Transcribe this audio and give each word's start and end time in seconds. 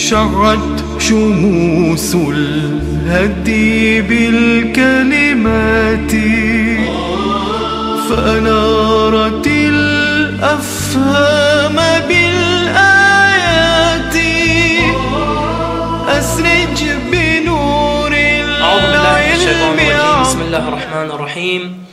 شعت 0.00 0.80
شموس 0.98 2.14
الهدي 2.14 4.00
بالكلمات 4.00 6.10
فأنارت 8.08 9.46
الأفهام 10.26 11.76
بالآيات. 12.08 14.16
أسرج 16.08 16.84
بنور 17.12 18.12
العلم 18.12 19.78
بسم 20.22 20.40
الله 20.40 20.68
الرحمن 20.68 21.10
الرحيم. 21.10 21.84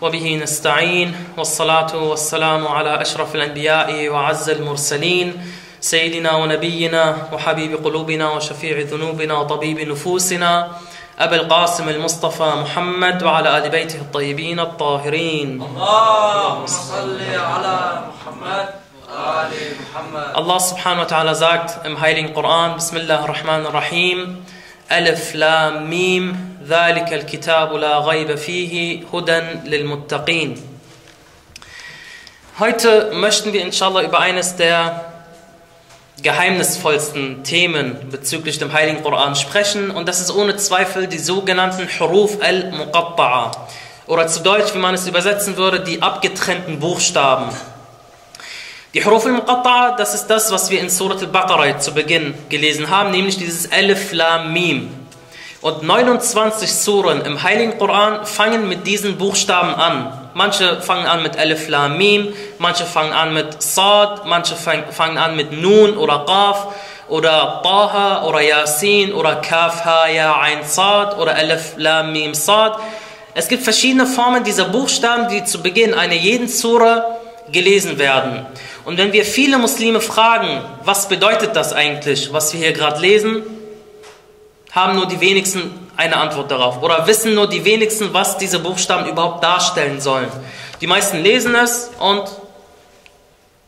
وبه 0.00 0.40
نستعين 0.42 1.12
والصلاة 1.36 1.96
والسلام 1.96 2.66
على 2.66 3.02
أشرف 3.02 3.34
الأنبياء 3.34 4.08
وعز 4.08 4.50
المرسلين. 4.50 5.32
سيدنا 5.80 6.36
ونبينا 6.36 7.16
وحبيب 7.32 7.84
قلوبنا 7.84 8.30
وشفيع 8.30 8.80
ذنوبنا 8.80 9.34
وطبيب 9.34 9.80
نفوسنا 9.80 10.70
أبي 11.18 11.36
القاسم 11.36 11.88
المصطفى 11.88 12.52
محمد 12.62 13.22
وعلى 13.22 13.58
آل 13.58 13.70
بيته 13.70 13.96
الطيبين 13.96 14.60
الطاهرين. 14.60 15.62
اللهم 15.62 16.66
صل 16.66 17.20
على 17.34 18.02
محمد 18.10 18.68
وآل 19.10 19.52
محمد. 19.82 20.34
Allah 20.34 20.58
subhanahu 20.60 21.02
wa 21.02 21.10
ta'ala 21.10 21.34
sagt 21.34 21.86
im 21.86 22.00
Heiligen 22.00 22.34
Koran, 22.34 22.74
Bismillah 22.74 23.22
ar-Rahman 23.22 23.66
ar-Rahim, 23.66 24.46
Alif 24.90 25.34
Lam 25.34 25.88
Mim, 25.88 26.36
ذلك 26.66 27.12
الكتاب 27.12 27.72
لا 27.72 27.98
غيب 27.98 28.34
فيه 28.34 29.02
هدى 29.12 29.40
للمتقين. 29.64 30.54
Heute 32.58 33.10
möchten 33.14 33.52
wir 33.52 33.62
inshallah 33.62 34.02
über 34.02 34.20
eines 34.20 34.56
der 34.56 35.17
geheimnisvollsten 36.22 37.44
Themen 37.44 37.96
bezüglich 38.10 38.58
dem 38.58 38.72
Heiligen 38.72 39.02
Koran 39.02 39.36
sprechen 39.36 39.90
und 39.90 40.08
das 40.08 40.20
ist 40.20 40.34
ohne 40.34 40.56
Zweifel 40.56 41.06
die 41.06 41.18
sogenannten 41.18 41.88
Huruf 41.88 42.38
al-Muqatta'a 42.42 43.52
oder 44.06 44.26
zu 44.26 44.40
Deutsch, 44.40 44.74
wie 44.74 44.78
man 44.78 44.94
es 44.94 45.06
übersetzen 45.06 45.56
würde, 45.56 45.80
die 45.80 46.02
abgetrennten 46.02 46.80
Buchstaben. 46.80 47.50
Die 48.94 49.04
Huruf 49.04 49.26
al-Muqatta'a, 49.26 49.96
das 49.96 50.14
ist 50.14 50.26
das, 50.26 50.50
was 50.50 50.70
wir 50.70 50.80
in 50.80 50.90
Surat 50.90 51.20
al-Baqarah 51.20 51.78
zu 51.78 51.92
Beginn 51.92 52.34
gelesen 52.48 52.90
haben, 52.90 53.10
nämlich 53.12 53.36
dieses 53.36 53.70
Alif 53.70 54.12
Lam 54.12 54.52
Mim. 54.52 54.90
Und 55.60 55.82
29 55.82 56.72
Suren 56.72 57.20
im 57.22 57.42
Heiligen 57.42 57.78
Koran 57.78 58.24
fangen 58.24 58.68
mit 58.68 58.86
diesen 58.86 59.18
Buchstaben 59.18 59.74
an. 59.74 60.17
Manche 60.34 60.80
fangen 60.82 61.06
an 61.06 61.22
mit 61.22 61.36
Alif 61.38 61.68
Lam 61.68 61.96
Mim, 61.96 62.32
manche 62.58 62.84
fangen 62.84 63.12
an 63.12 63.34
mit 63.34 63.62
Sad, 63.62 64.26
manche 64.26 64.54
fang- 64.54 64.90
fangen 64.92 65.18
an 65.18 65.34
mit 65.36 65.52
Nun 65.52 65.96
oder 65.96 66.24
Qaf 66.26 66.68
oder 67.08 67.60
Taha 67.62 68.24
oder 68.24 68.40
Yasin 68.40 69.12
oder 69.12 69.36
Kaf 69.36 69.84
Ha 69.84 70.06
Ya 70.08 70.38
Ein 70.40 70.62
Sad 70.64 71.18
oder 71.18 71.34
Alif 71.34 71.72
Lam 71.76 72.12
Mim 72.12 72.34
Sad. 72.34 72.78
Es 73.34 73.48
gibt 73.48 73.62
verschiedene 73.64 74.06
Formen 74.06 74.44
dieser 74.44 74.64
Buchstaben, 74.66 75.28
die 75.28 75.44
zu 75.44 75.62
Beginn 75.62 75.94
einer 75.94 76.14
jeden 76.14 76.48
Sura 76.48 77.04
gelesen 77.50 77.98
werden. 77.98 78.46
Und 78.84 78.98
wenn 78.98 79.12
wir 79.12 79.24
viele 79.24 79.58
Muslime 79.58 80.00
fragen, 80.00 80.60
was 80.84 81.08
bedeutet 81.08 81.56
das 81.56 81.72
eigentlich, 81.72 82.32
was 82.32 82.52
wir 82.52 82.60
hier 82.60 82.72
gerade 82.72 83.00
lesen, 83.00 83.42
haben 84.72 84.96
nur 84.96 85.06
die 85.06 85.20
wenigsten 85.20 85.87
eine 85.98 86.16
Antwort 86.16 86.50
darauf 86.50 86.80
oder 86.80 87.06
wissen 87.08 87.34
nur 87.34 87.48
die 87.48 87.64
wenigsten, 87.64 88.14
was 88.14 88.38
diese 88.38 88.60
Buchstaben 88.60 89.06
überhaupt 89.06 89.42
darstellen 89.42 90.00
sollen. 90.00 90.28
Die 90.80 90.86
meisten 90.86 91.18
lesen 91.18 91.56
es 91.56 91.90
und 91.98 92.22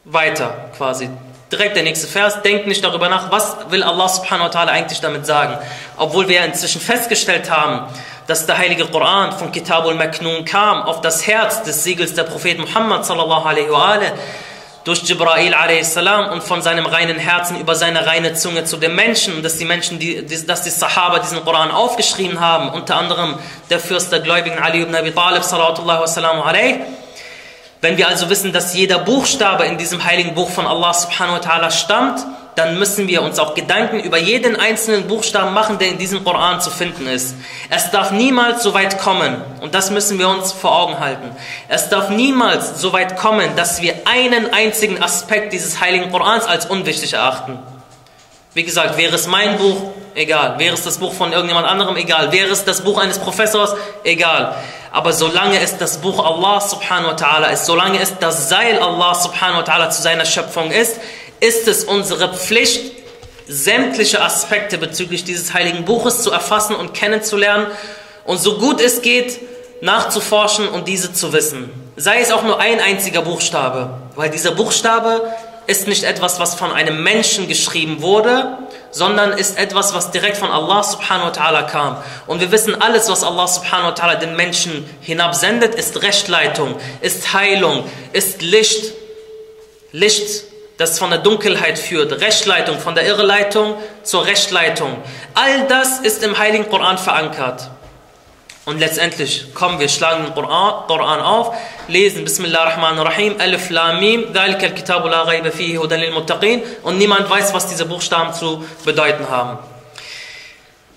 weiter 0.05 0.71
quasi. 0.79 1.11
Direkt 1.51 1.75
der 1.75 1.83
nächste 1.83 2.07
Vers, 2.07 2.41
denkt 2.43 2.69
nicht 2.69 2.85
darüber 2.85 3.09
nach, 3.09 3.33
was 3.33 3.57
will 3.71 3.83
Allah 3.83 4.09
subhanahu 4.09 4.45
wa 4.45 4.51
ta'ala 4.61 4.69
eigentlich 4.69 5.01
damit 5.01 5.27
sagen. 5.27 5.59
Obwohl 5.97 6.29
wir 6.29 6.45
inzwischen 6.45 6.81
festgestellt 6.81 7.51
haben, 7.51 7.93
dass 8.29 8.47
der 8.47 8.57
heilige 8.57 8.87
Koran 8.87 9.33
von 9.33 9.51
Kitabul 9.51 9.95
Maknun 9.95 10.45
kam 10.45 10.83
auf 10.83 11.01
das 11.01 11.27
Herz 11.27 11.65
des 11.65 11.83
Siegels 11.83 12.15
der 12.15 12.23
Prophet 12.23 12.61
Muhammad 12.61 13.05
sallallahu 13.05 13.49
alaihi 13.49 13.73
wa 13.73 13.89
alaihi, 13.89 14.13
durch 14.85 15.03
Jibrail 15.03 15.55
a.s. 15.55 15.97
und 16.33 16.43
von 16.43 16.63
seinem 16.63 16.87
reinen 16.87 17.19
Herzen 17.19 17.61
über 17.61 17.75
seine 17.75 18.07
reine 18.07 18.35
Zunge 18.35 18.65
zu 18.65 18.77
den 18.77 18.95
Menschen, 18.95 19.43
dass 19.43 19.59
die 19.59 19.65
Menschen, 19.65 19.99
die, 19.99 20.27
dass 20.47 20.63
die 20.63 20.71
Sahaba 20.71 21.19
diesen 21.19 21.45
Koran 21.45 21.71
aufgeschrieben 21.71 22.41
haben, 22.41 22.71
unter 22.71 22.97
anderem 22.97 23.39
der 23.69 23.79
Fürst 23.79 24.11
der 24.11 24.21
Gläubigen 24.21 24.59
Ali 24.59 24.83
ibn 24.83 24.95
Abi 24.95 25.13
Talib 25.13 25.43
sallallahu 25.43 26.43
alaihi 26.43 26.81
wenn 27.83 27.97
wir 27.97 28.09
also 28.09 28.29
wissen, 28.29 28.53
dass 28.53 28.75
jeder 28.75 28.99
Buchstabe 28.99 29.65
in 29.65 29.79
diesem 29.79 30.05
heiligen 30.05 30.35
Buch 30.35 30.51
von 30.51 30.67
Allah 30.67 30.93
subhanahu 30.93 31.37
wa 31.37 31.39
ta'ala 31.39 31.71
stammt, 31.71 32.21
dann 32.57 32.79
müssen 32.79 33.09
wir 33.09 33.23
uns 33.23 33.39
auch 33.39 33.55
Gedanken 33.55 34.01
über 34.01 34.19
jeden 34.19 34.57
einzelnen 34.57 35.07
Buchstaben 35.07 35.55
machen, 35.55 35.79
der 35.79 35.89
in 35.89 35.99
diesem 35.99 36.25
Koran 36.25 36.61
zu 36.61 36.71
finden 36.71 37.07
ist. 37.07 37.35
Es 37.69 37.91
darf 37.91 38.11
niemals 38.11 38.63
so 38.63 38.75
weit 38.75 38.99
kommen, 38.99 39.43
und 39.61 39.75
das 39.75 39.91
müssen 39.91 40.19
wir 40.19 40.29
uns 40.29 40.53
vor 40.53 40.77
Augen 40.77 40.99
halten, 41.01 41.31
es 41.69 41.89
darf 41.89 42.11
niemals 42.11 42.81
so 42.81 42.93
weit 42.93 43.17
kommen, 43.17 43.55
dass 43.57 43.81
wir 43.81 43.95
einen 44.05 44.53
einzigen 44.53 45.03
Aspekt 45.03 45.53
dieses 45.53 45.81
heiligen 45.81 46.11
Korans 46.11 46.47
als 46.47 46.67
unwichtig 46.67 47.13
erachten. 47.13 47.59
Wie 48.53 48.65
gesagt, 48.65 48.97
wäre 48.97 49.15
es 49.15 49.29
mein 49.29 49.59
Buch, 49.59 49.93
egal. 50.17 50.59
Wäre 50.59 50.75
es 50.75 50.83
das 50.83 50.99
Buch 50.99 51.13
von 51.13 51.33
irgendjemand 51.33 51.69
anderem, 51.69 51.97
egal. 51.97 52.33
Wäre 52.33 52.51
es 52.51 52.65
das 52.65 52.83
Buch 52.83 52.99
eines 52.99 53.21
Professors, 53.21 53.77
egal. 54.03 54.57
Aber 54.91 55.13
solange 55.13 55.61
es 55.61 55.79
das 55.79 55.99
Buch 55.99 56.25
Allah 56.25 56.61
subhanahu 56.61 57.13
wa 57.13 57.15
ta'ala 57.15 57.53
ist, 57.53 57.67
solange 57.67 58.01
es 58.01 58.19
das 58.19 58.49
Seil 58.49 58.81
Allah 58.81 59.15
subhanahu 59.15 59.59
wa 59.59 59.63
ta'ala 59.63 59.91
zu 59.91 60.03
seiner 60.03 60.25
Schöpfung 60.25 60.73
ist, 60.73 61.01
ist 61.41 61.69
es 61.69 61.85
unsere 61.85 62.33
Pflicht, 62.35 62.93
sämtliche 63.49 64.23
Aspekte 64.23 64.79
bezüglich 64.79 65.25
dieses 65.25 65.53
heiligen 65.53 65.85
Buches 65.85 66.23
zu 66.23 66.31
erfassen 66.31 66.77
und 66.77 66.95
kennenzulernen 66.95 67.67
und 68.25 68.39
so 68.39 68.59
gut 68.59 68.81
es 68.81 69.03
geht, 69.03 69.41
nachzuforschen 69.81 70.69
und 70.69 70.87
diese 70.87 71.13
zu 71.13 71.33
wissen. 71.33 71.71
Sei 71.97 72.21
es 72.21 72.31
auch 72.31 72.45
nur 72.45 72.61
ein 72.61 72.81
einziger 72.81 73.23
Buchstabe, 73.23 73.91
weil 74.15 74.31
dieser 74.31 74.53
Buchstabe 74.53 75.33
ist 75.67 75.87
nicht 75.87 76.05
etwas, 76.05 76.41
was 76.41 76.55
von 76.55 76.73
einem 76.73 77.03
Menschen 77.03 77.49
geschrieben 77.49 78.03
wurde, 78.03 78.59
sondern 78.91 79.33
ist 79.33 79.59
etwas, 79.59 79.95
was 79.95 80.11
direkt 80.11 80.37
von 80.37 80.51
Allah 80.51 80.83
subhanahu 80.83 81.27
wa 81.27 81.31
ta'ala 81.31 81.63
kam. 81.63 81.97
Und 82.27 82.41
wir 82.41 82.51
wissen, 82.51 82.81
alles, 82.81 83.09
was 83.09 83.23
Allah 83.23 83.47
subhanahu 83.47 83.91
wa 83.91 83.95
ta'ala 83.95 84.17
den 84.17 84.35
Menschen 84.37 84.89
hinabsendet, 85.01 85.75
ist 85.75 86.03
Rechtleitung, 86.03 86.75
ist 87.01 87.33
Heilung, 87.33 87.85
ist 88.13 88.43
Licht, 88.43 88.95
Licht, 89.93 90.45
das 90.81 90.99
von 90.99 91.11
der 91.11 91.19
Dunkelheit 91.19 91.79
führt, 91.79 92.23
Rechtleitung, 92.23 92.79
von 92.79 92.95
der 92.95 93.07
Irreleitung 93.07 93.75
zur 94.03 94.25
Rechtleitung. 94.25 94.97
All 95.35 95.67
das 95.69 96.01
ist 96.01 96.23
im 96.23 96.39
Heiligen 96.39 96.71
Koran 96.71 96.97
verankert. 96.97 97.69
Und 98.65 98.79
letztendlich 98.79 99.53
kommen 99.53 99.79
wir, 99.79 99.91
schlagen 99.91 100.25
den 100.25 100.35
Koran, 100.35 101.21
auf, 101.21 101.55
lesen 101.87 102.25
Bismillah 102.25 102.61
ar-Rahman 102.61 102.99
ar-Rahim, 102.99 103.35
Alif 103.39 103.69
Lam 103.69 104.01
Mim, 104.01 104.33
Dhalika 104.33 104.69
al-Kitabu 104.69 105.09
la 105.09 105.25
ghaiba 105.27 105.51
fihi 105.51 105.77
Hudalil 105.77 106.13
Muttaqin 106.13 106.63
und 106.83 106.97
niemand 106.97 107.29
weiß, 107.29 107.53
was 107.53 107.67
diese 107.67 107.85
Buchstaben 107.85 108.33
zu 108.33 108.65
bedeuten 108.85 109.29
haben. 109.29 109.59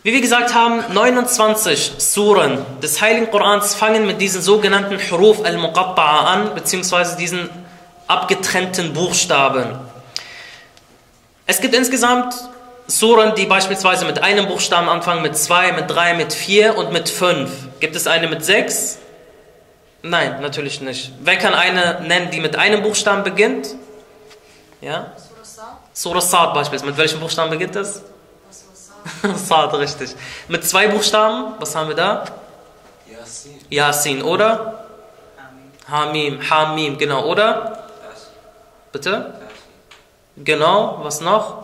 Wie 0.03 0.13
wir 0.13 0.21
gesagt 0.21 0.53
haben, 0.53 0.81
29 0.93 1.93
Suren 1.97 2.65
des 2.81 3.01
Heiligen 3.01 3.29
Korans 3.31 3.75
fangen 3.75 4.05
mit 4.05 4.21
diesen 4.21 4.41
sogenannten 4.41 4.97
Huruf 4.97 5.43
al-Muqatta'a 5.43 6.25
an, 6.25 6.55
beziehungsweise 6.55 7.17
diesen 7.17 7.49
abgetrennten 8.13 8.93
Buchstaben. 8.93 9.79
Es 11.47 11.59
gibt 11.61 11.73
insgesamt 11.73 12.35
Suren, 12.85 13.33
die 13.35 13.45
beispielsweise 13.45 14.05
mit 14.05 14.21
einem 14.21 14.47
Buchstaben 14.47 14.87
anfangen, 14.87 15.23
mit 15.23 15.35
zwei, 15.37 15.71
mit 15.71 15.89
drei, 15.89 16.13
mit 16.13 16.31
vier 16.31 16.77
und 16.77 16.91
mit 16.91 17.09
fünf. 17.09 17.49
Gibt 17.79 17.95
es 17.95 18.05
eine 18.07 18.27
mit 18.27 18.45
sechs? 18.45 18.99
Nein, 20.03 20.41
natürlich 20.41 20.81
nicht. 20.81 21.11
Wer 21.21 21.37
kann 21.37 21.53
eine 21.53 22.01
nennen, 22.01 22.29
die 22.29 22.39
mit 22.39 22.55
einem 22.55 22.83
Buchstaben 22.83 23.23
beginnt? 23.23 23.75
Ja? 24.81 25.13
Surah 25.93 26.21
Sa'd 26.21 26.53
beispielsweise. 26.53 26.91
Mit 26.91 26.97
welchem 26.97 27.19
Buchstaben 27.19 27.49
beginnt 27.49 27.75
das? 27.75 28.03
Sa'd, 29.35 29.73
richtig. 29.75 30.15
Mit 30.49 30.63
zwei 30.65 30.87
Buchstaben, 30.87 31.53
was 31.59 31.75
haben 31.75 31.87
wir 31.87 31.95
da? 31.95 32.25
Yasin 33.09 33.59
Yasin, 33.69 34.21
oder? 34.21 34.85
Hamim, 35.89 36.39
Hamim, 36.49 36.97
genau, 36.97 37.25
oder? 37.25 37.82
Bitte? 38.93 39.33
Genau, 40.37 40.99
was 41.03 41.19
noch? 41.19 41.63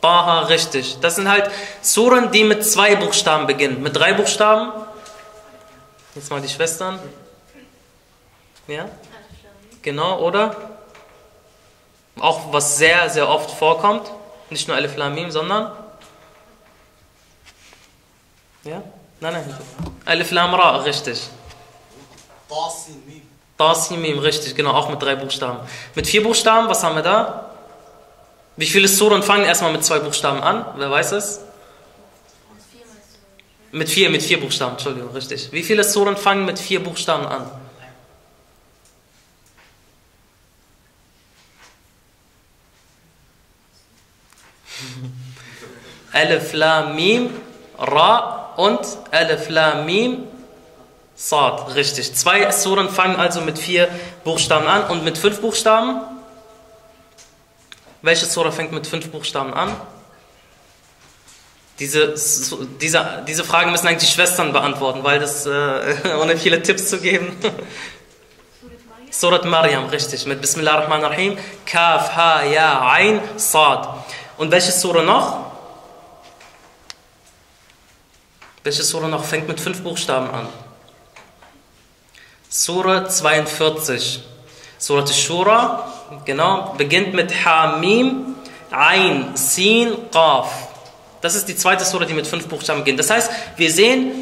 Taha, 0.00 0.42
richtig. 0.42 0.98
Das 1.00 1.16
sind 1.16 1.28
halt 1.28 1.50
Suren, 1.82 2.30
die 2.30 2.44
mit 2.44 2.64
zwei 2.64 2.94
Buchstaben 2.94 3.46
beginnen. 3.46 3.82
Mit 3.82 3.96
drei 3.96 4.12
Buchstaben? 4.12 4.72
Jetzt 6.14 6.30
mal 6.30 6.40
die 6.40 6.48
Schwestern. 6.48 7.00
Ja? 8.66 8.88
Genau, 9.82 10.20
oder? 10.20 10.54
Auch 12.20 12.52
was 12.52 12.76
sehr, 12.76 13.08
sehr 13.08 13.28
oft 13.28 13.50
vorkommt. 13.50 14.10
Nicht 14.50 14.68
nur 14.68 14.76
Alif 14.76 14.96
Lam 14.96 15.14
Mim, 15.14 15.30
sondern? 15.30 15.72
Ja? 18.64 18.82
Nein, 19.20 19.32
nein. 19.32 19.58
Alif 20.04 20.30
Lam 20.32 20.54
Ra, 20.54 20.76
richtig. 20.78 21.28
Tasin 22.48 23.27
Mim 23.58 23.66
Tasim 23.66 24.00
Mim, 24.00 24.18
richtig, 24.20 24.54
genau, 24.54 24.70
auch 24.72 24.88
mit 24.88 25.02
drei 25.02 25.16
Buchstaben. 25.16 25.58
Mit 25.94 26.06
vier 26.06 26.22
Buchstaben, 26.22 26.68
was 26.68 26.84
haben 26.84 26.94
wir 26.94 27.02
da? 27.02 27.50
Wie 28.56 28.66
viele 28.66 28.86
Suren 28.88 29.22
fangen 29.22 29.44
erstmal 29.44 29.72
mit 29.72 29.84
zwei 29.84 29.98
Buchstaben 29.98 30.40
an? 30.40 30.64
Wer 30.76 30.90
weiß 30.90 31.12
es? 31.12 31.40
Mit 33.70 33.88
vier, 33.90 34.10
mit 34.10 34.22
vier 34.22 34.40
Buchstaben, 34.40 34.72
Entschuldigung, 34.72 35.10
richtig. 35.10 35.52
Wie 35.52 35.62
viele 35.62 35.84
Suren 35.84 36.16
fangen 36.16 36.44
mit 36.46 36.58
vier 36.58 36.82
Buchstaben 36.82 37.26
an? 37.26 37.50
Alif, 46.12 46.52
Lam, 46.52 46.94
Mim, 46.96 47.30
Ra 47.76 48.54
und 48.56 48.80
Alif, 49.10 49.48
Lam, 49.50 49.84
Mim, 49.84 50.28
Sad. 51.20 51.74
Richtig. 51.74 52.14
Zwei 52.14 52.48
Suren 52.52 52.88
fangen 52.88 53.16
also 53.16 53.40
mit 53.40 53.58
vier 53.58 53.88
Buchstaben 54.22 54.68
an 54.68 54.84
und 54.84 55.02
mit 55.02 55.18
fünf 55.18 55.40
Buchstaben? 55.40 56.00
Welche 58.02 58.24
Sura 58.24 58.52
fängt 58.52 58.70
mit 58.70 58.86
fünf 58.86 59.10
Buchstaben 59.10 59.52
an? 59.52 59.74
Diese, 61.80 62.14
diese, 62.80 63.24
diese 63.26 63.42
Fragen 63.44 63.72
müssen 63.72 63.88
eigentlich 63.88 64.08
die 64.08 64.14
Schwestern 64.14 64.52
beantworten, 64.52 65.02
weil 65.02 65.18
das, 65.18 65.44
äh, 65.44 66.14
ohne 66.22 66.36
viele 66.36 66.62
Tipps 66.62 66.88
zu 66.88 67.00
geben. 67.00 67.36
Surat 69.10 69.44
Maryam, 69.44 69.86
richtig, 69.86 70.24
mit 70.24 70.40
Bismillah 70.40 70.74
ar-Rahman 70.74 71.02
ar-Rahim, 71.02 71.36
Kaf, 71.66 72.14
Ha, 72.14 72.44
Ya, 72.44 72.80
Ain, 72.92 73.20
Sad. 73.36 73.88
Und 74.36 74.52
welche 74.52 74.70
Sura 74.70 75.02
noch? 75.02 75.50
Welche 78.62 78.84
Sura 78.84 79.08
noch 79.08 79.24
fängt 79.24 79.48
mit 79.48 79.58
fünf 79.58 79.82
Buchstaben 79.82 80.30
an? 80.30 80.48
Sura 82.50 83.06
42. 83.06 84.20
Surat 84.78 85.10
Shura, 85.10 85.92
genau, 86.24 86.74
beginnt 86.78 87.12
mit 87.12 87.44
Hamim, 87.44 88.36
Ain, 88.70 89.32
Sin, 89.34 90.10
Qaf. 90.10 90.50
Das 91.20 91.34
ist 91.34 91.46
die 91.46 91.56
zweite 91.56 91.84
Sura, 91.84 92.06
die 92.06 92.14
mit 92.14 92.26
fünf 92.26 92.48
Buchstaben 92.48 92.80
beginnt. 92.80 93.00
Das 93.00 93.10
heißt, 93.10 93.30
wir 93.56 93.70
sehen, 93.70 94.12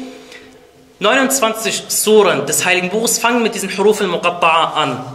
29 0.99 1.83
Suren 1.87 2.45
des 2.45 2.65
Heiligen 2.65 2.89
Buches 2.89 3.17
fangen 3.17 3.43
mit 3.43 3.55
diesen 3.55 3.69
Huruf 3.77 4.01
al-Muqatta'a 4.01 4.73
an. 4.73 5.05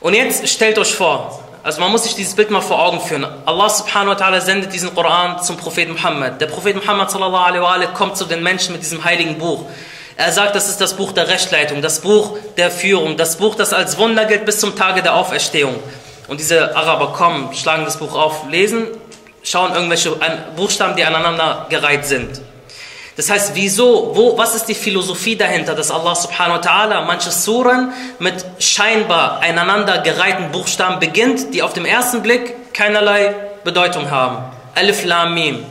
Und 0.00 0.12
jetzt 0.12 0.46
stellt 0.48 0.78
euch 0.78 0.94
vor, 0.94 1.42
also 1.62 1.80
man 1.80 1.90
muss 1.90 2.02
sich 2.02 2.14
dieses 2.14 2.34
Bild 2.34 2.50
mal 2.50 2.60
vor 2.60 2.82
Augen 2.82 3.00
führen. 3.00 3.24
Allah 3.46 3.70
subhanahu 3.70 4.08
wa 4.08 4.22
ta'ala 4.22 4.42
sendet 4.42 4.74
diesen 4.74 4.94
Koran 4.94 5.42
zum 5.42 5.56
Propheten 5.56 5.92
Muhammad. 5.92 6.38
Der 6.38 6.48
Prophet 6.48 6.76
Muhammad 6.76 7.10
sallallahu 7.10 7.62
alaihi 7.62 7.62
wa 7.62 7.86
kommt 7.94 8.18
zu 8.18 8.26
den 8.26 8.42
Menschen 8.42 8.72
mit 8.72 8.82
diesem 8.82 9.02
heiligen 9.02 9.38
Buch. 9.38 9.64
Er 10.16 10.30
sagt, 10.30 10.54
das 10.54 10.68
ist 10.68 10.80
das 10.80 10.94
Buch 10.94 11.12
der 11.12 11.28
Rechtleitung, 11.28 11.82
das 11.82 12.00
Buch 12.00 12.38
der 12.56 12.70
Führung, 12.70 13.16
das 13.16 13.36
Buch, 13.36 13.56
das 13.56 13.72
als 13.72 13.98
Wunder 13.98 14.26
gilt 14.26 14.44
bis 14.44 14.60
zum 14.60 14.76
Tage 14.76 15.02
der 15.02 15.14
Auferstehung. 15.14 15.74
Und 16.28 16.38
diese 16.38 16.76
Araber 16.76 17.12
kommen, 17.12 17.52
schlagen 17.54 17.84
das 17.84 17.96
Buch 17.96 18.14
auf, 18.14 18.48
lesen, 18.48 18.86
schauen 19.42 19.74
irgendwelche 19.74 20.16
Buchstaben, 20.56 20.96
die 20.96 21.04
aneinander 21.04 21.66
gereiht 21.68 22.06
sind. 22.06 22.40
Das 23.16 23.30
heißt, 23.30 23.52
wieso, 23.54 24.12
wo, 24.14 24.36
was 24.36 24.54
ist 24.56 24.64
die 24.64 24.74
Philosophie 24.74 25.36
dahinter, 25.36 25.74
dass 25.74 25.90
Allah 25.90 26.14
subhanahu 26.14 26.58
wa 26.58 26.60
ta'ala 26.60 27.00
manche 27.02 27.30
Suren 27.30 27.92
mit 28.18 28.44
scheinbar 28.58 29.40
einander 29.40 29.98
gereihten 29.98 30.50
Buchstaben 30.50 30.98
beginnt, 30.98 31.54
die 31.54 31.62
auf 31.62 31.72
den 31.72 31.86
ersten 31.86 32.22
Blick 32.22 32.72
keinerlei 32.72 33.34
Bedeutung 33.62 34.10
haben. 34.10 34.38
Alif 34.74 35.04
Lam 35.04 35.34
Mim. 35.34 35.64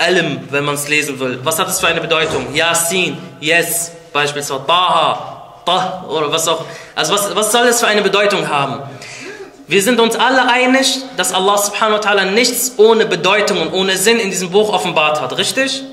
Alim, 0.00 0.40
wenn 0.50 0.64
man 0.64 0.76
es 0.76 0.88
lesen 0.88 1.20
will. 1.20 1.38
Was 1.44 1.58
hat 1.58 1.68
es 1.68 1.78
für 1.78 1.88
eine 1.88 2.00
Bedeutung? 2.00 2.54
Yasin, 2.54 3.18
Yes, 3.38 3.92
beispielsweise 4.12 4.64
Taha, 4.66 5.62
Tah 5.66 6.04
oder 6.08 6.32
was 6.32 6.48
auch. 6.48 6.64
Also 6.94 7.12
was, 7.12 7.36
was 7.36 7.52
soll 7.52 7.66
es 7.66 7.80
für 7.80 7.86
eine 7.86 8.00
Bedeutung 8.00 8.48
haben? 8.48 8.80
Wir 9.66 9.82
sind 9.82 10.00
uns 10.00 10.16
alle 10.16 10.48
einig, 10.48 11.00
dass 11.16 11.32
Allah 11.32 11.58
subhanahu 11.58 11.98
wa 11.98 12.00
ta'ala 12.00 12.24
nichts 12.24 12.72
ohne 12.78 13.06
Bedeutung 13.06 13.60
und 13.60 13.72
ohne 13.72 13.96
Sinn 13.96 14.18
in 14.18 14.30
diesem 14.30 14.50
Buch 14.50 14.72
offenbart 14.72 15.20
hat, 15.20 15.36
richtig? 15.36 15.84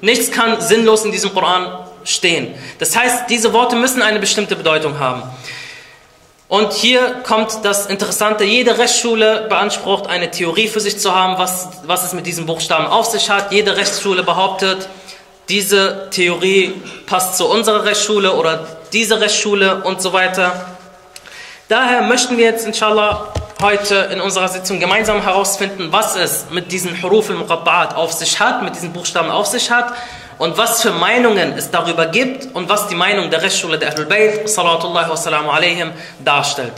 Nichts 0.00 0.30
kann 0.30 0.60
sinnlos 0.60 1.04
in 1.04 1.12
diesem 1.12 1.34
Koran 1.34 1.86
stehen. 2.04 2.54
Das 2.78 2.96
heißt, 2.96 3.28
diese 3.28 3.52
Worte 3.52 3.76
müssen 3.76 4.00
eine 4.00 4.20
bestimmte 4.20 4.56
Bedeutung 4.56 4.98
haben. 4.98 5.22
Und 6.50 6.72
hier 6.72 7.22
kommt 7.22 7.64
das 7.64 7.86
Interessante, 7.86 8.42
jede 8.42 8.76
Rechtsschule 8.76 9.46
beansprucht 9.48 10.08
eine 10.08 10.32
Theorie 10.32 10.66
für 10.66 10.80
sich 10.80 10.98
zu 10.98 11.14
haben, 11.14 11.38
was, 11.38 11.68
was 11.84 12.02
es 12.02 12.12
mit 12.12 12.26
diesen 12.26 12.44
Buchstaben 12.44 12.86
auf 12.88 13.06
sich 13.06 13.30
hat. 13.30 13.52
Jede 13.52 13.76
Rechtsschule 13.76 14.24
behauptet, 14.24 14.88
diese 15.48 16.08
Theorie 16.10 16.72
passt 17.06 17.36
zu 17.36 17.48
unserer 17.48 17.84
Rechtsschule 17.84 18.34
oder 18.34 18.66
diese 18.92 19.20
Rechtsschule 19.20 19.84
und 19.84 20.02
so 20.02 20.12
weiter. 20.12 20.76
Daher 21.68 22.02
möchten 22.02 22.36
wir 22.36 22.46
jetzt 22.46 22.66
inshallah 22.66 23.32
heute 23.62 24.08
in 24.12 24.20
unserer 24.20 24.48
Sitzung 24.48 24.80
gemeinsam 24.80 25.22
herausfinden, 25.22 25.92
was 25.92 26.16
es 26.16 26.46
mit 26.50 26.72
diesen 26.72 27.00
Huruf 27.00 27.30
al-Muqatta'at 27.30 27.94
auf 27.94 28.12
sich 28.12 28.40
hat, 28.40 28.64
mit 28.64 28.74
diesen 28.74 28.92
Buchstaben 28.92 29.30
auf 29.30 29.46
sich 29.46 29.70
hat 29.70 29.94
und 30.40 30.56
was 30.56 30.80
für 30.80 30.92
Meinungen 30.92 31.52
es 31.58 31.70
darüber 31.70 32.06
gibt 32.06 32.54
und 32.54 32.70
was 32.70 32.88
die 32.88 32.94
Meinung 32.94 33.28
der 33.28 33.42
Rechtsschule 33.42 33.78
der 33.78 33.90
Ahlul 33.90 34.06
Bayt 34.06 34.58
alaihim 34.58 35.92
darstellt. 36.24 36.72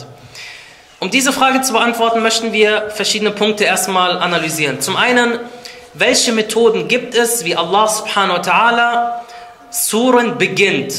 Um 0.99 1.11
diese 1.11 1.32
Frage 1.32 1.61
zu 1.61 1.73
beantworten, 1.73 2.23
möchten 2.23 2.53
wir 2.53 2.91
verschiedene 2.91 3.31
Punkte 3.31 3.62
erstmal 3.62 4.19
analysieren. 4.19 4.81
Zum 4.81 4.97
einen, 4.97 5.38
welche 5.94 6.32
Methoden 6.32 6.88
gibt 6.88 7.14
es, 7.14 7.44
wie 7.44 7.55
Allah 7.55 7.87
subhanahu 7.87 8.38
wa 8.38 8.43
ta'ala 8.43 9.12
Suren 9.70 10.38
beginnt, 10.38 10.94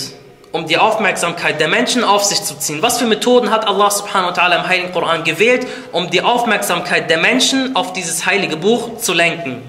um 0.54 0.66
die 0.66 0.78
Aufmerksamkeit 0.78 1.60
der 1.60 1.68
Menschen 1.68 2.06
auf 2.06 2.24
sich 2.24 2.42
zu 2.44 2.58
ziehen? 2.58 2.82
Was 2.82 2.98
für 2.98 3.06
Methoden 3.06 3.52
hat 3.52 3.68
Allah 3.68 3.92
subhanahu 3.92 4.38
wa 4.38 4.42
ta'ala 4.42 4.62
im 4.62 4.68
Heiligen 4.70 4.94
Koran 4.94 5.26
gewählt, 5.26 5.68
um 5.92 6.10
die 6.10 6.22
Aufmerksamkeit 6.22 7.10
der 7.10 7.18
Menschen 7.18 7.76
auf 7.76 7.92
dieses 7.92 8.26
heilige 8.26 8.56
Buch 8.56 9.00
zu 9.00 9.12
lenken? 9.12 9.62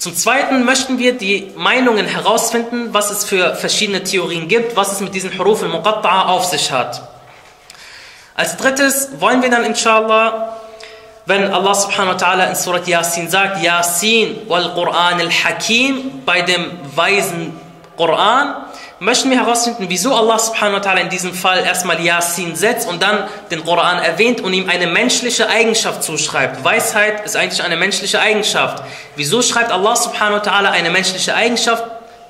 Zum 0.00 0.16
Zweiten 0.16 0.64
möchten 0.64 0.98
wir 0.98 1.12
die 1.12 1.52
Meinungen 1.56 2.06
herausfinden, 2.06 2.94
was 2.94 3.10
es 3.10 3.22
für 3.22 3.54
verschiedene 3.54 4.02
Theorien 4.02 4.48
gibt, 4.48 4.74
was 4.74 4.92
es 4.92 5.00
mit 5.00 5.14
diesen 5.14 5.38
Huruf 5.38 5.62
al-Muqatta'a 5.62 6.28
auf 6.28 6.46
sich 6.46 6.72
hat. 6.72 7.02
Als 8.34 8.56
drittes 8.56 9.10
wollen 9.20 9.42
wir 9.42 9.50
dann 9.50 9.62
inshallah, 9.62 10.56
wenn 11.26 11.52
Allah 11.52 11.74
subhanahu 11.74 12.14
wa 12.14 12.16
ta'ala 12.16 12.48
in 12.48 12.54
Surat 12.54 12.88
Yasin 12.88 13.28
sagt, 13.28 13.62
Yasin 13.62 14.48
wal 14.48 14.72
Quran 14.72 15.20
al-Hakim, 15.20 16.22
bei 16.24 16.40
dem 16.40 16.70
weisen 16.96 17.52
Koran, 17.98 18.54
möchten 19.00 19.30
wir 19.30 19.38
herausfinden, 19.38 19.86
wieso 19.88 20.14
Allah 20.14 20.38
subhanahu 20.38 20.76
wa 20.76 20.90
ta'ala 20.90 21.00
in 21.00 21.08
diesem 21.08 21.32
Fall 21.32 21.64
erstmal 21.64 21.98
Yasin 22.00 22.54
setzt 22.54 22.86
und 22.86 23.02
dann 23.02 23.26
den 23.50 23.64
Koran 23.64 23.98
erwähnt 23.98 24.42
und 24.42 24.52
ihm 24.52 24.68
eine 24.68 24.86
menschliche 24.86 25.48
Eigenschaft 25.48 26.04
zuschreibt. 26.04 26.62
Weisheit 26.62 27.24
ist 27.24 27.34
eigentlich 27.34 27.62
eine 27.62 27.76
menschliche 27.76 28.20
Eigenschaft. 28.20 28.84
Wieso 29.16 29.40
schreibt 29.40 29.72
Allah 29.72 29.96
subhanahu 29.96 30.44
wa 30.44 30.50
ta'ala 30.50 30.70
eine 30.70 30.90
menschliche 30.90 31.34
Eigenschaft 31.34 31.82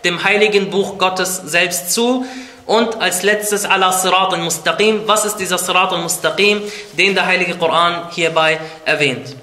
dem 0.05 0.23
heiligen 0.23 0.71
Buch 0.71 0.97
Gottes 0.97 1.37
selbst 1.45 1.93
zu? 1.93 2.25
Und 2.67 3.01
als 3.03 3.25
letztes 3.25 3.65
Allah 3.65 3.91
Sirat 3.91 4.33
al-Mustaqim. 4.33 5.03
Was 5.07 5.25
ist 5.25 5.39
dieser 5.39 5.59
Sirat 5.59 5.93
al-Mustaqim, 5.93 6.63
den 6.97 7.15
der 7.17 7.27
heilige 7.27 7.57
Koran 7.57 8.11
hierbei 8.11 8.61
erwähnt? 8.85 9.35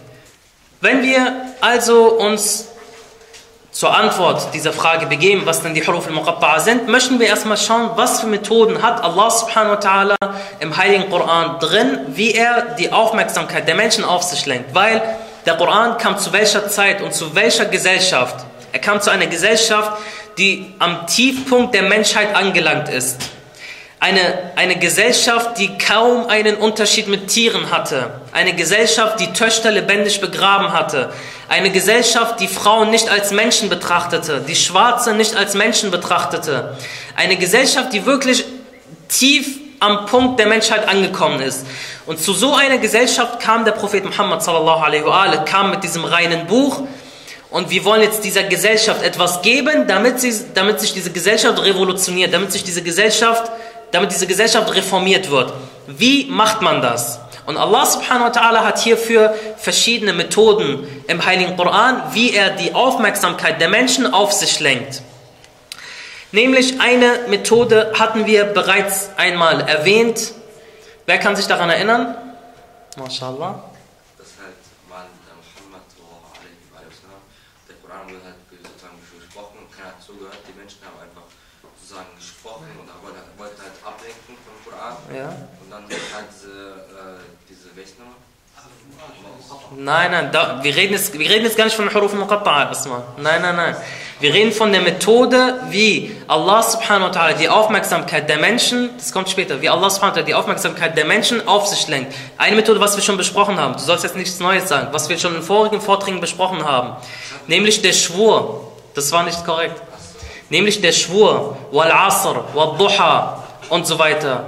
Wenn 0.80 1.04
wir 1.04 1.34
also 1.60 2.06
uns 2.06 2.70
zur 3.78 3.96
Antwort 3.96 4.56
dieser 4.56 4.74
Frage 4.74 5.06
begeben, 5.06 5.44
was 5.46 5.62
denn 5.62 5.76
die 5.76 5.86
Huruf 5.86 6.08
al-Muqatta'a 6.08 6.60
sind, 6.60 6.88
möchten 6.88 7.20
wir 7.20 7.28
erstmal 7.28 7.58
schauen, 7.58 7.92
was 7.94 8.22
für 8.22 8.26
Methoden 8.26 8.82
hat 8.82 9.04
Allah 9.04 9.30
subhanahu 9.30 9.74
wa 9.74 9.80
ta'ala 9.80 10.16
im 10.60 10.76
Heiligen 10.76 11.12
Koran 11.12 11.60
drin, 11.60 12.00
wie 12.08 12.34
er 12.34 12.76
die 12.80 12.92
Aufmerksamkeit 12.92 13.68
der 13.68 13.76
Menschen 13.76 14.04
auf 14.04 14.24
sich 14.24 14.48
lenkt. 14.48 14.74
Weil 14.74 15.00
der 15.46 15.58
Koran 15.58 16.00
kam 16.00 16.18
zu 16.18 16.34
welcher 16.34 16.68
Zeit 16.68 17.04
und 17.04 17.14
zu 17.14 17.36
welcher 17.36 17.66
Gesellschaft? 17.66 18.48
Er 18.72 18.80
kam 18.80 19.00
zu 19.00 19.12
einer 19.12 19.28
Gesellschaft, 19.28 19.92
die 20.40 20.74
am 20.80 21.06
Tiefpunkt 21.06 21.76
der 21.76 21.84
Menschheit 21.84 22.36
angelangt 22.36 22.90
ist. 22.90 23.30
Eine, 24.00 24.54
eine 24.56 24.78
Gesellschaft, 24.78 25.60
die 25.60 25.78
kaum 25.78 26.28
einen 26.28 26.56
Unterschied 26.56 27.08
mit 27.08 27.28
Tieren 27.28 27.70
hatte. 27.70 28.22
Eine 28.32 28.54
Gesellschaft, 28.54 29.20
die 29.20 29.34
Töchter 29.34 29.70
lebendig 29.70 30.20
begraben 30.20 30.74
hatte. 30.74 31.12
Eine 31.50 31.72
Gesellschaft, 31.72 32.40
die 32.40 32.48
Frauen 32.48 32.90
nicht 32.90 33.10
als 33.10 33.32
Menschen 33.32 33.70
betrachtete, 33.70 34.42
die 34.42 34.56
Schwarze 34.56 35.14
nicht 35.14 35.36
als 35.36 35.54
Menschen 35.54 35.92
betrachtete. 35.92 36.76
Eine 37.16 37.38
Gesellschaft, 37.38 37.94
die 37.94 38.06
wirklich 38.06 38.44
tief 39.08 39.60
am 39.80 40.06
Punkt 40.06 40.40
der 40.40 40.48
Menschheit 40.48 40.88
angekommen 40.88 41.40
ist. 41.40 41.66
Und 42.06 42.20
zu 42.20 42.34
so 42.34 42.56
einer 42.56 42.78
Gesellschaft 42.78 43.40
kam 43.40 43.64
der 43.64 43.74
Prophet 43.74 44.04
Muhammad 44.04 44.44
sallallahu 44.44 44.84
alaihi 44.84 45.06
wa 45.06 45.38
kam 45.38 45.70
mit 45.72 45.84
diesem 45.84 46.04
reinen 46.04 46.48
Buch 46.48 46.84
und 47.50 47.70
wir 47.70 47.86
wollen 47.86 48.02
jetzt 48.02 48.24
dieser 48.24 48.44
Gesellschaft 48.44 49.04
etwas 49.04 49.42
geben, 49.42 49.88
damit, 49.88 50.20
sie, 50.20 50.34
damit 50.54 50.82
sich 50.82 50.94
diese 50.94 51.12
Gesellschaft 51.12 51.64
revolutioniert, 51.64 52.34
damit 52.34 52.52
sich 52.52 52.64
diese 52.64 52.82
Gesellschaft 52.82 53.52
damit 53.92 54.12
diese 54.12 54.28
Gesellschaft 54.28 54.74
reformiert 54.76 55.30
wird. 55.30 55.54
Wie 55.88 56.26
macht 56.26 56.62
man 56.62 56.82
das? 56.82 57.20
Und 57.48 57.56
Allah 57.56 57.86
subhanahu 57.86 58.26
wa 58.26 58.30
ta'ala 58.30 58.66
hat 58.66 58.80
hierfür 58.80 59.34
verschiedene 59.56 60.12
Methoden 60.12 60.86
im 61.08 61.24
Heiligen 61.26 61.56
Koran, 61.56 62.04
wie 62.12 62.34
er 62.34 62.50
die 62.50 62.74
Aufmerksamkeit 62.74 63.62
der 63.62 63.70
Menschen 63.70 64.14
auf 64.14 64.34
sich 64.34 64.60
lenkt. 64.60 65.02
Nämlich 66.34 66.82
eine 66.82 67.20
Methode 67.30 67.94
hatten 67.98 68.26
wir 68.26 68.44
bereits 68.44 69.12
einmal 69.16 69.62
erwähnt. 69.62 70.34
Wer 71.06 71.20
kann 71.20 71.38
sich 71.38 71.48
daran 71.48 71.70
erinnern? 71.70 72.18
MashaAllah. 72.98 73.64
Das 74.18 74.28
halt, 74.44 74.58
weil 74.90 75.08
der 75.26 75.36
Muhammad 75.40 75.88
der 77.70 77.76
Koran 77.78 78.10
wurde 78.10 78.26
halt 78.26 78.36
gesprochen 79.16 79.64
und 79.64 79.70
keiner 79.72 79.96
hat 79.96 80.04
zugehört. 80.04 80.44
Die 80.48 80.58
Menschen 80.58 80.84
haben 80.84 81.00
einfach 81.00 81.28
sozusagen 81.80 82.12
gesprochen 82.20 82.68
und 82.76 82.88
wollten 83.00 83.24
wollten 83.40 83.62
halt 83.62 83.78
ablenken 83.86 84.36
vom 84.44 84.58
Koran. 84.66 84.96
Ja. 85.14 85.30
Und 85.64 85.72
dann 85.72 85.88
halt 85.88 86.28
diese, 86.28 86.84
äh, 86.92 87.24
diese 87.48 87.72
Nummer? 88.02 88.20
Nein, 89.76 90.12
nein, 90.12 90.30
da, 90.32 90.64
wir, 90.64 90.76
reden 90.76 90.94
jetzt, 90.94 91.18
wir 91.18 91.30
reden 91.30 91.46
jetzt 91.46 91.58
gar 91.58 91.66
nicht 91.66 91.76
von 91.76 91.94
Huruf 91.94 92.14
Muqatta'a 92.14 92.70
erstmal. 92.70 93.04
Nein, 93.18 93.42
nein, 93.42 93.56
nein. 93.56 93.76
Wir 94.20 94.34
reden 94.34 94.52
von 94.52 94.72
der 94.72 94.82
Methode, 94.82 95.62
wie 95.70 96.16
Allah 96.28 96.64
subhanahu 96.64 97.10
wa 97.10 97.12
ta'ala 97.12 97.34
die 97.34 97.50
Aufmerksamkeit 97.50 98.28
der 98.28 98.38
Menschen, 98.38 98.90
das 98.98 99.12
kommt 99.12 99.30
später, 99.30 99.62
wie 99.62 99.70
Allah 99.70 99.90
subhanahu 99.90 100.16
wa 100.16 100.22
ta'ala 100.22 100.26
die 100.26 100.34
Aufmerksamkeit 100.34 100.98
der 100.98 101.06
Menschen 101.06 101.48
auf 101.48 101.68
sich 101.68 101.88
lenkt. 101.88 102.16
Eine 102.38 102.56
Methode, 102.56 102.80
was 102.80 102.96
wir 102.96 103.04
schon 103.04 103.18
besprochen 103.18 103.60
haben, 103.60 103.74
du 103.74 103.80
sollst 103.80 104.04
jetzt 104.04 104.16
nichts 104.16 104.40
Neues 104.40 104.68
sagen, 104.68 104.88
was 104.92 105.08
wir 105.10 105.20
schon 105.20 105.36
in 105.36 105.44
vorigen 105.44 105.80
Vorträgen 105.80 106.20
besprochen 106.20 106.66
haben, 106.66 106.96
nämlich 107.46 107.82
der 107.82 107.94
Schwur. 107.94 108.67
Das 108.97 109.11
war 109.13 109.23
nicht 109.23 109.45
korrekt. 109.45 109.81
Nämlich 110.51 110.81
der 110.81 110.93
Schwur, 110.93 111.57
wal 111.73 111.91
asr, 111.91 112.45
wal 112.55 112.77
duha 112.77 113.43
und 113.71 113.87
so 113.87 113.99
weiter. 113.99 114.45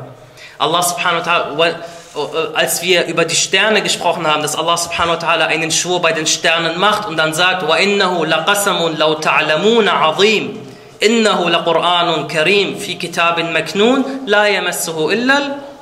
Allah 0.58 0.82
subhanahu 0.82 1.25
wa 1.25 1.30
ta'ala, 1.30 1.58
wal- 1.58 1.80
äh, 2.14 2.56
als 2.56 2.82
wir 2.82 3.06
über 3.06 3.25
die 3.25 3.34
Sterne 3.34 3.82
gesprochen 3.82 4.26
haben, 4.26 4.42
dass 4.42 4.54
Allah 4.54 4.76
subhanahu 4.76 5.16
wa 5.16 5.26
ta'ala 5.26 5.46
einen 5.46 5.70
Schwur 5.70 6.00
bei 6.02 6.12
den 6.12 6.26
Sternen 6.26 6.78
macht 6.78 7.08
und 7.08 7.16
dann 7.16 7.32
sagt, 7.34 7.62
وَإِنَّهُ 7.68 8.26
لَقَسَمٌ 8.26 8.96
لَوْ 8.99 9.14
تَعْلَمُونَ 9.14 9.88
عَظِيمٌ 9.88 10.58
إِنَّهُ 11.02 11.50
لَقُرْآنٌ 11.50 12.28
كَرِيمٌ 12.28 12.78
فِي 12.78 12.94
كِتَابٍ 12.94 13.40
مَكْنُونٍ 13.40 14.04
لَا 14.26 14.46
يَمَسُّهُ 14.46 15.11
إِلَّا 15.12 15.37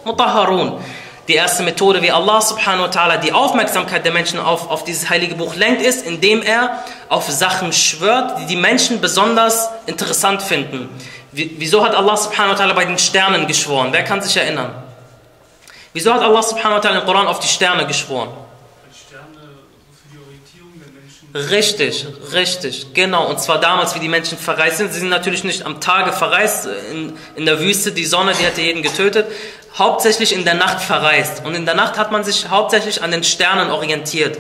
الْمُطَهَّرُونَ 0.06 0.82
die 1.27 1.33
erste 1.33 1.63
Methode, 1.63 2.01
wie 2.01 2.09
Allah 2.11 2.39
subhanahu 2.41 2.83
wa 2.83 2.89
ta'ala 2.89 3.17
die 3.17 3.33
Aufmerksamkeit 3.33 4.05
der 4.05 4.13
Menschen 4.13 4.39
auf, 4.39 4.69
auf 4.69 4.85
dieses 4.85 5.09
heilige 5.09 5.35
Buch 5.35 5.55
lenkt, 5.55 5.81
ist, 5.81 6.05
indem 6.05 6.41
er 6.41 6.83
auf 7.09 7.29
Sachen 7.29 7.73
schwört, 7.73 8.39
die 8.39 8.45
die 8.45 8.55
Menschen 8.55 9.01
besonders 9.01 9.69
interessant 9.87 10.41
finden. 10.41 10.89
Wie- 11.33 11.53
Wieso 11.57 11.83
hat 11.83 11.93
Allah 11.95 12.15
subhanahu 12.15 12.57
wa 12.57 12.63
ta'ala 12.63 12.73
bei 12.73 12.85
den 12.85 12.97
Sternen 12.97 13.45
geschworen? 13.45 13.89
Wer 13.91 14.03
kann 14.05 14.21
sich 14.21 14.37
erinnern? 14.37 14.71
Wieso 15.91 16.13
hat 16.13 16.21
Allah 16.21 16.41
subhanahu 16.43 16.77
wa 16.77 16.79
ta'ala 16.89 16.99
im 17.01 17.05
Koran 17.05 17.27
auf 17.27 17.39
die 17.39 17.47
Sterne 17.47 17.85
geschworen? 17.85 18.29
Richtig, 21.51 22.07
richtig, 22.33 22.93
genau. 22.93 23.27
Und 23.27 23.39
zwar 23.41 23.59
damals, 23.59 23.93
wie 23.95 23.99
die 23.99 24.07
Menschen 24.07 24.37
verreist 24.37 24.77
sind. 24.77 24.93
Sie 24.93 24.99
sind 24.99 25.09
natürlich 25.09 25.43
nicht 25.43 25.65
am 25.65 25.81
Tage 25.81 26.13
verreist, 26.13 26.67
in, 26.91 27.17
in 27.35 27.45
der 27.45 27.59
Wüste, 27.59 27.91
die 27.91 28.05
Sonne, 28.05 28.33
die 28.39 28.43
hätte 28.45 28.61
jeden 28.61 28.81
getötet. 28.81 29.27
Hauptsächlich 29.77 30.33
in 30.33 30.43
der 30.43 30.55
Nacht 30.55 30.81
verreist. 30.81 31.45
Und 31.45 31.55
in 31.55 31.65
der 31.65 31.75
Nacht 31.75 31.97
hat 31.97 32.11
man 32.11 32.23
sich 32.23 32.49
hauptsächlich 32.49 33.03
an 33.03 33.11
den 33.11 33.23
Sternen 33.23 33.69
orientiert. 33.69 34.37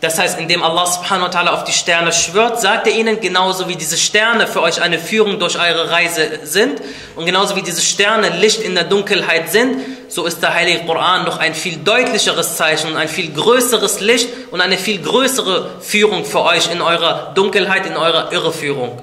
Das 0.00 0.16
heißt, 0.16 0.38
indem 0.38 0.62
Allah 0.62 0.86
subhanahu 0.86 1.26
wa 1.26 1.38
ta'ala 1.38 1.48
auf 1.48 1.64
die 1.64 1.72
Sterne 1.72 2.12
schwört, 2.12 2.60
sagt 2.60 2.86
er 2.86 2.94
ihnen, 2.94 3.20
genauso 3.20 3.68
wie 3.68 3.74
diese 3.74 3.98
Sterne 3.98 4.46
für 4.46 4.62
euch 4.62 4.80
eine 4.80 4.98
Führung 4.98 5.40
durch 5.40 5.58
eure 5.58 5.90
Reise 5.90 6.38
sind 6.44 6.80
und 7.16 7.26
genauso 7.26 7.56
wie 7.56 7.62
diese 7.62 7.82
Sterne 7.82 8.28
Licht 8.28 8.60
in 8.60 8.76
der 8.76 8.84
Dunkelheit 8.84 9.50
sind, 9.50 9.80
so 10.08 10.24
ist 10.24 10.40
der 10.40 10.54
Heilige 10.54 10.86
Koran 10.86 11.24
noch 11.24 11.38
ein 11.38 11.52
viel 11.52 11.78
deutlicheres 11.78 12.56
Zeichen 12.56 12.92
und 12.92 12.96
ein 12.96 13.08
viel 13.08 13.32
größeres 13.32 13.98
Licht 13.98 14.28
und 14.52 14.60
eine 14.60 14.78
viel 14.78 15.02
größere 15.02 15.80
Führung 15.80 16.24
für 16.24 16.44
euch 16.44 16.70
in 16.70 16.80
eurer 16.80 17.32
Dunkelheit, 17.34 17.84
in 17.84 17.96
eurer 17.96 18.30
Irreführung 18.30 19.02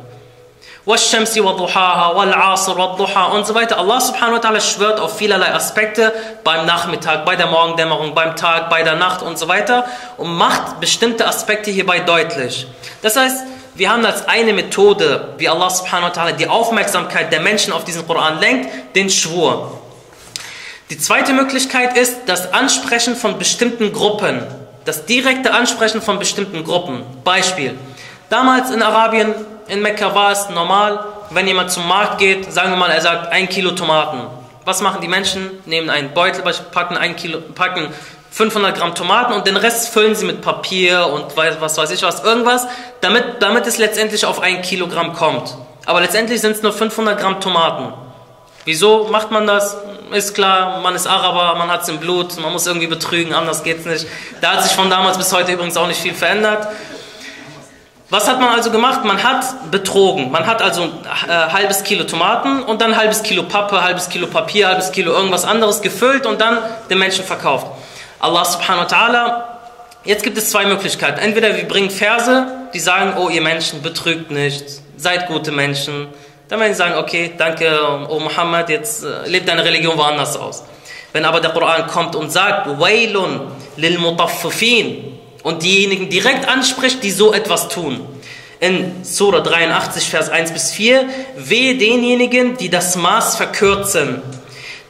والشمس 0.86 1.38
وضحاها 1.38 2.06
والعصر 2.14 2.78
والضحى 2.78 3.32
und 3.32 3.46
so 3.46 3.54
weiter. 3.54 3.78
Allah 3.78 4.00
subhanahu 4.00 4.36
wa 4.36 4.38
ta'ala 4.38 4.60
schwört 4.60 4.98
auf 4.98 5.18
vielerlei 5.18 5.52
Aspekte 5.52 6.12
beim 6.42 6.66
Nachmittag, 6.66 7.24
bei 7.24 7.36
der 7.36 7.46
Morgendämmerung, 7.46 8.14
beim 8.14 8.34
Tag, 8.34 8.70
bei 8.70 8.82
der 8.82 8.96
Nacht 8.96 9.22
und 9.22 9.38
so 9.38 9.46
weiter 9.48 9.84
und 10.16 10.34
macht 10.34 10.80
bestimmte 10.80 11.26
Aspekte 11.26 11.70
hierbei 11.70 12.00
deutlich. 12.00 12.66
Das 13.02 13.16
heißt, 13.16 13.44
wir 13.74 13.90
haben 13.90 14.04
als 14.04 14.26
eine 14.26 14.52
Methode, 14.52 15.34
wie 15.38 15.48
Allah 15.48 15.70
subhanahu 15.70 16.10
wa 16.10 16.22
ta'ala 16.22 16.32
die 16.32 16.48
Aufmerksamkeit 16.48 17.32
der 17.32 17.40
Menschen 17.40 17.72
auf 17.72 17.84
diesen 17.84 18.06
Koran 18.06 18.40
lenkt, 18.40 18.96
den 18.96 19.10
Schwur. 19.10 19.78
Die 20.90 20.98
zweite 20.98 21.32
Möglichkeit 21.32 21.96
ist 21.96 22.22
das 22.26 22.52
Ansprechen 22.52 23.14
von 23.14 23.38
bestimmten 23.38 23.92
Gruppen. 23.92 24.42
Das 24.84 25.06
direkte 25.06 25.52
Ansprechen 25.52 26.02
von 26.02 26.18
bestimmten 26.18 26.64
Gruppen. 26.64 27.04
Beispiel. 27.22 27.78
Damals 28.28 28.70
in 28.70 28.82
Arabien, 28.82 29.34
in 29.67 29.81
Mekka 29.81 30.13
war 30.13 30.31
es 30.31 30.49
normal, 30.49 31.03
wenn 31.31 31.47
jemand 31.47 31.71
zum 31.71 31.87
Markt 31.87 32.19
geht, 32.19 32.51
sagen 32.51 32.71
wir 32.71 32.77
mal, 32.77 32.91
er 32.91 33.01
sagt 33.01 33.31
ein 33.31 33.49
Kilo 33.49 33.71
Tomaten. 33.71 34.21
Was 34.63 34.81
machen 34.81 35.01
die 35.01 35.07
Menschen? 35.07 35.49
Nehmen 35.65 35.89
einen 35.89 36.13
Beutel, 36.13 36.43
packen, 36.71 36.97
ein 36.97 37.15
Kilo, 37.15 37.39
packen 37.39 37.93
500 38.31 38.77
Gramm 38.77 38.93
Tomaten 38.95 39.33
und 39.33 39.47
den 39.47 39.55
Rest 39.55 39.93
füllen 39.93 40.13
sie 40.13 40.25
mit 40.25 40.41
Papier 40.41 41.07
und 41.07 41.37
was 41.37 41.77
weiß 41.77 41.89
ich 41.91 42.03
was, 42.03 42.21
irgendwas, 42.21 42.67
damit, 42.99 43.41
damit 43.41 43.65
es 43.65 43.77
letztendlich 43.77 44.25
auf 44.25 44.41
ein 44.41 44.61
Kilogramm 44.61 45.13
kommt. 45.13 45.55
Aber 45.85 46.01
letztendlich 46.01 46.41
sind 46.41 46.51
es 46.51 46.61
nur 46.61 46.73
500 46.73 47.17
Gramm 47.17 47.39
Tomaten. 47.39 47.93
Wieso 48.65 49.07
macht 49.07 49.31
man 49.31 49.47
das? 49.47 49.77
Ist 50.11 50.35
klar, 50.35 50.81
man 50.81 50.95
ist 50.95 51.07
Araber, 51.07 51.57
man 51.57 51.69
hat 51.69 51.83
es 51.83 51.87
im 51.87 51.99
Blut, 51.99 52.37
man 52.39 52.51
muss 52.51 52.67
irgendwie 52.67 52.87
betrügen, 52.87 53.33
anders 53.33 53.63
geht's 53.63 53.85
nicht. 53.85 54.05
Da 54.41 54.53
hat 54.53 54.63
sich 54.63 54.73
von 54.73 54.89
damals 54.89 55.17
bis 55.17 55.31
heute 55.31 55.53
übrigens 55.53 55.77
auch 55.77 55.87
nicht 55.87 56.01
viel 56.01 56.13
verändert. 56.13 56.67
Was 58.15 58.29
hat 58.29 58.39
man 58.39 58.47
also 58.47 58.71
gemacht? 58.71 59.03
Man 59.03 59.21
hat 59.21 59.69
betrogen. 59.71 60.31
Man 60.31 60.47
hat 60.47 60.61
also 60.61 60.83
äh, 60.83 61.27
halbes 61.27 61.83
Kilo 61.83 62.05
Tomaten 62.05 62.63
und 62.63 62.79
dann 62.79 62.95
halbes 62.95 63.23
Kilo 63.23 63.43
Pappe, 63.43 63.83
halbes 63.83 64.07
Kilo 64.07 64.27
Papier, 64.27 64.69
halbes 64.69 64.93
Kilo 64.93 65.11
irgendwas 65.11 65.43
anderes 65.43 65.81
gefüllt 65.81 66.25
und 66.25 66.39
dann 66.39 66.59
den 66.89 66.97
Menschen 66.97 67.25
verkauft. 67.25 67.67
Allah 68.21 68.45
subhanahu 68.45 68.85
wa 68.85 68.87
ta'ala, 68.87 69.43
jetzt 70.05 70.23
gibt 70.23 70.37
es 70.37 70.49
zwei 70.49 70.65
Möglichkeiten. 70.65 71.19
Entweder 71.19 71.57
wir 71.57 71.67
bringen 71.67 71.89
Verse, 71.89 72.47
die 72.73 72.79
sagen, 72.79 73.15
oh 73.17 73.27
ihr 73.27 73.41
Menschen, 73.41 73.81
betrügt 73.81 74.31
nicht, 74.31 74.63
seid 74.95 75.27
gute 75.27 75.51
Menschen. 75.51 76.07
Dann 76.47 76.61
werden 76.61 76.71
sie 76.71 76.77
sagen, 76.77 76.95
okay, 76.95 77.33
danke, 77.37 77.77
oh 78.07 78.21
Muhammad, 78.21 78.69
jetzt 78.69 79.03
äh, 79.03 79.27
lebt 79.27 79.49
deine 79.49 79.65
Religion 79.65 79.97
woanders 79.97 80.37
aus. 80.37 80.63
Wenn 81.11 81.25
aber 81.25 81.41
der 81.41 81.51
Koran 81.51 81.85
kommt 81.87 82.15
und 82.15 82.31
sagt, 82.31 82.79
Wailun 82.79 83.41
lil 83.75 83.99
mutaffifin 83.99 85.14
und 85.45 85.61
diejenigen 85.61 86.09
direkt 86.09 86.47
anspricht, 86.47 87.03
die 87.03 87.11
so 87.11 87.31
etwas 87.31 87.67
tun. 87.67 88.03
In 88.59 89.03
Surah 89.03 89.41
83, 89.41 90.09
Vers 90.09 90.29
1 90.29 90.51
bis 90.51 90.71
4, 90.71 91.07
wehe 91.37 91.77
denjenigen, 91.77 92.57
die 92.57 92.69
das 92.69 92.95
Maß 92.95 93.35
verkürzen, 93.35 94.23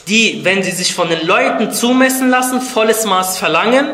die, 0.07 0.45
wenn 0.45 0.63
sie 0.63 0.71
sich 0.71 0.93
von 0.93 1.09
den 1.09 1.27
Leuten 1.27 1.74
zumessen 1.74 2.29
lassen, 2.29 2.62
volles 2.62 3.03
Maß 3.03 3.38
verlangen 3.38 3.85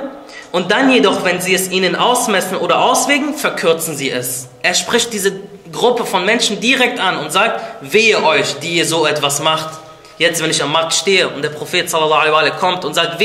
und 0.51 0.69
dann 0.71 0.91
jedoch, 0.91 1.23
wenn 1.23 1.41
sie 1.41 1.55
es 1.55 1.71
ihnen 1.71 1.95
ausmessen 1.95 2.57
oder 2.57 2.83
auswägen, 2.83 3.33
verkürzen 3.33 3.97
sie 3.97 4.11
es. 4.11 4.47
Er 4.61 4.75
spricht 4.75 5.13
diese 5.13 5.39
Gruppe 5.71 6.05
von 6.05 6.25
Menschen 6.25 6.59
direkt 6.59 6.99
an 6.99 7.17
und 7.17 7.31
sagt, 7.31 7.59
wehe 7.81 8.23
euch, 8.23 8.59
die 8.59 8.75
ihr 8.75 8.85
so 8.85 9.07
etwas 9.07 9.41
macht. 9.41 9.80
Jetzt, 10.21 10.39
wenn 10.43 10.51
ich 10.51 10.61
am 10.61 10.71
Markt 10.71 10.93
stehe 10.93 11.27
und 11.27 11.41
der 11.41 11.49
Prophet 11.49 11.89
sallallahu 11.89 12.35
alaihi 12.35 12.55
kommt 12.59 12.85
und 12.85 12.93
sagt, 12.93 13.19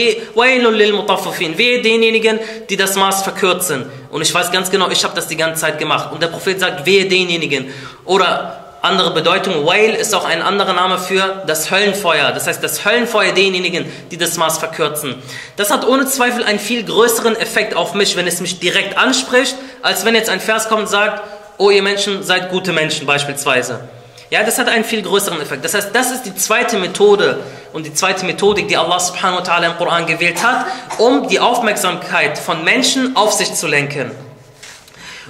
mutaffifin, 0.95 1.59
wehe 1.59 1.83
denjenigen, 1.83 2.41
die 2.71 2.77
das 2.79 2.97
Maß 2.97 3.23
verkürzen. 3.23 3.85
Und 4.11 4.23
ich 4.23 4.33
weiß 4.33 4.51
ganz 4.51 4.71
genau, 4.71 4.89
ich 4.89 5.05
habe 5.05 5.15
das 5.15 5.29
die 5.29 5.37
ganze 5.37 5.61
Zeit 5.61 5.79
gemacht. 5.79 6.11
Und 6.11 6.23
der 6.23 6.29
Prophet 6.29 6.59
sagt, 6.59 6.87
wehe 6.87 7.05
denjenigen. 7.05 7.67
Oder 8.07 8.79
andere 8.81 9.11
Bedeutung, 9.11 9.67
Wail 9.67 9.91
ist 9.91 10.15
auch 10.15 10.25
ein 10.25 10.41
anderer 10.41 10.73
Name 10.73 10.97
für 10.97 11.43
das 11.47 11.71
Höllenfeuer. 11.71 12.33
Das 12.33 12.47
heißt, 12.47 12.65
das 12.65 12.87
Höllenfeuer 12.87 13.33
denjenigen, 13.33 13.85
die 14.11 14.17
das 14.17 14.39
Maß 14.39 14.57
verkürzen. 14.57 15.17
Das 15.57 15.71
hat 15.71 15.87
ohne 15.87 16.07
Zweifel 16.07 16.45
einen 16.45 16.59
viel 16.59 16.83
größeren 16.83 17.37
Effekt 17.37 17.77
auf 17.77 17.93
mich, 17.93 18.17
wenn 18.17 18.27
es 18.27 18.41
mich 18.41 18.59
direkt 18.59 18.97
anspricht, 18.97 19.55
als 19.83 20.07
wenn 20.07 20.15
jetzt 20.15 20.31
ein 20.31 20.41
Vers 20.41 20.71
kommt 20.71 20.81
und 20.81 20.89
sagt, 20.89 21.23
oh 21.59 21.69
ihr 21.69 21.83
Menschen, 21.83 22.23
seid 22.23 22.49
gute 22.49 22.73
Menschen 22.73 23.07
beispielsweise. 23.07 23.87
Ja, 24.29 24.43
das 24.43 24.59
hat 24.59 24.69
einen 24.69 24.85
viel 24.85 25.03
größeren 25.03 25.41
Effekt. 25.41 25.65
Das 25.65 25.75
heißt, 25.75 25.91
das 25.93 26.11
ist 26.11 26.23
die 26.25 26.35
zweite 26.35 26.79
Methode 26.79 27.45
und 27.73 27.87
die 27.87 27.95
zweite 27.95 28.27
Methodik, 28.27 28.67
die 28.67 28.77
Allah 28.77 28.99
subhanahu 28.99 29.39
wa 29.39 29.43
ta'ala 29.43 29.67
im 29.67 29.77
Koran 29.77 30.07
gewählt 30.07 30.43
hat, 30.43 30.67
um 30.99 31.29
die 31.29 31.39
Aufmerksamkeit 31.39 32.37
von 32.37 32.65
Menschen 32.65 33.15
auf 33.15 33.33
sich 33.33 33.55
zu 33.55 33.69
lenken. 33.69 34.11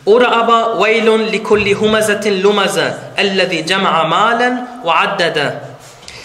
Oder 0.06 0.32
aber 0.32 0.80
Wailun 0.80 1.26
likulli 1.26 1.74
humazatin 1.74 2.40
lumaza 2.40 2.96
alladhi 3.16 3.64
jama'a 3.64 4.06
malan 4.06 4.66
wa 4.82 5.00
addada. 5.02 5.60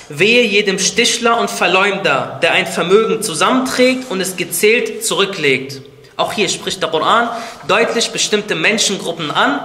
Wehe 0.07 0.43
jedem 0.43 0.79
Stichler 0.79 1.39
und 1.39 1.49
Verleumder, 1.49 2.39
der 2.41 2.53
ein 2.53 2.67
Vermögen 2.67 3.21
zusammenträgt 3.21 4.09
und 4.09 4.21
es 4.21 4.37
gezählt 4.37 5.05
zurücklegt. 5.05 5.81
Auch 6.15 6.31
hier 6.31 6.47
spricht 6.47 6.81
der 6.81 6.89
Koran 6.89 7.29
deutlich 7.67 8.11
bestimmte 8.11 8.55
Menschengruppen 8.55 9.31
an 9.31 9.61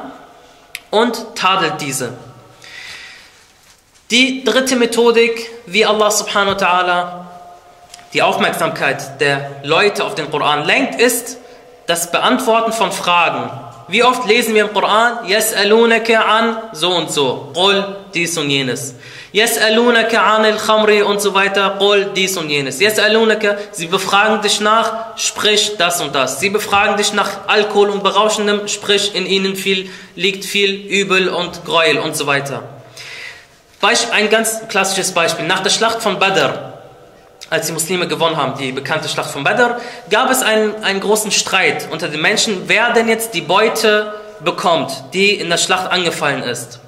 und 0.90 1.36
tadelt 1.36 1.80
diese. 1.80 2.14
Die 4.12 4.44
dritte 4.44 4.76
Methodik, 4.76 5.50
wie 5.66 5.84
Allah 5.84 6.12
subhanahu 6.12 6.54
wa 6.54 6.58
ta'ala 6.58 7.26
die 8.12 8.22
Aufmerksamkeit 8.22 9.20
der 9.20 9.62
Leute 9.64 10.04
auf 10.04 10.14
den 10.14 10.30
Koran 10.30 10.64
lenkt, 10.64 11.00
ist 11.00 11.38
das 11.88 12.12
Beantworten 12.12 12.72
von 12.72 12.92
Fragen. 12.92 13.50
Wie 13.88 14.04
oft 14.04 14.25
lesen 14.28 14.54
wir 14.54 14.66
im 14.66 14.72
Koran, 14.72 15.26
Yas'alunaka 15.26 16.18
an 16.18 16.56
so 16.72 16.90
und 16.90 17.10
so, 17.10 17.50
Qul 17.52 17.96
dies 18.14 18.38
und 18.38 18.48
jenes. 18.48 18.94
Yas'alunaka 19.34 20.18
'anil 20.18 20.56
khamri 20.56 21.02
und 21.02 21.20
so 21.20 21.34
weiter, 21.34 21.75
qul 21.80 22.12
dies 22.14 22.36
und 22.36 22.48
jenes. 22.48 22.80
Yas'alunaka, 22.80 23.56
sie 23.72 23.88
befragen 23.88 24.40
dich 24.40 24.60
nach, 24.60 25.16
sprich 25.16 25.76
das 25.78 26.00
und 26.00 26.14
das. 26.14 26.38
Sie 26.38 26.50
befragen 26.50 26.96
dich 26.96 27.12
nach 27.12 27.48
Alkohol 27.48 27.90
und 27.90 28.04
Berauschendem, 28.04 28.68
sprich 28.68 29.16
in 29.16 29.26
ihnen 29.26 29.56
viel 29.56 29.90
liegt 30.14 30.44
viel 30.44 30.86
Übel 30.86 31.28
und 31.28 31.64
Gräuel 31.64 31.98
und 31.98 32.16
so 32.16 32.28
weiter. 32.28 32.75
Beisp- 33.81 34.12
Ein 34.12 34.29
ganz 34.29 34.67
klassisches 34.67 35.12
Beispiel. 35.12 35.46
Nach 35.48 35.62
der 35.62 35.70
Schlacht 35.72 36.01
von 36.01 36.20
Badr, 36.20 36.74
als 37.50 37.65
die 37.67 37.74
Muslime 37.74 38.08
gewonnen 38.08 38.38
haben, 38.38 38.58
die 38.58 38.72
bekannte 38.72 39.10
Schlacht 39.10 39.31
von 39.31 39.43
Badr, 39.43 39.77
gab 40.10 40.29
es 40.29 40.41
einen, 40.41 40.84
einen 40.84 41.00
großen 41.00 41.31
Streit 41.31 41.88
unter 41.91 42.08
den 42.08 42.22
Menschen, 42.22 42.63
wer 42.67 42.93
denn 42.93 43.10
jetzt 43.10 43.34
die 43.34 43.41
Beute 43.41 44.13
bekommt, 44.39 44.91
die 45.13 45.36
in 45.36 45.50
der 45.50 45.58
Schlacht 45.58 45.91
angefallen 45.91 46.43
ist. 46.43 46.79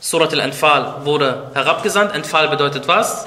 Surat 0.00 0.32
al-Anfal 0.32 1.04
wurde 1.04 1.50
herabgesandt. 1.54 2.14
Anfal 2.14 2.48
bedeutet 2.48 2.88
was? 2.88 3.26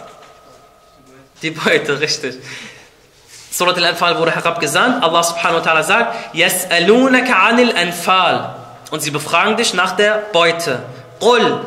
Die 1.42 1.52
Beute, 1.52 2.00
richtig. 2.00 2.36
Surat 3.52 3.78
al-Anfal 3.78 4.18
wurde 4.18 4.32
herabgesandt. 4.32 5.04
Allah 5.04 5.24
subhanahu 5.24 5.64
wa 5.64 5.70
ta'ala 5.72 5.84
sagt, 5.84 6.36
يَسْأَلُونَكَ 6.36 7.30
عَنِ 7.30 7.60
الْأَنفال 7.60 8.50
Und 8.92 9.02
sie 9.02 9.12
befragen 9.12 9.58
dich 9.58 9.74
nach 9.74 9.96
der 9.96 10.24
Beute. 10.32 10.80
قُلْ 11.20 11.60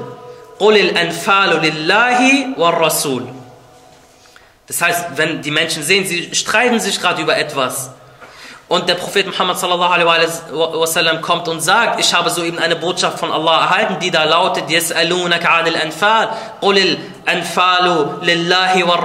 Qulil 0.62 0.96
anfalu 0.96 1.58
lillahi 1.58 2.54
war. 2.56 2.92
Das 4.68 4.80
heißt, 4.80 5.06
wenn 5.16 5.42
die 5.42 5.50
Menschen 5.50 5.82
sehen, 5.82 6.06
sie 6.06 6.36
streiten 6.36 6.80
sich 6.80 7.02
gerade 7.02 7.20
über 7.20 7.36
etwas. 7.36 7.90
Und 8.68 8.88
der 8.88 8.94
Prophet 8.94 9.26
Muhammad 9.26 9.58
sallallahu 9.58 10.80
wasallam 10.80 11.20
kommt 11.22 11.48
und 11.48 11.62
sagt, 11.62 12.00
ich 12.00 12.14
habe 12.14 12.30
soeben 12.30 12.60
eine 12.60 12.76
Botschaft 12.76 13.18
von 13.18 13.32
Allah 13.32 13.62
erhalten, 13.64 13.98
die 14.00 14.12
da 14.12 14.24
lautet, 14.24 14.70
yas'alunaka 14.70 15.48
anil 15.48 15.76
anfal, 15.76 16.30
qulil 16.62 17.00
anfalu 17.26 18.22
lillahi 18.22 18.88
war. 18.88 19.02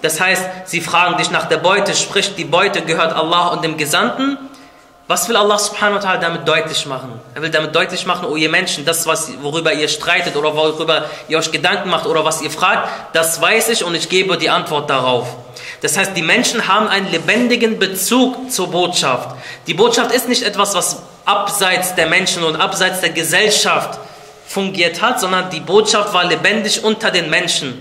Das 0.00 0.18
heißt, 0.18 0.42
sie 0.64 0.80
fragen 0.80 1.18
dich 1.18 1.30
nach 1.30 1.44
der 1.44 1.58
Beute, 1.58 1.94
sprich, 1.94 2.34
die 2.34 2.46
Beute 2.46 2.80
gehört 2.80 3.12
Allah 3.12 3.48
und 3.48 3.62
dem 3.62 3.76
Gesandten. 3.76 4.38
Was 5.08 5.28
will 5.28 5.36
Allah 5.36 5.56
subhanahu 5.56 6.02
wa 6.02 6.08
ta'ala 6.08 6.18
damit 6.18 6.48
deutlich 6.48 6.84
machen? 6.84 7.20
Er 7.32 7.40
will 7.40 7.50
damit 7.50 7.72
deutlich 7.72 8.06
machen, 8.06 8.26
oh 8.28 8.34
ihr 8.34 8.48
Menschen, 8.48 8.84
das, 8.84 9.06
was, 9.06 9.30
worüber 9.40 9.72
ihr 9.72 9.86
streitet 9.86 10.34
oder 10.34 10.56
worüber 10.56 11.04
ihr 11.28 11.38
euch 11.38 11.52
Gedanken 11.52 11.90
macht 11.90 12.06
oder 12.06 12.24
was 12.24 12.42
ihr 12.42 12.50
fragt, 12.50 12.88
das 13.12 13.40
weiß 13.40 13.68
ich 13.68 13.84
und 13.84 13.94
ich 13.94 14.08
gebe 14.08 14.36
die 14.36 14.50
Antwort 14.50 14.90
darauf. 14.90 15.28
Das 15.80 15.96
heißt, 15.96 16.16
die 16.16 16.22
Menschen 16.22 16.66
haben 16.66 16.88
einen 16.88 17.08
lebendigen 17.12 17.78
Bezug 17.78 18.50
zur 18.50 18.72
Botschaft. 18.72 19.36
Die 19.68 19.74
Botschaft 19.74 20.10
ist 20.10 20.28
nicht 20.28 20.42
etwas, 20.42 20.74
was 20.74 21.02
abseits 21.24 21.94
der 21.94 22.06
Menschen 22.06 22.42
und 22.42 22.56
abseits 22.56 23.00
der 23.00 23.10
Gesellschaft 23.10 24.00
fungiert 24.48 25.00
hat, 25.02 25.20
sondern 25.20 25.50
die 25.50 25.60
Botschaft 25.60 26.12
war 26.14 26.24
lebendig 26.24 26.82
unter 26.82 27.12
den 27.12 27.30
Menschen. 27.30 27.80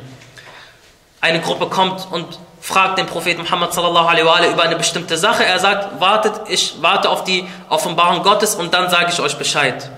Eine 1.22 1.42
Gruppe 1.42 1.66
kommt 1.68 2.08
und 2.12 2.38
fragt 2.66 2.98
den 2.98 3.06
Propheten 3.06 3.44
Muhammad 3.44 3.76
sallallahu 3.76 4.08
alaihi 4.08 4.26
wa 4.26 4.44
über 4.52 4.64
eine 4.64 4.76
bestimmte 4.76 5.18
Sache. 5.18 5.46
Er 5.46 5.60
sagt, 5.60 6.02
wartet, 6.02 6.34
ich 6.50 6.82
warte 6.82 7.12
auf 7.12 7.24
die 7.24 7.48
Offenbarung 7.70 8.24
Gottes 8.24 8.56
und 8.56 8.74
dann 8.74 8.90
sage 8.90 9.12
ich 9.14 9.20
euch 9.20 9.38
Bescheid. 9.38 9.92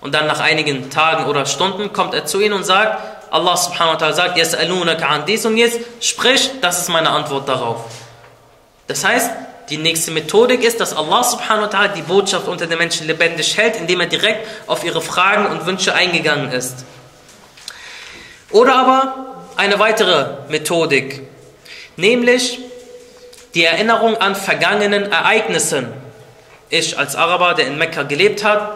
Und 0.00 0.16
dann 0.16 0.26
nach 0.26 0.40
einigen 0.40 0.90
Tagen 0.90 1.26
oder 1.26 1.46
Stunden 1.46 1.92
kommt 1.92 2.14
er 2.14 2.26
zu 2.26 2.40
ihnen 2.40 2.54
und 2.54 2.64
sagt, 2.64 2.98
Allah 3.30 3.56
subhanahu 3.56 3.94
wa 3.94 4.04
ta'ala 4.04 4.12
sagt, 4.14 4.36
Yas'alunaka 4.36 5.04
an 5.04 5.26
dies 5.26 5.46
und 5.46 5.56
jetzt, 5.56 5.78
sprich, 6.00 6.50
das 6.60 6.80
ist 6.82 6.88
meine 6.88 7.10
Antwort 7.10 7.48
darauf. 7.48 7.84
Das 8.88 9.04
heißt, 9.04 9.30
die 9.70 9.76
nächste 9.76 10.10
Methodik 10.10 10.64
ist, 10.64 10.80
dass 10.80 10.96
Allah 10.96 11.22
subhanahu 11.22 11.66
wa 11.66 11.78
ta'ala 11.78 11.88
die 11.88 12.02
Botschaft 12.02 12.48
unter 12.48 12.66
den 12.66 12.78
Menschen 12.78 13.06
lebendig 13.06 13.56
hält, 13.56 13.76
indem 13.76 14.00
er 14.00 14.06
direkt 14.06 14.44
auf 14.66 14.82
ihre 14.82 15.00
Fragen 15.00 15.46
und 15.46 15.66
Wünsche 15.66 15.94
eingegangen 15.94 16.50
ist. 16.50 16.84
Oder 18.50 18.74
aber 18.74 19.14
eine 19.56 19.78
weitere 19.78 20.38
Methodik, 20.48 21.27
nämlich 21.98 22.58
die 23.54 23.64
Erinnerung 23.64 24.16
an 24.16 24.34
vergangenen 24.34 25.10
Ereignissen. 25.10 25.92
Ich 26.70 26.98
als 26.98 27.16
Araber, 27.16 27.54
der 27.54 27.66
in 27.66 27.76
Mekka 27.76 28.04
gelebt 28.04 28.44
hat, 28.44 28.70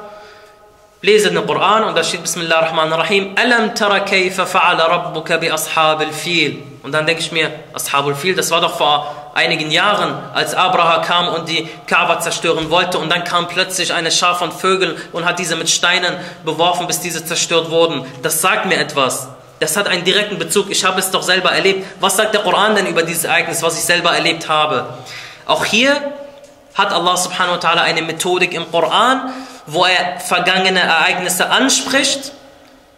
lese 1.02 1.30
den 1.30 1.46
Koran 1.46 1.84
und 1.84 1.96
da 1.96 2.02
steht 2.02 2.22
Bismillah 2.22 2.60
ar-Rahman 2.60 2.92
ar-Rahim 2.92 3.34
Alam 3.36 3.74
tara 3.74 4.00
kayfa 4.00 4.44
fa'ala 4.44 4.88
rabbuka 4.88 5.36
bi 5.36 5.50
ashabil 5.50 6.12
fil. 6.12 6.62
Und 6.82 6.92
dann 6.92 7.06
denke 7.06 7.22
ich 7.22 7.30
mir 7.30 7.50
Ashabul 7.72 8.16
Fil 8.16 8.34
das 8.34 8.50
war 8.50 8.60
doch 8.60 8.76
vor 8.76 9.32
einigen 9.34 9.70
Jahren 9.70 10.14
als 10.34 10.52
Abraha 10.54 11.02
kam 11.02 11.28
und 11.28 11.48
die 11.48 11.68
Kaaba 11.86 12.18
zerstören 12.18 12.70
wollte. 12.70 12.98
Und 12.98 13.08
dann 13.08 13.22
kam 13.22 13.46
plötzlich 13.46 13.92
eine 13.92 14.10
Schar 14.10 14.36
von 14.36 14.50
Vögeln 14.50 14.96
und 15.12 15.24
hat 15.24 15.38
diese 15.38 15.54
mit 15.54 15.70
Steinen 15.70 16.16
beworfen 16.44 16.88
bis 16.88 16.98
diese 16.98 17.24
zerstört 17.24 17.70
wurden. 17.70 18.04
Das 18.22 18.40
sagt 18.40 18.66
mir 18.66 18.78
etwas 18.78 19.28
das 19.62 19.76
hat 19.76 19.88
einen 19.88 20.04
direkten 20.04 20.38
Bezug 20.38 20.70
ich 20.70 20.84
habe 20.84 21.00
es 21.00 21.10
doch 21.10 21.22
selber 21.22 21.52
erlebt 21.52 21.86
was 22.00 22.16
sagt 22.16 22.34
der 22.34 22.42
Koran 22.42 22.74
denn 22.74 22.86
über 22.86 23.02
dieses 23.02 23.24
Ereignis 23.24 23.62
was 23.62 23.78
ich 23.78 23.84
selber 23.84 24.14
erlebt 24.14 24.48
habe 24.48 24.98
auch 25.46 25.64
hier 25.64 25.96
hat 26.74 26.92
Allah 26.92 27.16
subhanahu 27.16 27.56
wa 27.56 27.68
ta'ala 27.68 27.82
eine 27.82 28.02
Methodik 28.02 28.52
im 28.54 28.70
Koran 28.70 29.32
wo 29.66 29.84
er 29.84 30.20
vergangene 30.20 30.80
Ereignisse 30.80 31.50
anspricht, 31.50 32.32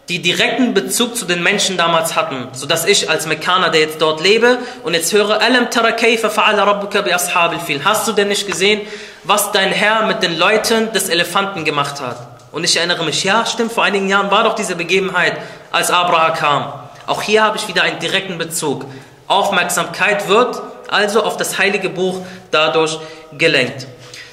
die 0.09 0.21
direkten 0.21 0.73
Bezug 0.73 1.15
zu 1.15 1.25
den 1.25 1.41
Menschen 1.41 1.77
damals 1.77 2.15
hatten, 2.15 2.49
sodass 2.53 2.85
ich 2.85 3.09
als 3.09 3.25
Mekkaner, 3.25 3.69
der 3.69 3.81
jetzt 3.81 4.01
dort 4.01 4.21
lebe 4.21 4.59
und 4.83 4.93
jetzt 4.93 5.11
höre, 5.13 5.41
Alam 5.41 5.71
tara 5.71 5.91
kayfa 5.91 6.27
fa'ala 6.27 6.63
rabbuka 6.65 7.01
bi 7.01 7.11
ashabil 7.11 7.59
fil. 7.59 7.83
Hast 7.83 8.07
du 8.07 8.11
denn 8.11 8.27
nicht 8.27 8.45
gesehen, 8.45 8.81
was 9.23 9.51
dein 9.51 9.71
Herr 9.71 10.05
mit 10.05 10.21
den 10.21 10.37
Leuten 10.37 10.91
des 10.93 11.09
Elefanten 11.09 11.65
gemacht 11.65 12.01
hat? 12.01 12.34
Und 12.54 12.64
ich 12.64 12.76
erinnere 12.76 13.04
mich, 13.04 13.22
ja, 13.24 13.46
stimmt, 13.46 13.72
vor 13.72 13.84
einigen 13.84 14.08
Jahren 14.08 14.30
war 14.30 14.44
doch 14.44 14.54
diese 14.54 14.74
Begebenheit, 14.74 15.36
als 15.70 15.90
Abraham 15.90 16.34
kam. 16.34 16.72
Auch 17.06 17.22
hier 17.22 17.42
habe 17.44 17.56
ich 17.56 17.68
wieder 17.68 17.82
einen 17.82 17.98
direkten 17.98 18.38
Bezug. 18.38 18.84
Aufmerksamkeit 19.26 20.28
wird 20.28 20.60
also 20.88 21.22
auf 21.22 21.36
das 21.36 21.58
heilige 21.58 21.88
Buch 21.88 22.20
dadurch 22.50 22.98
gelenkt. 23.32 23.86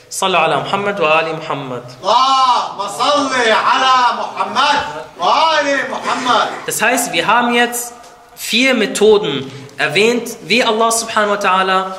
صلوا 0.10 0.40
على 0.40 0.58
محمد 0.58 1.00
وآل 1.00 1.36
محمد 1.36 1.84
اللهم 2.04 2.88
صل 2.88 3.34
على 3.52 3.96
محمد 4.20 4.80
وآل 5.20 5.92
محمد 5.92 6.48
Das 6.66 6.82
heißt, 6.82 7.12
wir 7.12 7.28
haben 7.28 7.54
jetzt 7.54 7.94
vier 8.36 8.74
Methoden 8.74 9.52
erwähnt, 9.78 10.30
wie 10.44 10.64
Allah 10.64 10.92
subhanahu 10.92 11.32
wa 11.32 11.36
ta'ala 11.36 11.96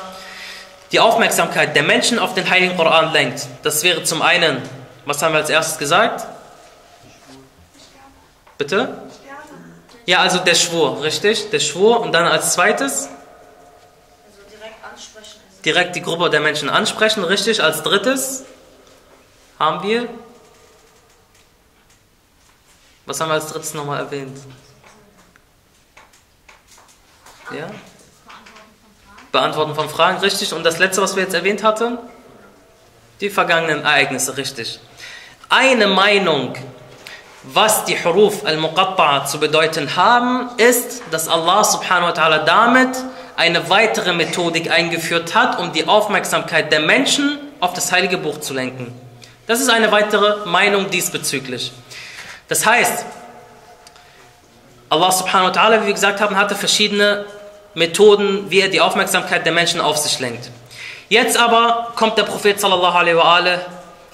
die 0.91 0.99
Aufmerksamkeit 0.99 1.75
der 1.75 1.83
Menschen 1.83 2.17
auf 2.17 2.33
den 2.33 2.49
Heiligen 2.49 2.75
Koran 2.75 3.13
lenkt. 3.13 3.45
Das 3.61 3.83
wäre 3.83 4.03
zum 4.03 4.23
einen, 4.23 4.61
was 5.06 5.22
haben 5.22 5.32
wir 5.32 5.40
als 5.40 5.50
erstes 5.50 5.78
gesagt? 5.78 6.26
Bitte? 8.58 9.02
Ja, 10.06 10.20
also 10.20 10.38
der 10.38 10.54
Schwur, 10.54 11.02
richtig? 11.02 11.50
Der 11.50 11.60
Schwur 11.60 12.00
und 12.00 12.12
dann 12.12 12.26
als 12.26 12.52
zweites? 12.52 13.08
direkt 15.64 15.96
die 15.96 16.02
Gruppe 16.02 16.30
der 16.30 16.40
Menschen 16.40 16.68
ansprechen, 16.68 17.24
richtig. 17.24 17.62
Als 17.62 17.82
drittes 17.82 18.44
haben 19.58 19.86
wir, 19.86 20.08
was 23.06 23.20
haben 23.20 23.28
wir 23.28 23.34
als 23.34 23.48
drittes 23.48 23.74
nochmal 23.74 24.00
erwähnt? 24.00 24.38
Ja? 27.50 27.70
Beantworten 29.32 29.74
von 29.74 29.88
Fragen, 29.88 30.18
richtig. 30.18 30.52
Und 30.52 30.64
das 30.64 30.78
letzte, 30.78 31.02
was 31.02 31.16
wir 31.16 31.22
jetzt 31.22 31.34
erwähnt 31.34 31.62
hatten? 31.62 31.98
Die 33.20 33.30
vergangenen 33.30 33.82
Ereignisse, 33.82 34.36
richtig. 34.36 34.80
Eine 35.48 35.86
Meinung, 35.86 36.54
was 37.42 37.84
die 37.84 38.02
Huruf 38.02 38.44
al-Muqatta'a 38.46 39.26
zu 39.26 39.38
bedeuten 39.38 39.94
haben, 39.96 40.48
ist, 40.56 41.02
dass 41.10 41.28
Allah 41.28 41.62
subhanahu 41.62 42.08
wa 42.08 42.12
ta'ala 42.12 42.38
damit 42.44 42.96
eine 43.36 43.68
weitere 43.68 44.12
Methodik 44.12 44.70
eingeführt 44.70 45.34
hat, 45.34 45.58
um 45.58 45.72
die 45.72 45.86
Aufmerksamkeit 45.86 46.72
der 46.72 46.80
Menschen 46.80 47.38
auf 47.60 47.74
das 47.74 47.92
heilige 47.92 48.16
Buch 48.16 48.40
zu 48.40 48.54
lenken. 48.54 48.92
Das 49.46 49.60
ist 49.60 49.68
eine 49.68 49.92
weitere 49.92 50.46
Meinung 50.46 50.88
diesbezüglich. 50.90 51.72
Das 52.48 52.64
heißt, 52.64 53.04
Allah 54.88 55.12
subhanahu 55.12 55.48
wa 55.48 55.60
ta'ala, 55.60 55.82
wie 55.82 55.86
wir 55.88 55.92
gesagt 55.92 56.20
haben, 56.20 56.36
hatte 56.36 56.54
verschiedene 56.54 57.26
Methoden, 57.74 58.50
wie 58.50 58.60
er 58.60 58.68
die 58.68 58.80
Aufmerksamkeit 58.80 59.44
der 59.44 59.52
Menschen 59.52 59.80
auf 59.80 59.98
sich 59.98 60.18
lenkt. 60.20 60.50
Jetzt 61.08 61.36
aber 61.36 61.92
kommt 61.96 62.16
der 62.16 62.22
Prophet 62.22 62.58
sallallahu 62.58 62.96
alaihi 62.96 63.16
wa 63.16 63.58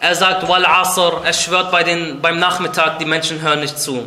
er 0.01 0.15
sagt, 0.15 0.49
wal 0.49 0.65
asr, 0.65 1.21
er 1.25 1.33
schwört 1.33 1.71
bei 1.71 1.85
den, 1.85 2.21
beim 2.23 2.39
Nachmittag, 2.39 2.99
die 2.99 3.05
Menschen 3.05 3.43
hören 3.43 3.61
nicht 3.61 3.79
zu. 3.79 4.07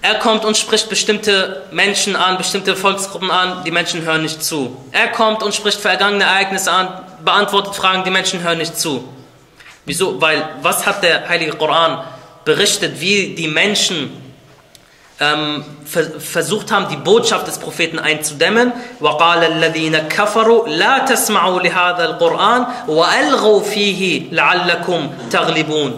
Er 0.00 0.14
kommt 0.14 0.44
und 0.44 0.56
spricht 0.56 0.88
bestimmte 0.88 1.64
Menschen 1.72 2.16
an, 2.16 2.38
bestimmte 2.38 2.74
Volksgruppen 2.74 3.30
an, 3.30 3.64
die 3.64 3.70
Menschen 3.70 4.02
hören 4.02 4.22
nicht 4.22 4.42
zu. 4.42 4.76
Er 4.92 5.08
kommt 5.08 5.42
und 5.42 5.54
spricht 5.54 5.80
vergangene 5.80 6.24
Ereignisse 6.24 6.70
an, 6.70 6.88
beantwortet 7.24 7.74
Fragen, 7.74 8.04
die 8.04 8.10
Menschen 8.10 8.42
hören 8.42 8.58
nicht 8.58 8.78
zu. 8.78 9.06
Wieso? 9.84 10.20
Weil, 10.20 10.48
was 10.62 10.86
hat 10.86 11.02
der 11.02 11.28
Heilige 11.28 11.52
Koran 11.52 12.04
berichtet, 12.44 13.00
wie 13.00 13.34
die 13.34 13.48
Menschen 13.48 14.27
ähm, 15.19 15.63
ver 15.85 16.19
versucht 16.19 16.71
haben, 16.71 16.87
die 16.89 16.97
Botschaft 16.97 17.47
des 17.47 17.59
Propheten 17.59 17.99
einzudämmen. 17.99 18.71
وَقَالَ 18.99 19.43
الَّذِينَ 19.43 20.07
كَفَرُوا 20.09 20.67
لَا 20.67 21.05
تَسْمَعُوا 21.05 21.59
لِهَذَا 21.61 22.03
الْقُرْآنِ 22.05 22.65
وَأَلْغَوْا 22.87 23.61
فِيهِ 23.63 24.31
لَعَلَّكُمْ 24.31 25.09
تَغْلِبُونَ 25.29 25.93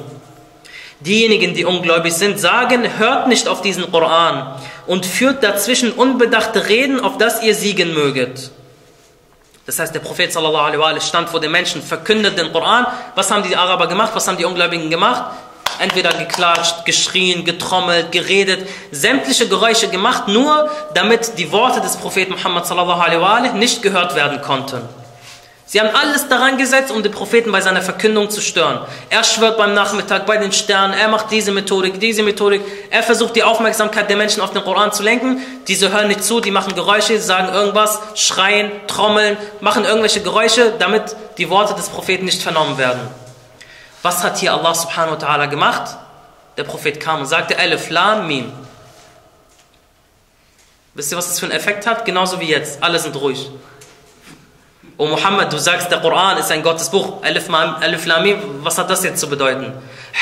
Diejenigen, 1.01 1.53
die 1.53 1.65
ungläubig 1.65 2.13
sind, 2.13 2.39
sagen, 2.39 2.97
hört 2.97 3.27
nicht 3.27 3.47
auf 3.47 3.61
diesen 3.61 3.91
Koran 3.91 4.55
und 4.87 5.05
führt 5.05 5.43
dazwischen 5.43 5.91
unbedachte 5.91 6.67
Reden, 6.67 6.99
auf 6.99 7.17
das 7.17 7.43
ihr 7.43 7.53
siegen 7.53 7.93
möget. 7.93 8.51
Das 9.65 9.79
heißt, 9.79 9.93
der 9.93 9.99
Prophet 9.99 10.31
sallallahu 10.31 10.63
alaihi 10.63 10.79
wa 10.79 10.85
sallam 10.85 11.01
stand 11.01 11.29
vor 11.29 11.39
den 11.39 11.51
Menschen, 11.51 11.81
verkündet 11.81 12.37
den 12.37 12.51
Koran. 12.51 12.85
Was 13.15 13.31
haben 13.31 13.43
die 13.43 13.55
Araber 13.55 13.87
gemacht? 13.87 14.11
Was 14.13 14.27
haben 14.27 14.37
die 14.37 14.45
Ungläubigen 14.45 14.89
gemacht? 14.89 15.31
Entweder 15.80 16.12
geklatscht, 16.12 16.84
geschrien, 16.84 17.44
getrommelt, 17.44 18.12
geredet, 18.12 18.68
sämtliche 18.92 19.48
Geräusche 19.48 19.88
gemacht, 19.88 20.28
nur 20.28 20.70
damit 20.94 21.38
die 21.38 21.50
Worte 21.50 21.80
des 21.80 21.96
Propheten 21.96 22.32
Muhammad 22.32 22.66
sallallahu 22.66 23.00
alaihi 23.00 23.20
wa 23.20 23.36
sallam 23.36 23.58
nicht 23.58 23.82
gehört 23.82 24.14
werden 24.14 24.42
konnten. 24.42 24.82
Sie 25.72 25.80
haben 25.80 25.90
alles 25.94 26.26
daran 26.28 26.58
gesetzt, 26.58 26.90
um 26.90 27.00
den 27.00 27.12
Propheten 27.12 27.52
bei 27.52 27.60
seiner 27.60 27.80
Verkündung 27.80 28.28
zu 28.28 28.40
stören. 28.40 28.80
Er 29.08 29.22
schwört 29.22 29.56
beim 29.56 29.72
Nachmittag 29.72 30.26
bei 30.26 30.36
den 30.36 30.50
Sternen, 30.50 30.94
er 30.94 31.06
macht 31.06 31.30
diese 31.30 31.52
Methodik, 31.52 32.00
diese 32.00 32.24
Methodik. 32.24 32.60
Er 32.90 33.04
versucht 33.04 33.36
die 33.36 33.44
Aufmerksamkeit 33.44 34.10
der 34.10 34.16
Menschen 34.16 34.42
auf 34.42 34.52
den 34.52 34.64
Koran 34.64 34.92
zu 34.92 35.04
lenken. 35.04 35.38
Diese 35.68 35.92
hören 35.92 36.08
nicht 36.08 36.24
zu, 36.24 36.40
die 36.40 36.50
machen 36.50 36.74
Geräusche, 36.74 37.20
sagen 37.20 37.54
irgendwas, 37.54 38.00
schreien, 38.16 38.72
trommeln, 38.88 39.36
machen 39.60 39.84
irgendwelche 39.84 40.20
Geräusche, 40.22 40.74
damit 40.76 41.14
die 41.38 41.48
Worte 41.48 41.74
des 41.74 41.88
Propheten 41.88 42.24
nicht 42.24 42.42
vernommen 42.42 42.76
werden. 42.76 43.02
Was 44.02 44.24
hat 44.24 44.38
hier 44.38 44.52
Allah 44.52 44.74
subhanahu 44.74 45.20
wa 45.20 45.26
ta'ala 45.26 45.46
gemacht? 45.46 45.96
Der 46.56 46.64
Prophet 46.64 46.98
kam 47.00 47.20
und 47.20 47.26
sagte, 47.26 47.58
Alif, 47.58 47.90
Lam, 47.90 48.26
Mim. 48.26 48.52
Wisst 50.94 51.12
ihr, 51.12 51.18
was 51.18 51.28
das 51.28 51.38
für 51.38 51.46
einen 51.46 51.54
Effekt 51.54 51.86
hat? 51.86 52.04
Genauso 52.04 52.40
wie 52.40 52.48
jetzt. 52.48 52.82
Alle 52.82 52.98
sind 52.98 53.14
ruhig. 53.16 53.50
O 54.96 55.06
Muhammad, 55.06 55.52
du 55.52 55.58
sagst, 55.58 55.90
der 55.90 56.00
Koran 56.00 56.36
ist 56.38 56.50
ein 56.50 56.62
Gottesbuch. 56.62 57.22
Alif, 57.22 57.48
Alif 57.48 58.06
Lam 58.06 58.22
Mim, 58.22 58.38
was 58.62 58.76
hat 58.76 58.90
das 58.90 59.04
jetzt 59.04 59.20
zu 59.20 59.28
bedeuten? 59.28 59.72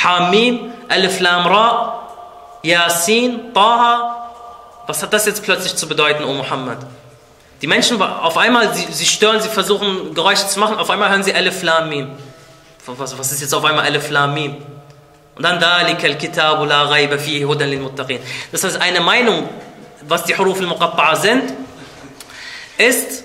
Hamim, 0.05 0.73
Alif 0.88 1.19
Lam 1.21 1.47
Ra, 1.47 2.09
Yasin, 2.62 3.53
Taha. 3.55 4.31
Was 4.87 5.03
hat 5.03 5.12
das 5.12 5.27
jetzt 5.27 5.43
plötzlich 5.43 5.75
zu 5.75 5.88
bedeuten, 5.88 6.25
O 6.25 6.33
Muhammad? 6.33 6.79
Die 7.61 7.67
Menschen, 7.67 8.01
auf 8.01 8.37
einmal, 8.38 8.73
sie, 8.73 8.87
sie 8.93 9.07
stören, 9.07 9.41
sie 9.41 9.49
versuchen 9.49 10.14
Geräusche 10.14 10.47
zu 10.47 10.61
machen, 10.61 10.77
auf 10.77 10.91
einmal 10.91 11.11
hören 11.11 11.25
sie 11.25 11.35
Alif 11.35 11.62
Lam 11.62 11.88
Mim. 11.88 12.11
Was, 12.96 13.18
was 13.18 13.33
ist 13.33 13.42
jetzt 13.42 13.55
auf 13.55 13.64
einmal 13.64 13.85
Alif 13.85 14.09
Lam 14.09 14.33
Mim? 14.33 14.57
Und 15.37 15.42
dann 15.42 15.61
Dalikal 15.61 16.16
Kitabu 16.16 16.64
la 16.64 16.87
ghaiba 16.87 17.18
fihi 17.18 17.42
hudan 17.42 17.68
lil 17.68 17.81
muttaqin. 17.81 18.18
Das 18.51 18.64
heißt, 18.64 18.81
eine 18.81 19.01
Meinung, 19.01 19.48
was 20.03 20.24
die 20.24 20.37
Huruf 20.37 20.59
al-Muqatta'a 20.59 21.16
sind, 21.16 21.53
ist, 22.79 23.24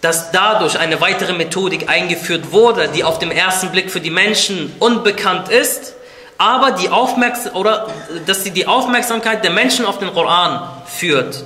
dass 0.00 0.30
dadurch 0.30 0.78
eine 0.78 1.00
weitere 1.00 1.32
Methodik 1.32 1.88
eingeführt 1.88 2.52
wurde, 2.52 2.88
die 2.88 3.04
auf 3.04 3.18
dem 3.18 3.30
ersten 3.30 3.70
Blick 3.70 3.90
für 3.90 4.00
die 4.00 4.10
Menschen 4.10 4.72
unbekannt 4.78 5.48
ist, 5.48 5.94
aber 6.38 6.72
die 6.72 6.88
Aufmerks 6.88 7.52
oder 7.54 7.88
dass 8.26 8.44
sie 8.44 8.50
die 8.50 8.66
Aufmerksamkeit 8.66 9.42
der 9.42 9.50
Menschen 9.50 9.86
auf 9.86 9.98
den 9.98 10.12
Koran 10.12 10.60
führt. 10.86 11.44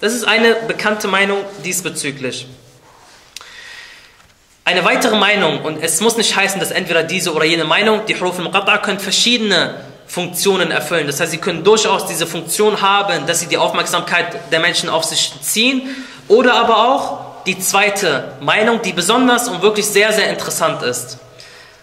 Das 0.00 0.12
ist 0.12 0.24
eine 0.24 0.54
bekannte 0.68 1.08
Meinung 1.08 1.38
diesbezüglich. 1.64 2.46
Eine 4.65 4.85
weitere 4.85 5.15
Meinung, 5.15 5.61
und 5.63 5.83
es 5.83 6.01
muss 6.01 6.17
nicht 6.17 6.35
heißen, 6.35 6.59
dass 6.59 6.71
entweder 6.71 7.03
diese 7.03 7.33
oder 7.33 7.45
jene 7.45 7.63
Meinung, 7.63 8.05
die 8.05 8.19
Huruf 8.19 8.37
al-Muqatta'a 8.37 8.77
können 8.77 8.99
verschiedene 8.99 9.83
Funktionen 10.07 10.71
erfüllen. 10.71 11.07
Das 11.07 11.19
heißt, 11.19 11.31
sie 11.31 11.39
können 11.39 11.63
durchaus 11.63 12.05
diese 12.05 12.27
Funktion 12.27 12.81
haben, 12.81 13.25
dass 13.25 13.39
sie 13.39 13.47
die 13.47 13.57
Aufmerksamkeit 13.57 14.51
der 14.51 14.59
Menschen 14.59 14.89
auf 14.89 15.03
sich 15.03 15.33
ziehen, 15.41 16.05
oder 16.27 16.53
aber 16.53 16.77
auch 16.77 17.43
die 17.45 17.57
zweite 17.59 18.33
Meinung, 18.39 18.81
die 18.83 18.93
besonders 18.93 19.47
und 19.47 19.61
wirklich 19.63 19.87
sehr, 19.87 20.13
sehr 20.13 20.29
interessant 20.29 20.83
ist. 20.83 21.17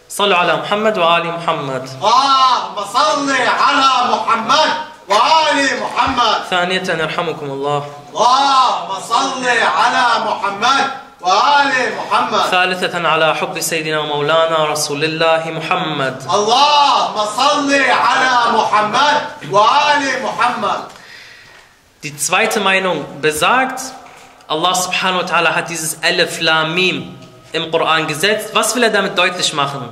Sallu 0.07 0.35
ala 0.35 0.59
Muhammad 0.59 0.97
wa 0.97 1.17
ali 1.17 1.29
Muhammad. 1.29 1.83
اللهم 2.01 2.77
صل 2.95 3.31
على 3.31 3.91
محمد 4.15 4.71
وآل 5.09 5.59
محمد 5.83 6.37
ثانية 6.51 6.89
يرحمكم 6.89 7.47
الله. 7.51 7.83
اللهم 8.13 8.91
صل 9.09 9.45
على 9.81 10.07
محمد 10.25 10.85
وآل 11.23 11.73
محمد 11.99 12.51
ثالثة 12.51 13.09
على 13.09 13.35
حب 13.35 13.61
سيدنا 13.61 14.01
ومولانا 14.01 14.65
رسول 14.65 15.05
الله 15.05 15.51
محمد. 15.51 16.23
اللهم 16.31 17.17
صل 17.37 17.71
على 17.75 18.35
محمد 18.55 19.21
وآل 19.51 20.03
محمد 20.23 20.81
Die 22.03 22.17
zweite 22.17 22.61
Meinung 22.61 23.05
besagt, 23.21 23.81
Allah 24.47 24.75
subhanahu 24.75 25.23
wa 25.23 25.27
ta'ala 25.27 25.57
hat 25.57 25.69
dieses 25.69 26.01
Alif 26.03 26.41
Lam 26.41 26.75
Mim 26.75 27.19
im 27.53 27.71
Koran 27.73 28.07
gesetzt. 28.07 28.51
Was 28.55 28.77
will 28.77 28.85
er 28.85 28.91
damit 28.91 29.19
deutlich 29.19 29.53
machen? 29.53 29.89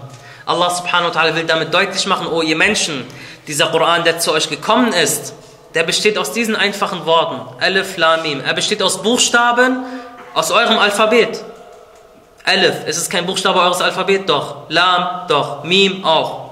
Allah 0.46 0.70
subhanahu 0.70 1.12
wa 1.12 1.20
ta'ala 1.20 1.34
will 1.34 1.44
damit 1.44 1.74
deutlich 1.74 2.06
machen, 2.06 2.28
oh 2.28 2.42
ihr 2.42 2.54
Menschen, 2.54 3.04
dieser 3.48 3.66
Koran, 3.66 4.04
der 4.04 4.20
zu 4.20 4.30
euch 4.32 4.48
gekommen 4.48 4.92
ist, 4.92 5.34
der 5.74 5.82
besteht 5.82 6.16
aus 6.16 6.32
diesen 6.32 6.54
einfachen 6.54 7.04
Worten. 7.04 7.40
Alif 7.60 7.96
Lam 7.96 8.22
Mim. 8.22 8.40
Er 8.40 8.54
besteht 8.54 8.80
aus 8.82 9.02
Buchstaben 9.02 9.84
aus 10.33 10.51
eurem 10.51 10.77
Alphabet. 10.77 11.43
Alif, 12.45 12.75
es 12.85 12.97
ist 12.97 13.09
kein 13.09 13.25
Buchstabe 13.25 13.59
eures 13.59 13.81
Alphabet, 13.81 14.27
doch. 14.27 14.63
Lam, 14.69 15.27
doch. 15.27 15.63
Mim 15.63 16.03
auch. 16.03 16.51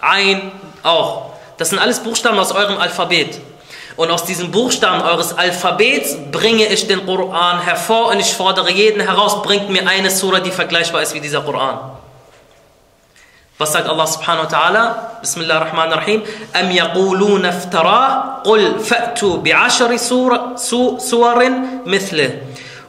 Ein, 0.00 0.52
auch. 0.82 1.30
Das 1.56 1.70
sind 1.70 1.78
alles 1.78 2.00
Buchstaben 2.00 2.38
aus 2.38 2.52
eurem 2.52 2.78
Alphabet. 2.78 3.40
Und 3.96 4.10
aus 4.10 4.24
diesen 4.24 4.50
Buchstaben 4.50 5.02
eures 5.02 5.36
Alphabets 5.36 6.16
bringe 6.30 6.66
ich 6.66 6.86
den 6.86 7.04
Koran 7.06 7.60
hervor 7.60 8.08
und 8.08 8.20
ich 8.20 8.32
fordere 8.32 8.70
jeden 8.70 9.00
heraus, 9.00 9.42
bringt 9.42 9.70
mir 9.70 9.86
eine 9.86 10.10
Sura, 10.10 10.40
die 10.40 10.50
vergleichbar 10.50 11.02
ist 11.02 11.14
wie 11.14 11.20
dieser 11.20 11.42
Koran. 11.42 11.78
Was 13.58 13.72
sagt 13.72 13.88
Allah 13.88 14.06
subhanahu 14.06 14.44
wa 14.44 14.48
ta'ala? 14.48 15.20
Bismillah 15.20 15.60
ar-Rahman 15.60 15.92
ar-Rahim. 15.92 16.22
Am 16.52 16.70
yaquluna 16.70 17.50
iftara, 17.50 18.42
qul 18.44 18.80
fa'tu 18.80 19.42
bi'ashari 19.42 19.98
suwarin 19.98 21.82
mithlih. 21.84 22.32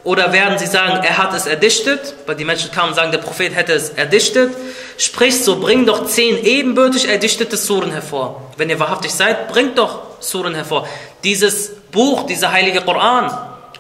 Oder 0.04 0.34
werden 0.34 0.58
sie 0.60 0.66
sagen, 0.66 1.02
er 1.04 1.18
hat 1.18 1.34
es 1.34 1.46
erdichtet, 1.46 2.14
weil 2.26 2.36
die 2.36 2.44
Menschen 2.44 2.72
kamen 2.72 2.90
und 2.90 2.96
sagen, 2.96 3.12
der 3.12 3.20
Prophet 3.20 3.56
hätte 3.56 3.72
es 3.72 3.90
erdichtet. 3.90 4.54
Sprich, 4.98 5.44
so 5.44 5.60
bringt 5.60 5.88
doch 5.88 6.06
zehn 6.08 6.44
ebenbürtig 6.44 7.08
erdichtete 7.08 7.56
Suren 7.56 7.92
hervor. 7.92 8.42
Wenn 8.58 8.70
ihr 8.70 8.80
wahrhaftig 8.80 9.14
seid, 9.14 9.48
bringt 9.48 9.78
doch 9.78 10.02
Suren 10.20 10.56
hervor. 10.56 10.88
Dieses 11.24 11.70
Buch, 11.92 12.26
dieser 12.26 12.52
heilige 12.52 12.82
Koran, 12.82 13.32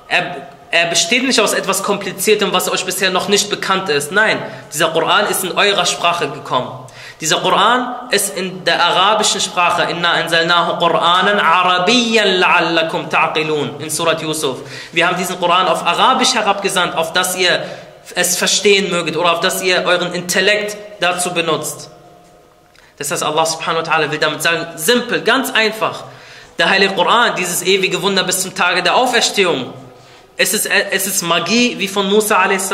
er, 0.07 0.47
er 0.71 0.85
besteht 0.87 1.23
nicht 1.23 1.41
aus 1.41 1.53
etwas 1.53 1.83
Kompliziertem, 1.83 2.53
was 2.53 2.71
euch 2.71 2.85
bisher 2.85 3.09
noch 3.09 3.27
nicht 3.27 3.49
bekannt 3.49 3.89
ist. 3.89 4.13
Nein, 4.13 4.37
dieser 4.73 4.91
Koran 4.91 5.29
ist 5.29 5.43
in 5.43 5.51
eurer 5.51 5.85
Sprache 5.85 6.29
gekommen. 6.29 6.69
Dieser 7.21 7.37
Koran 7.37 8.09
ist 8.11 8.35
in 8.35 8.63
der 8.65 8.83
arabischen 8.83 9.39
Sprache. 9.39 9.83
Inna 9.91 10.11
anzalnahu 10.13 10.83
Qur'anan 10.83 11.39
arabiyyan 11.39 12.41
la'allakum 12.41 13.07
ta'qilun 13.09 13.79
in 13.79 13.89
Surat 13.89 14.21
Yusuf. 14.21 14.59
Wir 14.91 15.07
haben 15.07 15.17
diesen 15.17 15.39
Koran 15.39 15.67
auf 15.67 15.85
Arabisch 15.85 16.33
herabgesandt, 16.33 16.95
auf 16.95 17.13
das 17.13 17.37
ihr 17.37 17.63
es 18.15 18.35
verstehen 18.35 18.89
möget 18.89 19.15
oder 19.15 19.33
auf 19.33 19.39
das 19.39 19.63
ihr 19.63 19.83
euren 19.85 20.13
Intellekt 20.13 20.75
dazu 20.99 21.33
benutzt. 21.33 21.89
Das 22.97 23.11
heißt, 23.11 23.23
Allah 23.23 23.45
subhanahu 23.45 23.85
wa 23.85 23.91
ta'ala 23.91 24.11
will 24.11 24.19
damit 24.19 24.41
sagen, 24.41 24.67
simpel, 24.75 25.21
ganz 25.21 25.51
einfach. 25.51 26.03
Der 26.57 26.69
heilige 26.69 26.93
Koran, 26.93 27.35
dieses 27.35 27.63
ewige 27.63 28.01
Wunder 28.01 28.23
bis 28.23 28.41
zum 28.41 28.53
Tage 28.53 28.83
der 28.83 28.95
Auferstehung. 28.95 29.73
Es 30.37 30.53
ist, 30.53 30.67
es 30.67 31.21
Magie, 31.21 31.75
wie 31.79 31.87
von 31.87 32.09
Musa 32.09 32.37
a.s. 32.37 32.73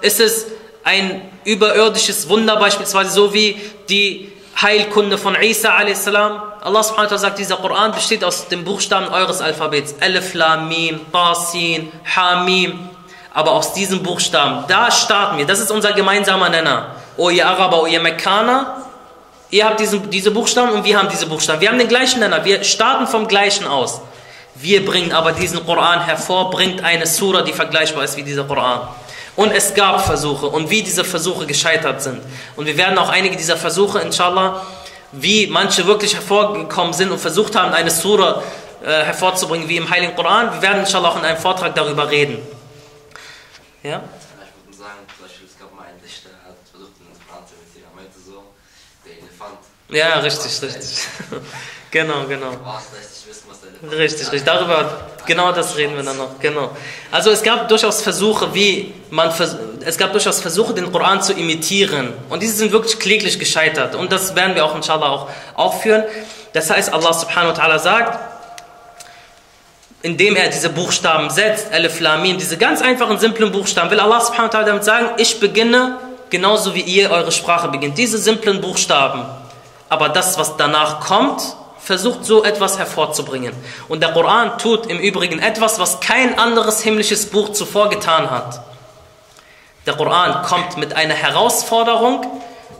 Es 0.00 0.20
ist 0.20 0.46
ein 0.84 1.22
überirdisches 1.44 2.28
Wunder, 2.28 2.56
beispielsweise 2.56 3.10
so 3.10 3.34
wie 3.34 3.60
die 3.88 4.30
Heilkunde 4.60 5.18
von 5.18 5.34
Isa 5.40 5.76
a.s. 5.76 6.06
Allah 6.06 6.82
subhanahu 6.82 7.10
wa 7.10 7.18
sagt, 7.18 7.38
dieser 7.38 7.56
Koran 7.56 7.92
besteht 7.92 8.22
aus 8.22 8.48
den 8.48 8.64
Buchstaben 8.64 9.08
eures 9.08 9.40
Alphabets. 9.40 9.96
Alif, 10.00 10.34
Lam, 10.34 10.68
Mim, 10.68 11.00
Tasin, 11.12 11.90
Hamim. 12.14 12.88
Aber 13.32 13.52
aus 13.52 13.72
diesen 13.72 14.02
Buchstaben, 14.02 14.64
da 14.68 14.90
starten 14.92 15.38
wir. 15.38 15.46
Das 15.46 15.58
ist 15.58 15.72
unser 15.72 15.92
gemeinsamer 15.92 16.48
Nenner. 16.50 16.94
O 17.16 17.30
ihr 17.30 17.48
Araber, 17.48 17.82
o 17.82 17.86
ihr 17.86 18.00
Mekkaner, 18.00 18.84
ihr 19.50 19.64
habt 19.64 19.80
diesen, 19.80 20.08
diese 20.10 20.30
Buchstaben 20.30 20.70
und 20.70 20.84
wir 20.84 20.96
haben 20.96 21.08
diese 21.08 21.26
Buchstaben. 21.26 21.60
Wir 21.60 21.68
haben 21.68 21.78
den 21.78 21.88
gleichen 21.88 22.20
Nenner. 22.20 22.44
Wir 22.44 22.62
starten 22.62 23.08
vom 23.08 23.26
Gleichen 23.26 23.66
aus. 23.66 24.00
Wir 24.54 24.84
bringen 24.84 25.12
aber 25.12 25.32
diesen 25.32 25.66
Koran 25.66 26.04
hervor, 26.04 26.50
bringt 26.50 26.84
eine 26.84 27.06
Sura, 27.06 27.42
die 27.42 27.52
vergleichbar 27.52 28.04
ist 28.04 28.16
wie 28.16 28.22
dieser 28.22 28.44
Koran. 28.44 28.82
Und 29.36 29.52
es 29.52 29.74
gab 29.74 30.04
Versuche 30.04 30.46
und 30.46 30.70
wie 30.70 30.82
diese 30.82 31.04
Versuche 31.04 31.46
gescheitert 31.46 32.02
sind. 32.02 32.20
Und 32.56 32.66
wir 32.66 32.76
werden 32.76 32.96
auch 32.98 33.08
einige 33.08 33.36
dieser 33.36 33.56
Versuche, 33.56 33.98
inshallah, 33.98 34.64
wie 35.12 35.46
manche 35.48 35.86
wirklich 35.86 36.14
hervorgekommen 36.14 36.92
sind 36.92 37.10
und 37.10 37.18
versucht 37.18 37.56
haben, 37.56 37.72
eine 37.72 37.90
Sura 37.90 38.42
äh, 38.82 39.04
hervorzubringen, 39.04 39.68
wie 39.68 39.76
im 39.76 39.90
Heiligen 39.90 40.14
Koran. 40.14 40.52
Wir 40.52 40.62
werden 40.62 40.80
inshallah 40.80 41.08
auch 41.10 41.18
in 41.18 41.24
einem 41.24 41.38
Vortrag 41.38 41.74
darüber 41.74 42.10
reden. 42.10 42.38
Ja? 43.82 44.02
Ich 44.02 44.66
würde 44.66 44.78
sagen, 44.78 44.98
zum 45.16 45.26
Beispiel, 45.26 45.46
es 45.46 45.58
gab 45.58 45.74
mal 45.74 45.86
einen 45.86 46.00
Dichter, 46.00 46.30
der 46.30 46.50
hat 46.50 46.56
versucht, 46.70 46.92
den 46.98 47.26
Koran 47.26 47.44
zu 47.46 47.54
imitieren. 47.54 47.90
Er 47.90 47.96
meinte 47.96 48.18
so, 48.18 48.44
der 49.04 49.18
Elefant. 49.18 49.58
Ja, 49.88 50.20
richtig, 50.20 50.62
richtig. 50.62 51.08
genau, 51.94 52.24
genau. 52.28 52.52
Richtig, 53.90 54.32
richtig. 54.32 54.44
Darüber, 54.44 55.08
genau 55.26 55.52
das 55.52 55.76
reden 55.76 55.96
wir 55.96 56.02
dann 56.02 56.16
noch. 56.16 56.38
Genau. 56.40 56.70
Also 57.10 57.30
es 57.30 57.42
gab 57.42 57.68
durchaus 57.68 58.02
Versuche, 58.02 58.52
wie 58.54 58.92
man, 59.10 59.30
es 59.84 59.96
gab 59.96 60.12
durchaus 60.12 60.40
Versuche, 60.40 60.74
den 60.74 60.90
Koran 60.90 61.22
zu 61.22 61.32
imitieren. 61.32 62.12
Und 62.30 62.42
diese 62.42 62.56
sind 62.56 62.72
wirklich 62.72 62.98
kläglich 62.98 63.38
gescheitert. 63.38 63.94
Und 63.94 64.10
das 64.10 64.34
werden 64.34 64.54
wir 64.54 64.64
auch 64.64 64.74
inshallah 64.74 65.08
auch 65.08 65.28
aufführen. 65.54 66.04
Das 66.52 66.70
heißt, 66.70 66.92
Allah 66.92 67.12
subhanahu 67.12 67.56
wa 67.56 67.62
ta'ala 67.62 67.78
sagt, 67.78 68.18
indem 70.02 70.36
er 70.36 70.48
diese 70.48 70.70
Buchstaben 70.70 71.30
setzt, 71.30 71.72
Alif 71.72 72.00
Lam 72.00 72.22
Mim, 72.22 72.38
diese 72.38 72.58
ganz 72.58 72.82
einfachen, 72.82 73.18
simplen 73.18 73.52
Buchstaben, 73.52 73.90
will 73.90 74.00
Allah 74.00 74.20
subhanahu 74.20 74.52
wa 74.52 74.58
ta'ala 74.58 74.64
damit 74.64 74.84
sagen, 74.84 75.10
ich 75.18 75.40
beginne 75.40 75.98
genauso 76.30 76.74
wie 76.74 76.80
ihr 76.80 77.10
eure 77.10 77.32
Sprache 77.32 77.68
beginnt. 77.68 77.96
Diese 77.98 78.18
simplen 78.18 78.60
Buchstaben. 78.60 79.24
Aber 79.88 80.08
das, 80.08 80.38
was 80.38 80.56
danach 80.56 81.00
kommt, 81.00 81.56
versucht 81.84 82.24
so 82.24 82.44
etwas 82.44 82.78
hervorzubringen. 82.78 83.52
Und 83.88 84.02
der 84.02 84.12
Koran 84.12 84.58
tut 84.58 84.86
im 84.86 84.98
Übrigen 84.98 85.38
etwas, 85.38 85.78
was 85.78 86.00
kein 86.00 86.38
anderes 86.38 86.82
himmlisches 86.82 87.26
Buch 87.26 87.52
zuvor 87.52 87.90
getan 87.90 88.30
hat. 88.30 88.62
Der 89.86 89.94
Koran 89.94 90.42
kommt 90.42 90.78
mit 90.78 90.96
einer 90.96 91.14
Herausforderung, 91.14 92.26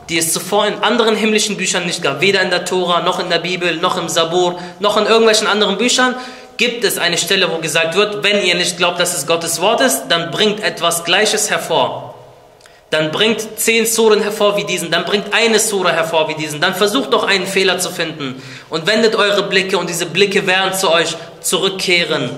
die 0.08 0.18
es 0.18 0.32
zuvor 0.32 0.66
in 0.66 0.82
anderen 0.82 1.16
himmlischen 1.16 1.56
Büchern 1.56 1.84
nicht 1.84 2.02
gab. 2.02 2.22
Weder 2.22 2.40
in 2.40 2.50
der 2.50 2.64
Tora, 2.64 3.00
noch 3.00 3.20
in 3.20 3.28
der 3.28 3.38
Bibel, 3.38 3.76
noch 3.76 3.98
im 3.98 4.08
Sabur, 4.08 4.58
noch 4.80 4.96
in 4.96 5.06
irgendwelchen 5.06 5.46
anderen 5.46 5.76
Büchern 5.76 6.14
gibt 6.56 6.84
es 6.84 6.98
eine 6.98 7.18
Stelle, 7.18 7.50
wo 7.50 7.58
gesagt 7.58 7.96
wird, 7.96 8.22
wenn 8.22 8.42
ihr 8.42 8.54
nicht 8.54 8.78
glaubt, 8.78 9.00
dass 9.00 9.16
es 9.16 9.26
Gottes 9.26 9.60
Wort 9.60 9.80
ist, 9.80 10.04
dann 10.08 10.30
bringt 10.30 10.60
etwas 10.60 11.04
Gleiches 11.04 11.50
hervor. 11.50 12.13
Dann 12.90 13.10
bringt 13.10 13.58
zehn 13.58 13.86
Suren 13.86 14.20
hervor 14.20 14.56
wie 14.56 14.64
diesen, 14.64 14.90
dann 14.90 15.04
bringt 15.04 15.34
eine 15.34 15.58
Sura 15.58 15.90
hervor 15.90 16.28
wie 16.28 16.34
diesen, 16.34 16.60
dann 16.60 16.74
versucht 16.74 17.12
doch 17.12 17.24
einen 17.24 17.46
Fehler 17.46 17.78
zu 17.78 17.90
finden 17.90 18.40
und 18.70 18.86
wendet 18.86 19.16
eure 19.16 19.44
Blicke 19.44 19.78
und 19.78 19.90
diese 19.90 20.06
Blicke 20.06 20.46
werden 20.46 20.74
zu 20.74 20.92
euch 20.92 21.16
zurückkehren 21.40 22.30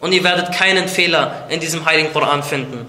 und 0.00 0.12
ihr 0.12 0.22
werdet 0.22 0.52
keinen 0.52 0.88
Fehler 0.88 1.46
in 1.48 1.60
diesem 1.60 1.86
heiligen 1.86 2.12
Koran 2.12 2.42
finden. 2.42 2.86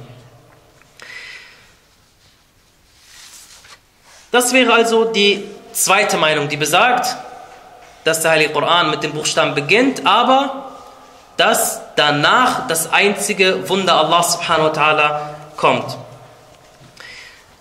Das 4.32 4.52
wäre 4.52 4.74
also 4.74 5.06
die 5.06 5.44
zweite 5.72 6.18
Meinung, 6.18 6.50
die 6.50 6.58
besagt, 6.58 7.16
dass 8.04 8.22
der 8.22 8.32
Heilige 8.32 8.54
Koran 8.54 8.90
mit 8.90 9.04
dem 9.04 9.14
Buchstaben 9.14 9.56
beginnt, 9.56 10.06
aber 10.06 10.72
dass 11.38 11.82
danach 11.96 12.68
das 12.68 12.92
einzige 12.92 13.70
Wunder 13.70 13.96
Allah 13.96 14.24
subhanahu 14.24 14.70
wa 14.70 14.72
ta'ala 14.72 15.20
kommt. 15.56 15.98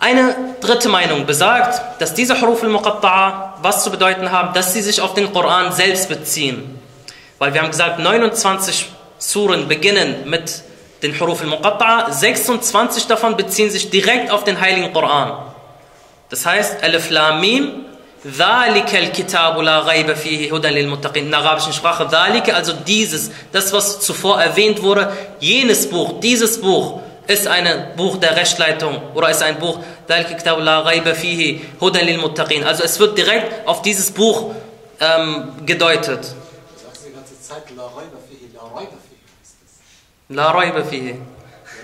Eine 0.02 0.36
dritte 0.62 0.90
Meinung 0.90 1.28
besagt, 1.28 2.02
dass 2.02 2.16
diese 2.16 2.42
Huruf 2.42 2.64
al-Muqatta'a 2.64 3.54
was 3.62 3.84
zu 3.84 3.92
bedeuten 3.92 4.32
haben, 4.32 4.52
dass 4.56 4.74
sie 4.74 4.82
sich 4.82 5.00
auf 5.00 5.14
den 5.14 5.32
Koran 5.32 5.72
selbst 5.72 6.10
beziehen. 6.10 6.80
Weil 7.38 7.54
wir 7.54 7.62
haben 7.62 7.70
gesagt, 7.70 8.00
29 8.00 8.90
Suren 9.20 9.68
beginnen 9.68 10.24
mit 10.26 10.64
den 11.04 11.20
Huruf 11.20 11.42
al-Muqatta'a, 11.42 12.12
26 12.12 13.06
davon 13.06 13.38
beziehen 13.38 13.70
sich 13.70 13.92
direkt 13.92 14.32
auf 14.32 14.44
den 14.44 14.60
heiligen 14.60 14.92
Koran. 14.92 15.34
Das 16.30 16.48
heißt, 16.48 16.82
Alif 16.82 17.12
Lam 17.12 17.40
Mim, 17.40 17.86
ذَلِكَ 18.26 18.96
الْكِتَابُ 18.96 19.62
لَا 19.62 19.80
غَيْبَ 19.82 20.16
فِيهِ 20.16 20.52
هُدًى 20.52 20.70
لِلْمُتَّقِينَ 20.70 21.26
In 21.26 21.30
der 21.32 21.42
arabischen 21.42 21.74
Sprache, 21.74 22.06
ذَلِكَ, 22.06 22.52
also 22.54 22.74
dieses, 22.74 23.30
das 23.52 23.72
was 23.72 24.00
zuvor 24.00 24.42
erwähnt 24.42 24.82
wurde, 24.82 25.12
jenes 25.40 25.88
Buch, 25.88 26.20
dieses 26.20 26.60
Buch 26.60 27.02
ist 27.27 27.47
ein 27.49 27.93
Buch 27.97 28.19
der 28.19 28.37
Rechtsleitung 28.37 29.01
oder 29.15 29.31
ist 29.31 29.43
ein 29.43 29.59
Buch 29.59 29.81
also 32.65 32.83
es 32.85 32.99
wird 32.99 33.19
direkt 33.19 33.67
auf 33.69 33.83
dieses 33.83 34.11
Buch 34.11 34.55
ähm, 35.01 35.53
gedeutet. 35.67 36.21
Du 36.21 36.85
sagst 36.85 37.07
die 37.07 37.13
ganze 37.13 37.41
Zeit 37.41 37.65
La 37.77 37.85
Raiba 37.85 38.19
Fihi, 38.29 38.51
La 38.55 38.63
Raiba 38.75 38.97
Fihi. 39.09 39.25
La 40.29 40.51
Raiba 40.51 40.85
Fihi. 40.85 41.15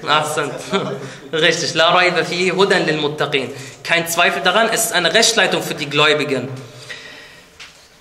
Richtig. 1.33 1.75
La 1.75 1.91
Raiba 1.91 2.25
Fihi, 2.25 2.51
Hudan 2.51 2.87
lil 2.87 2.97
Muttaqin. 2.97 3.51
Kein 3.85 4.09
Zweifel 4.09 4.43
daran, 4.43 4.69
es 4.73 4.87
ist 4.87 4.93
eine 4.93 5.13
Rechtsleitung 5.15 5.63
für 5.63 5.75
die 5.75 5.89
Gläubigen. 5.89 6.49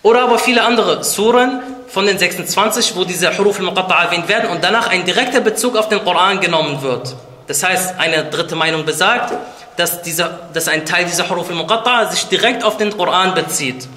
Oder 0.03 0.23
aber 0.23 0.39
viele 0.39 0.63
andere 0.63 1.03
Suren 1.03 1.61
von 1.87 2.07
den 2.07 2.17
26, 2.17 2.95
wo 2.95 3.03
diese 3.03 3.37
Huruf 3.37 3.59
al-Muqatta'a 3.59 4.05
erwähnt 4.05 4.27
werden 4.27 4.49
und 4.49 4.63
danach 4.63 4.87
ein 4.87 5.05
direkter 5.05 5.41
Bezug 5.41 5.77
auf 5.77 5.89
den 5.89 6.03
Koran 6.03 6.39
genommen 6.39 6.81
wird. 6.81 7.15
Das 7.51 7.63
heißt, 7.63 7.95
eine 7.99 8.23
dritte 8.23 8.55
Meinung 8.55 8.85
besagt, 8.85 9.33
dass, 9.75 10.01
dieser, 10.01 10.39
dass 10.53 10.69
ein 10.69 10.85
Teil 10.85 11.03
dieser 11.03 11.27
Huruf 11.27 11.49
al-Muqatta'a 11.49 12.09
sich 12.09 12.29
direkt 12.29 12.63
auf 12.63 12.77
den 12.77 12.95
Koran 12.95 13.33
bezieht. 13.33 13.89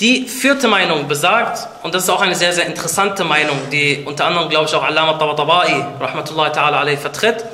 Die 0.00 0.26
vierte 0.26 0.66
Meinung 0.66 1.06
besagt, 1.06 1.68
und 1.84 1.94
das 1.94 2.02
ist 2.02 2.10
auch 2.10 2.20
eine 2.20 2.34
sehr, 2.34 2.52
sehr 2.52 2.66
interessante 2.66 3.22
Meinung, 3.22 3.56
die 3.70 4.02
unter 4.04 4.24
anderem, 4.24 4.48
glaube 4.48 4.66
ich, 4.66 4.74
auch 4.74 4.82
Allama 4.82 5.12
Tabatabai, 5.12 5.86
rahmatullahi 6.00 6.50
ta'ala 6.50 6.80
alayhi, 6.80 6.96
vertritt, 6.96 7.44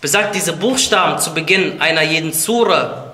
besagt, 0.00 0.34
diese 0.34 0.54
Buchstaben 0.54 1.18
zu 1.18 1.34
Beginn 1.34 1.78
einer 1.82 2.00
jeden 2.00 2.32
Sure, 2.32 3.12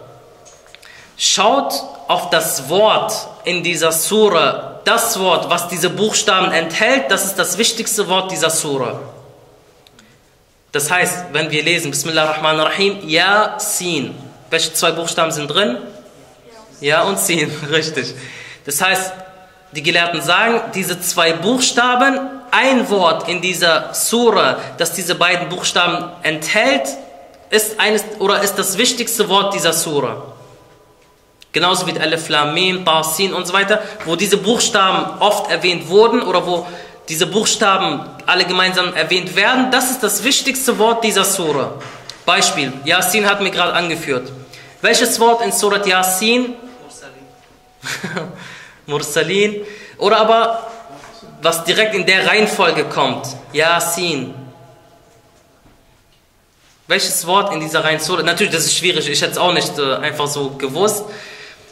schaut 1.18 1.74
auf 2.06 2.30
das 2.30 2.68
Wort 2.68 3.12
in 3.42 3.64
dieser 3.64 3.90
Sure, 3.90 4.80
das 4.84 5.18
Wort, 5.18 5.50
was 5.50 5.66
diese 5.66 5.90
Buchstaben 5.90 6.52
enthält, 6.52 7.10
das 7.10 7.24
ist 7.24 7.36
das 7.36 7.58
wichtigste 7.58 8.06
Wort 8.06 8.30
dieser 8.30 8.50
Sure. 8.50 9.00
Das 10.72 10.90
heißt, 10.90 11.26
wenn 11.32 11.50
wir 11.50 11.62
lesen, 11.62 11.90
Bismillah 11.90 12.30
ar-Rahman 12.30 12.58
ar-Rahim, 12.60 13.06
Ja, 13.06 13.58
Sin. 13.58 14.14
Welche 14.48 14.72
zwei 14.72 14.90
Buchstaben 14.92 15.30
sind 15.30 15.48
drin? 15.48 15.76
Ja 16.80 17.02
und 17.02 17.18
Sin, 17.18 17.50
richtig. 17.70 18.14
Das 18.64 18.80
heißt, 18.80 19.12
die 19.72 19.82
Gelehrten 19.82 20.22
sagen, 20.22 20.60
diese 20.74 21.00
zwei 21.00 21.34
Buchstaben, 21.34 22.18
ein 22.50 22.88
Wort 22.90 23.28
in 23.28 23.40
dieser 23.40 23.92
Sura, 23.94 24.58
das 24.78 24.92
diese 24.92 25.14
beiden 25.14 25.48
Buchstaben 25.48 26.10
enthält, 26.22 26.88
ist 27.50 27.78
eines 27.78 28.04
oder 28.18 28.42
ist 28.42 28.54
das 28.56 28.78
wichtigste 28.78 29.28
Wort 29.28 29.54
dieser 29.54 29.74
Sura. 29.74 30.22
Genauso 31.52 31.86
wie 31.86 31.98
Alif 31.98 32.30
Lam 32.30 32.54
Mim, 32.54 32.84
Ta 32.84 33.02
Sin 33.02 33.34
und 33.34 33.46
so 33.46 33.52
weiter, 33.52 33.82
wo 34.06 34.16
diese 34.16 34.38
Buchstaben 34.38 35.20
oft 35.20 35.50
erwähnt 35.50 35.88
wurden 35.88 36.22
oder 36.22 36.46
wo 36.46 36.66
diese 37.08 37.26
Buchstaben 37.26 38.00
alle 38.26 38.44
gemeinsam 38.44 38.94
erwähnt 38.94 39.34
werden, 39.34 39.70
das 39.70 39.90
ist 39.90 40.02
das 40.02 40.22
wichtigste 40.24 40.78
Wort 40.78 41.04
dieser 41.04 41.24
Sura. 41.24 41.74
Beispiel, 42.24 42.72
Yasin 42.84 43.28
hat 43.28 43.40
mir 43.40 43.50
gerade 43.50 43.72
angeführt. 43.72 44.30
Welches 44.80 45.18
Wort 45.20 45.42
in 45.42 45.52
Surat 45.52 45.86
Yasin? 45.86 46.54
Mursalin. 48.86 49.64
Oder 49.98 50.18
aber, 50.18 50.70
was 51.40 51.64
direkt 51.64 51.94
in 51.94 52.06
der 52.06 52.26
Reihenfolge 52.26 52.84
kommt. 52.84 53.26
Yasin. 53.52 54.34
Welches 56.88 57.26
Wort 57.26 57.52
in 57.54 57.60
dieser 57.60 57.84
Reihenfolge? 57.84 58.22
Natürlich, 58.22 58.52
das 58.52 58.64
ist 58.64 58.76
schwierig, 58.76 59.08
ich 59.08 59.22
hätte 59.22 59.32
es 59.32 59.38
auch 59.38 59.52
nicht 59.52 59.78
äh, 59.78 59.94
einfach 59.96 60.26
so 60.26 60.50
gewusst. 60.50 61.04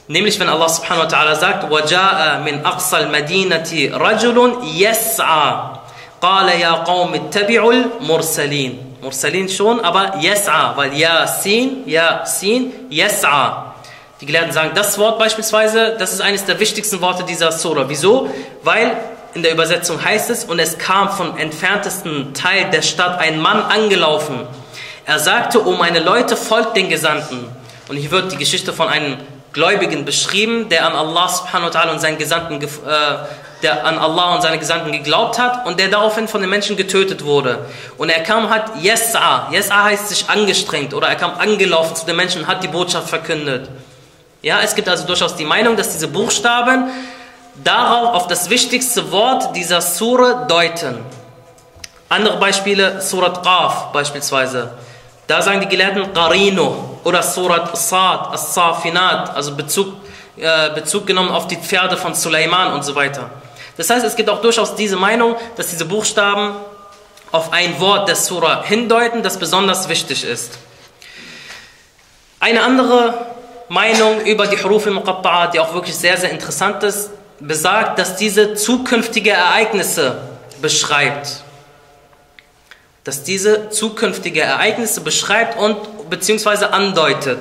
Nämlich, 0.09 0.39
wenn 0.39 0.49
Allah 0.49 0.69
subhanahu 0.69 1.05
wa 1.05 1.07
ta'ala 1.07 1.35
sagt, 1.35 1.71
وَجَاءَ 1.71 2.43
مِنْ 2.43 2.63
أَقْصَى 2.63 2.97
الْمَدِينَةِ 2.97 3.97
رَجُلٌ 3.97 4.37
يَسْعَى 4.77 5.79
قَالَ 6.21 6.47
يَا 6.59 6.83
قَوْمِ 6.85 7.13
اتَّبِعُوا 7.13 7.73
الْمُرْسَلِينَ 7.73 8.85
Mursalin 9.05 9.47
schon, 9.47 9.79
aber 9.81 10.15
Yes'a, 10.15 10.75
weil 10.75 10.93
Yasin, 10.93 11.87
Yasin, 11.87 12.89
Yes'a. 12.89 13.75
Die 14.19 14.25
Gelehrten 14.25 14.51
sagen, 14.51 14.71
das 14.73 14.97
Wort 14.97 15.19
beispielsweise, 15.19 15.95
das 15.99 16.11
ist 16.11 16.21
eines 16.21 16.45
der 16.45 16.59
wichtigsten 16.59 17.01
Worte 17.01 17.23
dieser 17.23 17.51
Surah. 17.51 17.87
Wieso? 17.87 18.29
Weil 18.63 18.97
in 19.35 19.43
der 19.43 19.51
Übersetzung 19.51 20.03
heißt 20.03 20.31
es, 20.31 20.45
und 20.45 20.57
es 20.57 20.79
kam 20.79 21.09
vom 21.09 21.37
entferntesten 21.37 22.33
Teil 22.33 22.71
der 22.71 22.81
Stadt 22.81 23.19
ein 23.19 23.39
Mann 23.39 23.61
angelaufen. 23.61 24.47
Er 25.05 25.19
sagte, 25.19 25.63
o 25.67 25.73
meine 25.73 25.99
Leute, 25.99 26.35
folgt 26.35 26.75
den 26.75 26.89
Gesandten. 26.89 27.45
Und 27.87 27.97
hier 27.97 28.09
wird 28.09 28.31
die 28.31 28.37
Geschichte 28.37 28.73
von 28.73 28.87
einem 28.87 29.17
Gläubigen 29.52 30.04
beschrieben, 30.04 30.68
der 30.68 30.86
an 30.86 30.92
Allah 30.92 31.28
subhanahu 31.28 31.74
wa 31.74 31.90
und 31.90 32.00
seinen 32.00 32.18
Gesandten, 32.18 32.62
äh, 32.62 32.68
der 33.62 33.84
an 33.84 33.98
Allah 33.98 34.34
und 34.34 34.42
seine 34.42 34.58
Gesandten 34.58 34.92
geglaubt 34.92 35.38
hat 35.38 35.66
und 35.66 35.78
der 35.78 35.88
daraufhin 35.88 36.28
von 36.28 36.40
den 36.40 36.50
Menschen 36.50 36.76
getötet 36.76 37.24
wurde. 37.24 37.58
Und 37.98 38.08
er 38.08 38.22
kam, 38.22 38.48
hat 38.48 38.76
Yes'a, 38.76 39.50
Yes'a 39.50 39.84
heißt 39.84 40.08
sich 40.08 40.28
angestrengt 40.30 40.94
oder 40.94 41.08
er 41.08 41.16
kam 41.16 41.32
angelaufen 41.38 41.94
zu 41.96 42.06
den 42.06 42.16
Menschen 42.16 42.42
und 42.42 42.46
hat 42.46 42.62
die 42.62 42.68
Botschaft 42.68 43.08
verkündet. 43.08 43.68
Ja, 44.42 44.60
es 44.62 44.74
gibt 44.74 44.88
also 44.88 45.06
durchaus 45.06 45.36
die 45.36 45.44
Meinung, 45.44 45.76
dass 45.76 45.92
diese 45.92 46.08
Buchstaben 46.08 46.90
darauf 47.62 48.14
auf 48.14 48.26
das 48.28 48.48
wichtigste 48.48 49.12
Wort 49.12 49.54
dieser 49.54 49.82
Sure 49.82 50.46
deuten. 50.48 50.98
Andere 52.08 52.38
Beispiele, 52.38 53.00
Surat 53.00 53.42
Qaf 53.42 53.92
beispielsweise. 53.92 54.70
Da 55.30 55.40
sagen 55.40 55.60
die 55.60 55.68
Gelehrten 55.68 56.12
Qarino 56.12 56.98
oder 57.04 57.22
Surat 57.22 57.78
Sad, 57.78 58.32
As-Safinat, 58.32 59.36
also 59.36 59.54
Bezug, 59.54 59.92
äh, 60.36 60.70
Bezug 60.74 61.06
genommen 61.06 61.30
auf 61.30 61.46
die 61.46 61.54
Pferde 61.54 61.96
von 61.96 62.16
Suleiman 62.16 62.72
und 62.72 62.84
so 62.84 62.96
weiter. 62.96 63.30
Das 63.76 63.88
heißt, 63.90 64.04
es 64.04 64.16
gibt 64.16 64.28
auch 64.28 64.40
durchaus 64.40 64.74
diese 64.74 64.96
Meinung, 64.96 65.36
dass 65.56 65.68
diese 65.68 65.84
Buchstaben 65.84 66.56
auf 67.30 67.52
ein 67.52 67.78
Wort 67.78 68.08
der 68.08 68.16
Surah 68.16 68.64
hindeuten, 68.64 69.22
das 69.22 69.38
besonders 69.38 69.88
wichtig 69.88 70.24
ist. 70.24 70.58
Eine 72.40 72.64
andere 72.64 73.14
Meinung 73.68 74.22
über 74.22 74.48
die 74.48 74.60
Huruf 74.60 74.88
al-Muqatta'a, 74.88 75.52
die 75.52 75.60
auch 75.60 75.72
wirklich 75.74 75.94
sehr, 75.94 76.16
sehr 76.16 76.32
interessant 76.32 76.82
ist, 76.82 77.10
besagt, 77.38 78.00
dass 78.00 78.16
diese 78.16 78.54
zukünftige 78.54 79.30
Ereignisse 79.30 80.22
beschreibt. 80.60 81.44
Dass 83.04 83.22
diese 83.22 83.70
zukünftige 83.70 84.40
Ereignisse 84.40 85.00
beschreibt 85.00 85.58
und 85.58 86.10
beziehungsweise 86.10 86.72
andeutet. 86.72 87.40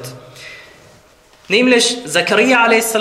Nämlich 1.47 1.97
Zakaria 2.05 2.65
a.s. 2.65 2.93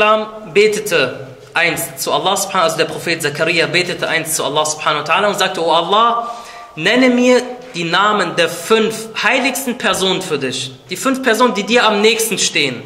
betete, 0.53 1.29
einst 1.55 2.01
zu 2.01 2.13
Allah 2.13 2.37
subhanahu 2.37 2.65
also 2.65 2.77
der 2.79 2.87
Prophet 2.87 3.21
Zakaria 3.23 3.67
betete 3.67 4.09
einst 4.09 4.35
zu 4.35 4.45
Allah 4.45 4.65
subhanahu 4.65 5.07
wa 5.07 5.29
und 5.29 5.39
sagte, 5.39 5.65
O 5.65 5.71
Allah, 5.71 6.35
nenne 6.75 7.11
mir 7.11 7.43
die 7.75 7.85
Namen 7.85 8.37
der 8.37 8.49
fünf 8.49 9.09
heiligsten 9.23 9.77
Personen 9.77 10.23
für 10.23 10.39
dich. 10.39 10.73
Die 10.89 10.97
fünf 10.97 11.23
Personen, 11.23 11.55
die 11.55 11.65
dir 11.65 11.85
am 11.85 12.01
nächsten 12.01 12.39
stehen. 12.39 12.83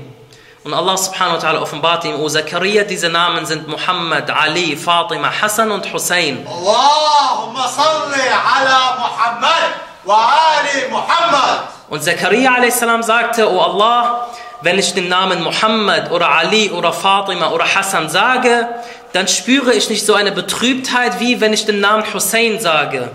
Und 0.64 0.74
Allah 0.74 0.96
subhanahu 0.96 1.38
wa 1.38 1.40
ta'ala 1.40 1.60
offenbart 1.60 2.04
ihm, 2.04 2.20
O 2.20 2.28
Zakaria, 2.28 2.84
diese 2.84 3.08
Namen 3.08 3.44
sind 3.46 3.66
Muhammad, 3.66 4.30
Ali, 4.30 4.76
Fatima, 4.76 5.28
Hassan 5.40 5.72
und 5.72 5.92
Hussein. 5.92 6.46
Allahumma 6.46 7.66
salli 7.66 8.22
ala 8.30 8.96
Muhammad 8.96 9.72
wa 10.04 10.30
ali 10.30 10.88
Muhammad. 10.88 11.68
Und 11.88 12.04
Zakaria 12.04 12.52
a.s. 12.52 12.78
sagte, 13.04 13.50
O 13.50 13.60
Allah, 13.60 14.28
wenn 14.60 14.78
ich 14.78 14.94
den 14.94 15.08
Namen 15.08 15.42
Muhammad 15.42 16.12
oder 16.12 16.28
Ali 16.28 16.70
oder 16.70 16.92
Fatima 16.92 17.50
oder 17.50 17.64
Hassan 17.64 18.08
sage, 18.08 18.68
dann 19.12 19.26
spüre 19.26 19.74
ich 19.74 19.90
nicht 19.90 20.06
so 20.06 20.14
eine 20.14 20.30
Betrübtheit, 20.30 21.18
wie 21.18 21.40
wenn 21.40 21.52
ich 21.52 21.66
den 21.66 21.80
Namen 21.80 22.04
Hussein 22.14 22.60
sage. 22.60 23.10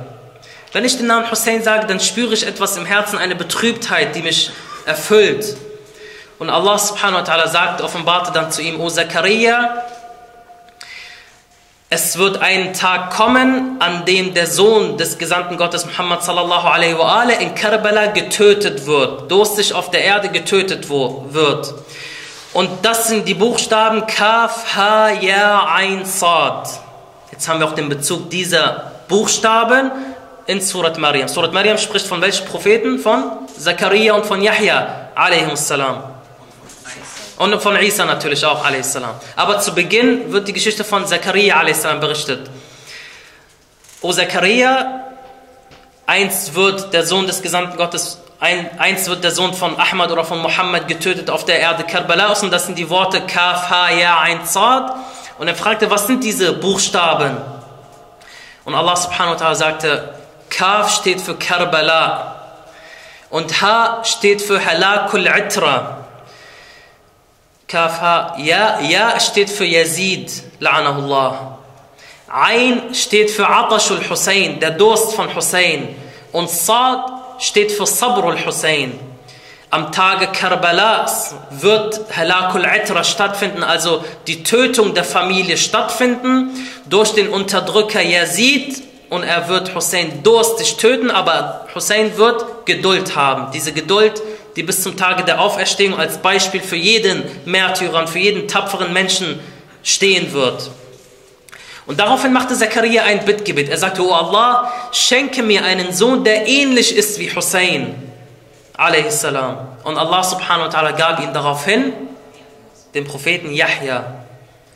Wenn 0.74 0.84
ich 0.84 0.98
den 0.98 1.08
Namen 1.08 1.32
Hussein 1.32 1.64
sage, 1.64 1.88
dann 1.88 2.02
spüre 2.02 2.34
ich 2.34 2.46
etwas 2.46 2.76
im 2.76 2.86
Herzen, 2.86 3.18
eine 3.18 3.36
Betrübtheit, 3.36 4.16
die 4.16 4.22
mich 4.22 4.52
erfüllt. 4.86 5.56
Und 6.40 6.50
Allah 6.50 6.78
subhanahu 6.78 7.22
wa 7.22 7.24
ta'ala 7.24 7.48
sagt, 7.48 7.82
offenbarte 7.82 8.32
dann 8.32 8.52
zu 8.52 8.62
ihm, 8.62 8.80
O 8.80 8.90
Zakaria, 8.90 9.84
es 11.90 12.18
wird 12.18 12.42
ein 12.42 12.74
Tag 12.74 13.12
kommen, 13.12 13.78
an 13.80 14.04
dem 14.06 14.34
der 14.34 14.46
Sohn 14.46 14.98
des 14.98 15.18
Gesandten 15.18 15.56
Gottes 15.58 15.86
Muhammad 15.86 16.22
sallallahu 16.22 16.68
alaihi 16.68 16.98
wa 16.98 17.22
alaihi 17.22 17.44
in 17.44 17.56
Karbala 17.56 18.08
getötet 18.08 18.86
wird, 18.86 19.32
durstig 19.32 19.74
auf 19.74 19.90
der 19.90 20.04
Erde 20.04 20.28
getötet 20.30 20.90
wird. 20.90 21.74
Und 22.54 22.70
das 22.82 23.08
sind 23.08 23.28
die 23.28 23.36
Buchstaben 23.36 24.06
Kaf, 24.06 24.76
Ha, 24.76 25.12
Ya, 25.12 25.66
Ein, 25.74 26.06
Sad. 26.06 26.68
Jetzt 27.32 27.48
haben 27.48 27.62
wir 27.62 27.68
auch 27.68 27.76
den 27.76 27.88
Bezug 27.88 28.30
dieser 28.30 28.92
Buchstaben 29.08 29.92
in 30.46 30.60
Surat 30.60 30.98
Maryam. 30.98 31.28
Surat 31.28 31.54
Maryam 31.54 31.78
spricht 31.78 32.06
von 32.06 32.22
welchen 32.22 32.46
Propheten? 32.48 33.00
Von 33.00 33.24
Zakaria 33.58 34.14
und 34.14 34.26
von 34.26 34.42
Yahya 34.42 35.10
alaihimussalam. 35.16 36.17
Und 37.38 37.62
von 37.62 37.76
Isa 37.78 38.06
natürlich 38.06 38.44
auch, 38.46 38.66
a.s. 38.66 38.98
Aber 39.36 39.60
zu 39.60 39.74
Beginn 39.76 40.32
wird 40.32 40.48
die 40.48 40.54
Geschichte 40.54 40.84
von 40.84 41.06
Zakaria 41.06 41.60
a.s. 41.60 41.84
berichtet. 42.00 42.50
O 44.02 44.12
Zakaria, 44.12 45.04
einst 46.08 46.56
wird 46.56 46.94
der 46.94 47.06
Sohn 47.06 47.28
des 47.28 47.42
Gesandten 47.42 47.78
Gottes, 47.78 48.20
ein, 48.40 48.70
einst 48.80 49.08
wird 49.08 49.24
der 49.24 49.32
Sohn 49.32 49.54
von 49.54 49.80
Ahmad 49.80 50.12
oder 50.12 50.24
von 50.24 50.40
Muhammad 50.40 50.88
getötet 50.88 51.30
auf 51.30 51.46
der 51.46 51.60
Erde 51.60 51.84
Karbala. 51.84 52.34
Und 52.34 52.52
das 52.52 52.66
sind 52.66 52.78
die 52.78 52.90
Worte 52.90 53.22
Kaf, 53.22 53.70
Ha, 53.70 53.92
Ya, 53.92 54.20
Ein, 54.20 54.46
Zad. 54.46 54.96
Und 55.38 55.48
er 55.48 55.56
fragte, 55.56 55.90
was 55.92 56.08
sind 56.08 56.24
diese 56.24 56.54
Buchstaben? 56.54 57.38
Und 58.66 58.74
Allah 58.74 58.96
subhanahu 58.96 59.40
wa 59.40 59.46
ta'ala 59.46 59.56
sagte, 59.56 60.14
Kaf 60.50 60.92
steht 60.92 61.22
für 61.22 61.36
Karbala. 61.36 62.36
Und 63.30 63.62
Ha 63.62 64.04
steht 64.04 64.42
für 64.42 64.64
Halakul 64.64 65.28
Itra. 65.28 66.07
Kaf 67.68 68.00
Ha. 68.00 68.38
Ja, 68.38 68.80
ja 68.80 69.20
steht 69.20 69.50
für 69.50 69.66
Yazid, 69.66 70.32
la'anahullah. 70.62 71.58
Ein 72.30 72.94
steht 72.94 73.30
für 73.30 73.46
Atashul 73.46 74.00
Hussein, 74.10 74.58
der 74.62 74.72
Durst 74.72 75.14
von 75.14 75.36
Hussein. 75.36 75.94
Und 76.32 76.50
Sad 76.50 77.12
steht 77.40 77.74
für 77.74 77.86
Sabrul 77.86 78.38
Hussein. 78.46 78.98
Am 79.70 79.92
Tage 79.92 80.28
Karbalas 80.28 81.36
wird 81.50 82.00
Halakul 82.16 82.66
Itra 82.66 83.04
stattfinden, 83.04 83.64
also 83.64 84.02
die 84.28 84.44
Tötung 84.44 84.94
der 84.94 85.04
Familie 85.04 85.58
stattfinden 85.58 86.52
durch 86.86 87.12
den 87.16 87.28
Unterdrücker 87.28 88.02
Yazid 88.02 88.82
und 89.10 89.24
er 89.24 89.50
wird 89.50 89.76
Hussein 89.76 90.24
durstig 90.24 90.78
töten, 90.78 91.12
aber 91.12 91.68
Hussein 91.76 92.18
wird 92.18 92.66
Geduld 92.66 93.18
haben. 93.18 93.52
Diese 93.52 93.74
Geduld, 93.74 94.22
die 94.58 94.64
bis 94.64 94.82
zum 94.82 94.98
Tage 94.98 95.24
der 95.24 95.40
Auferstehung 95.40 95.98
als 96.00 96.18
Beispiel 96.18 96.62
für 96.62 96.76
jeden 96.76 97.24
Märtyrer 97.46 98.00
und 98.00 98.10
für 98.10 98.18
jeden 98.18 98.48
tapferen 98.48 98.92
Menschen 98.92 99.40
stehen 99.84 100.34
wird. 100.34 100.72
Und 101.86 102.00
daraufhin 102.00 102.34
machte 102.34 102.56
Zakaria 102.56 103.04
ein 103.04 103.24
Bittgebet. 103.24 103.70
Er 103.70 103.78
sagte, 103.78 104.06
O 104.06 104.12
Allah, 104.12 104.74
schenke 104.92 105.44
mir 105.44 105.64
einen 105.64 105.94
Sohn, 105.94 106.24
der 106.24 106.48
ähnlich 106.48 106.94
ist 106.96 107.20
wie 107.20 107.34
Hussein. 107.34 107.96
Und 108.76 109.98
Allah 109.98 110.24
subhanahu 110.24 110.68
wa 110.68 110.70
ta'ala 110.70 110.92
gab 110.98 111.22
ihm 111.22 111.34
daraufhin 111.34 111.94
den 112.94 113.06
Propheten 113.06 113.54
Yahya 113.54 114.26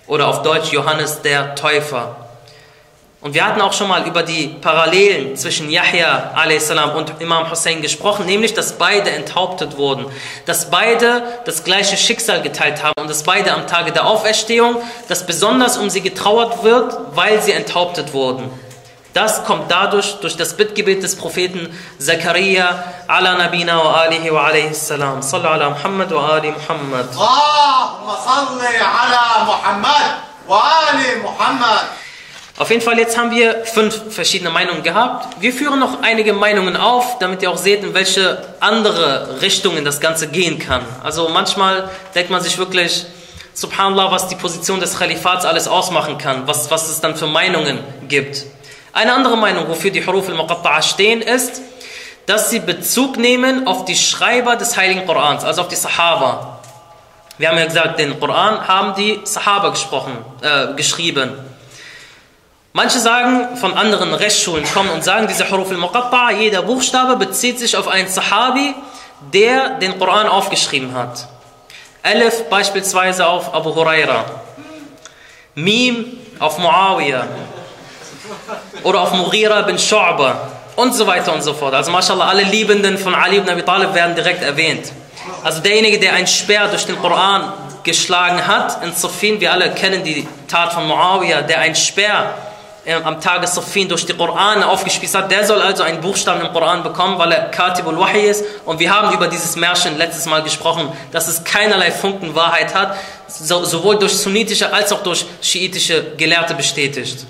oder 0.08 0.28
auf 0.28 0.44
Deutsch 0.44 0.72
Johannes 0.72 1.22
der 1.22 1.56
Täufer. 1.56 2.16
Und 3.22 3.36
wir 3.36 3.46
hatten 3.46 3.62
auch 3.62 3.72
schon 3.72 3.88
mal 3.88 4.08
über 4.08 4.24
die 4.24 4.48
Parallelen 4.48 5.38
zwischen 5.38 5.70
Yahya 5.70 6.32
a.s. 6.34 6.72
und 6.72 7.22
Imam 7.22 7.52
Hussein 7.52 7.80
gesprochen, 7.84 8.26
nämlich 8.26 8.56
dass 8.56 8.80
beide 8.80 9.12
enthauptet 9.12 9.78
wurden, 9.78 10.08
dass 10.48 10.72
beide 10.72 11.22
das 11.46 11.64
gleiche 11.64 11.98
Schicksal 11.98 12.42
geteilt 12.42 12.82
haben 12.82 13.00
und 13.00 13.08
dass 13.08 13.22
beide 13.22 13.54
am 13.54 13.68
Tage 13.68 13.92
der 13.92 14.08
Auferstehung, 14.08 14.78
dass 15.08 15.28
besonders 15.28 15.78
um 15.78 15.92
sie 15.92 16.02
getrauert 16.02 16.64
wird, 16.64 16.98
weil 17.14 17.40
sie 17.44 17.52
enthauptet 17.52 18.12
wurden. 18.14 18.50
Das 19.14 19.44
kommt 19.46 19.70
dadurch, 19.70 20.16
durch 20.22 20.36
das 20.36 20.58
Bittgebet 20.58 21.04
des 21.04 21.16
Propheten 21.16 21.78
Zakaria 22.00 22.84
ala 23.08 23.36
nabina 23.36 23.78
wa 23.78 24.02
alihi 24.02 24.34
wa 24.34 24.46
alayhi 24.48 24.74
salam. 24.74 25.22
Salla 25.22 25.52
ala 25.52 25.70
Muhammad 25.70 26.12
wa 26.12 26.28
ali 26.30 26.52
Muhammad. 26.52 27.10
Allahumma 27.12 28.18
salli 28.18 28.78
ala 28.80 29.46
Muhammad 29.46 30.16
wa 30.48 30.64
ali 30.90 31.22
Muhammad. 31.22 32.01
Auf 32.62 32.70
jeden 32.70 32.84
Fall, 32.84 33.00
jetzt 33.00 33.18
haben 33.18 33.32
wir 33.32 33.66
fünf 33.66 34.14
verschiedene 34.14 34.52
Meinungen 34.52 34.84
gehabt. 34.84 35.42
Wir 35.42 35.52
führen 35.52 35.80
noch 35.80 36.04
einige 36.04 36.32
Meinungen 36.32 36.78
auf, 36.78 37.18
damit 37.18 37.42
ihr 37.42 37.50
auch 37.50 37.58
seht, 37.58 37.84
in 37.84 37.96
welche 37.96 38.38
andere 38.60 39.42
Richtungen 39.42 39.84
das 39.84 40.00
Ganze 40.00 40.28
gehen 40.28 40.60
kann. 40.60 40.84
Also 41.04 41.28
manchmal 41.30 41.90
denkt 42.14 42.30
man 42.30 42.40
sich 42.40 42.60
wirklich, 42.60 43.08
subhanallah, 43.56 44.12
was 44.12 44.28
die 44.28 44.36
Position 44.36 44.80
des 44.80 45.00
Khalifats 45.00 45.44
alles 45.44 45.68
ausmachen 45.68 46.20
kann, 46.20 46.46
was, 46.46 46.70
was 46.70 46.88
es 46.88 47.02
dann 47.02 47.16
für 47.16 47.26
Meinungen 47.26 47.80
gibt. 48.08 48.46
Eine 48.94 49.14
andere 49.14 49.38
Meinung, 49.38 49.68
wofür 49.68 49.90
die 49.90 50.06
Huruf 50.06 50.30
al-Muqatta'a 50.30 50.84
stehen, 50.84 51.24
ist, 51.24 51.64
dass 52.28 52.52
sie 52.52 52.60
Bezug 52.60 53.18
nehmen 53.18 53.66
auf 53.66 53.86
die 53.86 53.96
Schreiber 53.96 54.56
des 54.56 54.78
Heiligen 54.78 55.08
Korans, 55.08 55.44
also 55.44 55.62
auf 55.62 55.68
die 55.68 55.76
Sahaba. 55.76 56.60
Wir 57.40 57.50
haben 57.50 57.58
ja 57.58 57.66
gesagt, 57.66 57.98
den 57.98 58.20
Koran 58.20 58.68
haben 58.68 58.94
die 58.94 59.20
Sahaba 59.24 59.70
gesprochen, 59.70 60.16
äh, 60.44 60.76
geschrieben. 60.76 61.50
Manche 62.74 63.00
sagen, 63.00 63.58
von 63.58 63.74
anderen 63.74 64.14
Rechtsschulen 64.14 64.64
kommen 64.74 64.92
und 64.92 65.04
sagen, 65.04 65.28
diese 65.28 65.50
Huruf 65.52 65.70
al-Muqatta'a, 65.72 66.32
jeder 66.40 66.62
Buchstabe 66.62 67.18
bezieht 67.18 67.60
sich 67.60 67.76
auf 67.76 67.90
einen 67.90 68.08
Sahabi, 68.08 68.74
der 69.34 69.72
den 69.80 70.00
Koran 70.00 70.28
aufgeschrieben 70.28 70.94
hat. 70.94 71.28
Alif 72.02 72.46
beispielsweise 72.50 73.28
auf 73.28 73.54
Abu 73.54 73.76
Huraira. 73.76 74.24
Mim 75.56 76.18
auf 76.40 76.58
Muawiyah. 76.58 77.28
Oder 78.84 79.02
auf 79.02 79.12
Mughira 79.12 79.64
bin 79.64 79.78
Shu'ba. 79.78 80.36
Und 80.78 80.96
so 80.96 81.06
weiter 81.06 81.34
und 81.34 81.44
so 81.44 81.54
fort. 81.54 81.74
Also 81.74 81.92
mashallah, 81.92 82.30
alle 82.30 82.44
Liebenden 82.44 82.98
von 82.98 83.14
Ali 83.14 83.38
ibn 83.38 83.50
Abi 83.50 83.64
Talib 83.64 83.94
werden 83.94 84.16
direkt 84.16 84.42
erwähnt. 84.42 84.94
Also 85.44 85.62
derjenige, 85.62 86.00
der 86.00 86.14
einen 86.14 86.26
Speer 86.26 86.70
durch 86.70 86.86
den 86.86 86.98
Koran 87.00 87.52
geschlagen 87.84 88.48
hat, 88.48 88.82
in 88.82 88.94
Safin, 88.94 89.42
wir 89.42 89.52
alle 89.52 89.72
kennen 89.72 90.06
die 90.06 90.26
Tat 90.48 90.72
von 90.72 90.88
Muawiyah, 90.88 91.42
der 91.42 91.60
einen 91.60 91.76
Speer 91.76 92.34
am 93.04 93.22
Tage 93.22 93.46
Safin 93.46 93.88
durch 93.88 94.06
die 94.06 94.14
Koran 94.14 94.64
aufgespießt 94.64 95.14
hat, 95.14 95.32
der 95.32 95.46
soll 95.46 95.62
also 95.62 95.84
einen 95.84 96.02
Buchstaben 96.02 96.42
im 96.42 96.52
Koran 96.52 96.82
bekommen, 96.82 97.20
weil 97.20 97.32
er 97.32 97.46
Katibul 97.52 97.98
Wahi 98.00 98.22
ist. 98.22 98.44
Und 98.66 98.80
wir 98.80 98.92
haben 98.94 99.14
über 99.14 99.28
dieses 99.28 99.56
Märchen 99.56 99.98
letztes 99.98 100.26
Mal 100.26 100.42
gesprochen, 100.42 100.92
dass 101.12 101.28
es 101.28 101.44
keinerlei 101.44 101.92
Funken 101.92 102.34
Wahrheit 102.34 102.74
hat, 102.74 102.96
so, 103.28 103.64
sowohl 103.66 104.00
durch 104.00 104.14
sunnitische 104.18 104.74
als 104.74 104.92
auch 104.92 105.04
durch 105.04 105.26
schiitische 105.42 106.16
Gelehrte 106.18 106.56
bestätigt. 106.56 107.26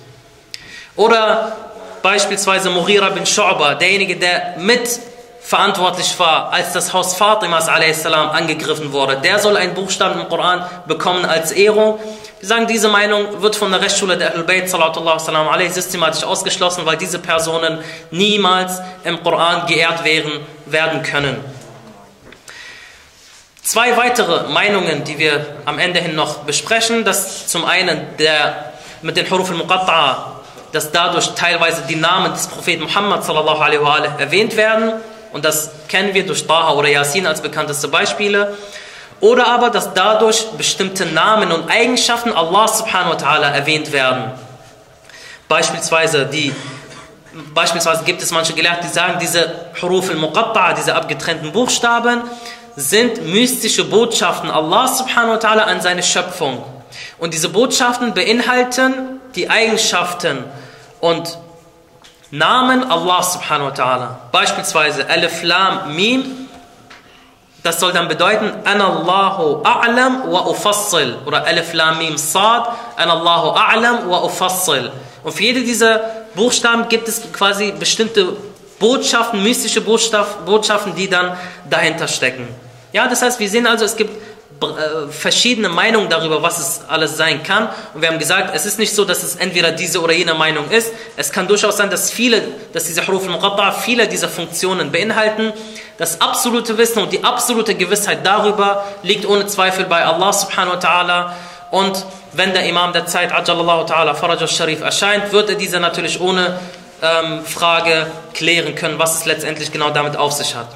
Oder 0.96 1.56
beispielsweise 2.02 2.70
Mughira 2.70 3.10
bin 3.10 3.26
Shu'ba, 3.26 3.76
derjenige, 3.76 4.16
der 4.16 4.56
mit 4.58 4.88
verantwortlich 5.42 6.18
war, 6.18 6.54
als 6.54 6.72
das 6.72 6.94
Haus 6.94 7.16
Fatimas 7.16 7.68
a.s. 7.68 8.06
angegriffen 8.06 8.94
wurde. 8.94 9.18
Der 9.18 9.40
soll 9.40 9.58
einen 9.58 9.74
Buchstaben 9.74 10.22
im 10.22 10.30
Koran 10.30 10.64
bekommen 10.88 11.26
als 11.26 11.52
Ehrung. 11.52 12.00
Wir 12.42 12.48
sagen, 12.48 12.66
diese 12.66 12.88
Meinung 12.88 13.44
wird 13.44 13.56
von 13.56 13.70
der 13.70 13.82
Rechtsschule 13.82 14.18
der 14.18 14.32
Ahlul 14.32 14.46
Bayt 14.46 14.68
systematisch 14.68 16.24
ausgeschlossen, 16.24 16.88
weil 16.88 16.98
diese 16.98 17.20
Personen 17.20 17.84
niemals 18.10 18.82
im 19.04 19.22
Koran 19.22 19.68
geehrt 19.68 20.04
werden, 20.04 20.32
werden 20.66 21.04
können. 21.04 21.38
Zwei 23.62 23.96
weitere 23.96 24.50
Meinungen, 24.50 25.04
die 25.04 25.20
wir 25.20 25.46
am 25.66 25.78
Ende 25.78 26.00
hin 26.00 26.16
noch 26.16 26.40
besprechen, 26.40 27.06
dass 27.06 27.46
zum 27.48 27.64
einen 27.64 28.18
der 28.18 28.72
mit 29.04 29.18
den 29.18 29.30
Huruf 29.30 29.52
al-Muqatta'a, 29.52 30.16
dass 30.72 30.92
dadurch 30.92 31.36
teilweise 31.36 31.84
die 31.88 31.96
Namen 31.96 32.34
des 32.34 32.48
Propheten 32.48 32.86
Muhammad 32.86 33.24
sallallahu 33.24 33.62
erwähnt 34.18 34.58
werden 34.58 34.94
und 35.32 35.46
das 35.46 35.70
kennen 35.88 36.16
wir 36.16 36.26
durch 36.26 36.48
Taha 36.48 36.74
oder 36.74 36.88
Yasin 36.88 37.28
als 37.28 37.40
bekannteste 37.40 37.88
Beispiele 37.88 38.58
Oder 39.22 39.48
aber, 39.48 39.70
dass 39.70 39.94
dadurch 39.94 40.48
bestimmte 40.58 41.06
Namen 41.06 41.52
und 41.52 41.70
Eigenschaften 41.70 42.34
Allah 42.34 42.68
subhanahu 42.68 43.14
wa 43.14 43.18
ta'ala 43.18 43.52
erwähnt 43.52 43.92
werden. 43.92 44.32
Beispielsweise, 45.48 46.26
die, 46.26 46.54
beispielsweise 47.54 48.04
gibt 48.04 48.22
es 48.22 48.32
manche 48.32 48.54
Gelehrte, 48.54 48.88
die 48.88 48.94
sagen, 48.94 49.20
diese 49.22 49.70
Huruf 49.80 50.10
al-Muqatta'a, 50.10 50.74
diese 50.74 50.96
abgetrennten 50.96 51.52
Buchstaben, 51.52 52.24
sind 52.76 53.24
mystische 53.28 53.84
Botschaften 53.84 54.50
Allah 54.50 54.88
subhanahu 54.88 55.34
wa 55.34 55.38
ta'ala 55.38 55.64
an 55.64 55.82
seine 55.82 56.02
Schöpfung. 56.02 56.64
Und 57.20 57.34
diese 57.36 57.50
Botschaften 57.50 58.14
beinhalten 58.14 59.22
die 59.36 59.50
Eigenschaften 59.50 60.44
und 61.00 61.38
Namen 62.32 62.90
Allah 62.90 63.22
subhanahu 63.22 63.68
wa 63.68 63.74
ta'ala. 63.74 64.08
Beispielsweise 64.32 65.08
Alif 65.08 65.44
Lam 65.44 65.96
Mim, 65.96 66.41
das 67.64 67.80
soll 67.80 67.94
dann 67.94 68.08
bedeuten 68.08 68.52
Anallahu 68.64 69.64
a'lam 69.64 70.32
wa 70.32 70.48
ufassil 70.48 71.18
oder 71.26 71.46
Alif 71.46 71.74
Lam 71.74 72.00
Mim 72.00 72.18
Sad, 72.18 72.68
Anallahu 72.98 73.50
a'lam 73.56 74.10
wa 74.10 74.24
ufassil. 74.24 74.92
Und 75.24 75.32
für 75.32 75.44
jede 75.44 75.62
dieser 75.62 76.00
Buchstaben 76.36 76.88
gibt 76.90 77.08
es 77.08 77.22
quasi 77.32 77.72
bestimmte 77.72 78.36
Botschaften, 78.80 79.44
mystische 79.44 79.82
Botschaften, 79.82 80.96
die 80.96 81.08
dann 81.08 81.38
dahinter 81.70 82.08
stecken. 82.08 82.48
Ja, 82.94 83.08
das 83.08 83.22
heißt, 83.22 83.40
wir 83.40 83.48
sehen 83.48 83.68
also, 83.68 83.86
es 83.86 83.96
gibt 83.96 84.12
äh, 84.62 85.12
verschiedene 85.12 85.70
Meinungen 85.70 86.10
darüber, 86.10 86.44
was 86.44 86.60
es 86.60 86.82
alles 86.88 87.18
sein 87.18 87.42
kann. 87.42 87.70
Und 87.94 88.02
wir 88.02 88.10
haben 88.10 88.20
gesagt, 88.20 88.56
es 88.56 88.66
ist 88.66 88.78
nicht 88.78 88.94
so, 88.94 89.06
dass 89.06 89.24
es 89.24 89.36
entweder 89.36 89.72
diese 89.72 90.02
oder 90.02 90.14
jene 90.14 90.34
Meinung 90.34 90.70
ist. 90.70 90.94
Es 91.18 91.32
kann 91.32 91.48
durchaus 91.48 91.78
sein, 91.78 91.90
dass 91.90 92.12
viele, 92.12 92.44
dass 92.74 92.86
diese 92.86 93.06
Huruf 93.08 93.28
al 93.28 93.74
viele 93.74 94.08
dieser 94.08 94.30
Funktionen 94.30 94.92
beinhalten. 94.92 95.54
Das 96.02 96.20
absolute 96.20 96.80
Wissen 96.80 97.04
und 97.04 97.14
die 97.14 97.24
absolute 97.24 97.76
Gewissheit 97.76 98.26
darüber 98.26 98.84
liegt 99.04 99.24
ohne 99.24 99.46
Zweifel 99.46 99.86
bei 99.86 100.04
Allah 100.04 100.34
subhanahu 100.34 100.74
wa 100.74 100.80
ta'ala. 100.80 101.32
Und 101.70 102.08
wenn 102.34 102.54
der 102.54 102.66
Imam 102.66 102.92
der 102.92 103.06
Zeit, 103.06 103.32
Ajalallahu 103.32 103.86
ta'ala, 103.86 104.16
Faraj 104.16 104.42
al-Sharif, 104.42 104.82
erscheint, 104.82 105.32
wird 105.32 105.50
er 105.50 105.56
diese 105.58 105.80
natürlich 105.80 106.20
ohne 106.20 106.60
ähm, 107.04 107.46
Frage 107.46 108.08
klären 108.34 108.74
können, 108.74 108.98
was 108.98 109.20
es 109.20 109.26
letztendlich 109.26 109.72
genau 109.72 109.92
damit 109.92 110.18
auf 110.18 110.32
sich 110.32 110.56
hat. 110.56 110.70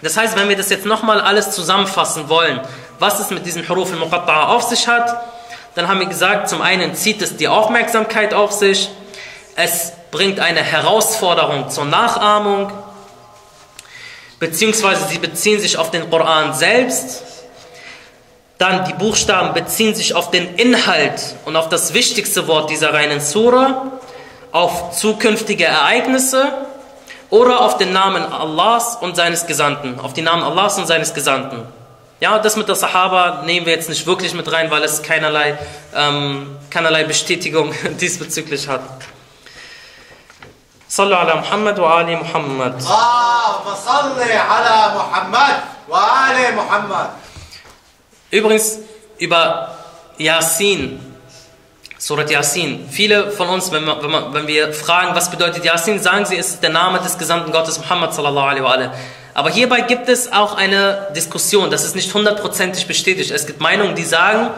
Das 0.00 0.16
heißt, 0.16 0.38
wenn 0.38 0.48
wir 0.48 0.56
das 0.56 0.70
jetzt 0.70 0.86
nochmal 0.86 1.20
alles 1.20 1.50
zusammenfassen 1.50 2.30
wollen, 2.30 2.58
was 2.98 3.20
es 3.20 3.28
mit 3.28 3.44
diesen 3.44 3.68
Huruf 3.68 3.92
al-Muqatta'a 3.92 4.46
auf 4.46 4.62
sich 4.62 4.88
hat, 4.88 5.22
dann 5.74 5.86
haben 5.86 6.00
wir 6.00 6.06
gesagt, 6.06 6.48
zum 6.48 6.62
einen 6.62 6.94
zieht 6.94 7.20
es 7.20 7.36
die 7.36 7.48
Aufmerksamkeit 7.48 8.32
auf 8.32 8.52
sich, 8.52 8.88
es 9.54 9.92
bringt 10.10 10.40
eine 10.40 10.62
Herausforderung 10.62 11.68
zur 11.68 11.84
Nachahmung, 11.84 12.72
beziehungsweise 14.38 15.06
sie 15.08 15.18
beziehen 15.18 15.60
sich 15.60 15.78
auf 15.78 15.90
den 15.90 16.08
Koran 16.10 16.54
selbst, 16.54 17.22
dann 18.58 18.84
die 18.86 18.94
Buchstaben 18.94 19.54
beziehen 19.54 19.94
sich 19.94 20.14
auf 20.14 20.30
den 20.30 20.54
Inhalt 20.56 21.20
und 21.44 21.56
auf 21.56 21.68
das 21.68 21.92
wichtigste 21.92 22.46
Wort 22.48 22.70
dieser 22.70 22.94
reinen 22.94 23.20
Sura, 23.20 23.92
auf 24.52 24.96
zukünftige 24.96 25.64
Ereignisse 25.64 26.52
oder 27.28 27.60
auf 27.60 27.76
den 27.76 27.92
Namen 27.92 28.22
Allahs 28.22 28.96
und 28.96 29.16
seines 29.16 29.46
Gesandten, 29.46 30.00
auf 30.00 30.14
die 30.14 30.22
Namen 30.22 30.42
Allahs 30.42 30.78
und 30.78 30.86
seines 30.86 31.12
Gesandten. 31.12 31.62
Ja, 32.18 32.38
das 32.38 32.56
mit 32.56 32.66
der 32.66 32.76
Sahaba 32.76 33.42
nehmen 33.44 33.66
wir 33.66 33.74
jetzt 33.74 33.90
nicht 33.90 34.06
wirklich 34.06 34.32
mit 34.32 34.50
rein, 34.50 34.70
weil 34.70 34.82
es 34.84 35.02
keinerlei, 35.02 35.58
ähm, 35.94 36.56
keinerlei 36.70 37.04
Bestätigung 37.04 37.74
diesbezüglich 38.00 38.68
hat. 38.68 38.80
Sallu 40.87 41.15
ala 41.15 41.35
Muhammad 41.35 41.77
wa 41.79 41.97
ali 41.99 42.15
Muhammad. 42.15 42.73
اللهم 42.81 43.75
صل 43.75 44.19
على 44.31 44.77
محمد 44.97 45.55
وآل 45.89 46.55
محمد 46.55 47.09
Übrigens 48.31 48.79
über 49.19 49.75
Yasin, 50.17 50.99
Surat 51.97 52.29
Yasin. 52.31 52.87
Viele 52.89 53.31
von 53.31 53.49
uns, 53.49 53.71
wenn, 53.71 53.83
man, 53.85 54.01
wenn, 54.01 54.11
man, 54.11 54.33
wenn 54.33 54.47
wir 54.47 54.73
fragen, 54.73 55.15
was 55.15 55.29
bedeutet 55.29 55.63
Yasin, 55.63 55.99
sagen 56.01 56.25
sie, 56.25 56.37
es 56.37 56.49
ist 56.49 56.63
der 56.63 56.69
Name 56.71 56.99
des 56.99 57.17
Gesandten 57.17 57.51
Gottes 57.51 57.77
Muhammad 57.77 58.13
sallallahu 58.13 58.47
alaihi 58.47 58.63
wa 58.63 58.71
alaihi. 58.71 58.89
Aber 59.33 59.49
hierbei 59.49 59.81
gibt 59.81 60.09
es 60.09 60.31
auch 60.31 60.55
eine 60.55 61.07
Diskussion, 61.15 61.69
das 61.71 61.83
ist 61.85 61.95
nicht 61.95 62.13
hundertprozentig 62.13 62.87
bestätigt. 62.87 63.31
Es 63.31 63.45
gibt 63.45 63.61
Meinungen, 63.61 63.95
die 63.95 64.03
sagen, 64.03 64.49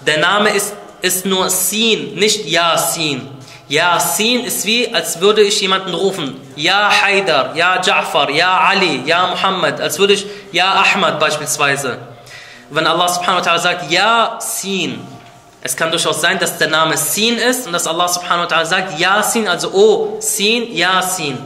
der 0.00 0.18
Name 0.18 0.50
ist, 0.50 0.74
ist 1.00 1.24
nur 1.24 1.48
Sin, 1.50 2.14
nicht 2.14 2.46
Yasin. 2.46 3.28
Yasin 3.69 4.43
ist 4.43 4.65
wie, 4.65 4.93
als 4.93 5.19
würde 5.19 5.41
ich 5.41 5.59
jemanden 5.61 5.93
rufen. 5.93 6.39
Ja 6.55 6.91
Haidar, 7.01 7.55
Ja 7.55 7.81
Ja'far, 7.81 8.29
Ja 8.29 8.59
Ali, 8.59 9.01
Ja 9.05 9.27
Muhammad. 9.27 9.79
Als 9.79 9.97
würde 9.97 10.13
ich 10.13 10.25
Ja 10.51 10.73
Ahmad 10.73 11.19
beispielsweise. 11.19 11.97
Wenn 12.69 12.85
Allah 12.85 13.07
subhanahu 13.07 13.45
wa 13.45 13.51
ta'ala 13.51 13.59
sagt 13.59 13.91
Yasin, 13.91 14.99
es 15.61 15.75
kann 15.77 15.91
durchaus 15.91 16.19
sein, 16.19 16.39
dass 16.39 16.57
der 16.57 16.67
Name 16.67 16.97
Sin 16.97 17.37
ist 17.37 17.67
und 17.67 17.73
dass 17.73 17.87
Allah 17.87 18.07
subhanahu 18.07 18.49
wa 18.49 18.55
ta'ala 18.55 18.65
sagt 18.65 18.99
Yasin, 18.99 19.47
also 19.47 19.71
O 19.73 20.17
Sin, 20.19 20.73
Yasin. 20.75 21.37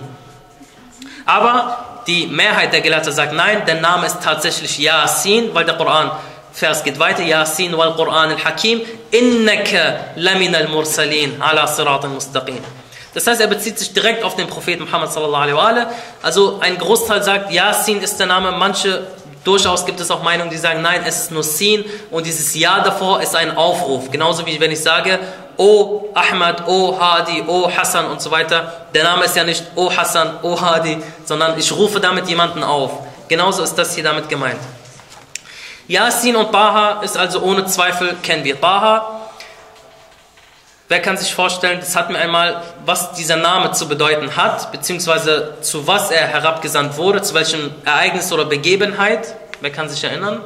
Aber 1.26 1.86
die 2.08 2.26
Mehrheit 2.26 2.74
der 2.74 2.82
Gelehrten 2.82 3.12
sagt 3.12 3.34
nein, 3.34 3.64
der 3.68 3.82
Name 3.82 4.08
ist 4.08 4.24
tatsächlich 4.24 4.80
Yasin, 4.80 5.54
weil 5.54 5.66
der 5.66 5.76
Koran 5.76 6.12
Vers 6.58 6.84
geht 6.84 6.98
weiter, 6.98 7.22
Yasin 7.22 7.78
wal 7.78 7.94
Quran 7.94 8.32
al-Hakim, 8.32 8.82
innaka 9.12 10.00
lamina 10.16 10.58
al-mursalin 10.58 11.40
ala 11.40 11.68
sirat 11.68 12.04
al-mustaqim. 12.04 12.58
Das 13.14 13.28
heißt, 13.28 13.42
er 13.42 13.48
bezieht 13.48 13.78
sich 13.78 13.94
direkt 13.94 14.24
auf 14.24 14.36
den 14.36 14.48
Propheten 14.48 14.86
Muhammad 14.86 15.14
sallallahu 15.14 15.44
alaihi 15.44 15.56
wa. 15.56 15.92
Also 16.24 16.58
ein 16.60 16.76
Großteil 16.80 17.22
sagt, 17.22 17.52
Yasin 17.52 18.02
ist 18.02 18.20
der 18.20 18.26
Name, 18.26 18.52
manche 18.54 19.06
Durchaus 19.44 19.86
gibt 19.86 20.00
es 20.02 20.12
auch 20.12 20.24
Meinungen, 20.24 20.50
die 20.50 20.58
sagen, 20.58 20.82
nein, 20.82 21.04
es 21.06 21.22
ist 21.22 21.32
nur 21.32 21.44
Sin 21.44 21.86
und 22.12 22.26
dieses 22.26 22.54
Ja 22.54 22.82
davor 22.82 23.22
ist 23.22 23.34
ein 23.34 23.56
Aufruf. 23.56 24.12
Genauso 24.12 24.46
wie 24.46 24.60
wenn 24.60 24.72
ich 24.72 24.82
sage, 24.82 25.20
O 25.58 26.10
Ahmad, 26.14 26.68
O 26.68 27.00
Hadi, 27.00 27.44
O 27.48 27.72
Hassan 27.72 28.08
und 28.08 28.22
so 28.22 28.30
weiter. 28.30 28.88
Der 28.94 29.06
Name 29.06 29.24
ist 29.24 29.38
ja 29.38 29.46
nicht 29.46 29.64
O 29.76 29.90
Hassan, 29.96 30.40
O 30.42 30.60
Hadi, 30.60 30.98
sondern 31.24 31.58
ich 31.58 31.72
rufe 31.72 32.02
damit 32.02 32.28
jemanden 32.28 32.62
auf. 32.62 32.92
Genauso 33.30 33.64
ist 33.64 33.76
das 33.76 33.96
hier 33.96 34.04
damit 34.04 34.28
gemeint. 34.28 34.60
Yasin 35.88 36.36
und 36.36 36.52
Baha 36.52 37.02
ist 37.02 37.18
also 37.18 37.42
ohne 37.42 37.66
Zweifel, 37.66 38.16
kennen 38.22 38.44
wir 38.44 38.56
Baha. 38.56 39.30
Wer 40.90 41.02
kann 41.02 41.18
sich 41.18 41.34
vorstellen, 41.34 41.80
das 41.82 41.96
hat 41.96 42.10
mir 42.10 42.18
einmal, 42.18 42.64
was 42.86 43.12
dieser 43.14 43.36
Name 43.36 43.72
zu 43.72 43.88
bedeuten 43.90 44.38
hat, 44.38 44.72
beziehungsweise 44.72 45.58
zu 45.62 45.86
was 45.86 46.12
er 46.12 46.28
herabgesandt 46.28 46.96
wurde, 46.96 47.22
zu 47.22 47.34
welchem 47.34 47.72
Ereignis 47.84 48.32
oder 48.32 48.46
Begebenheit? 48.46 49.36
Wer 49.60 49.72
kann 49.72 49.90
sich 49.90 50.04
erinnern? 50.04 50.42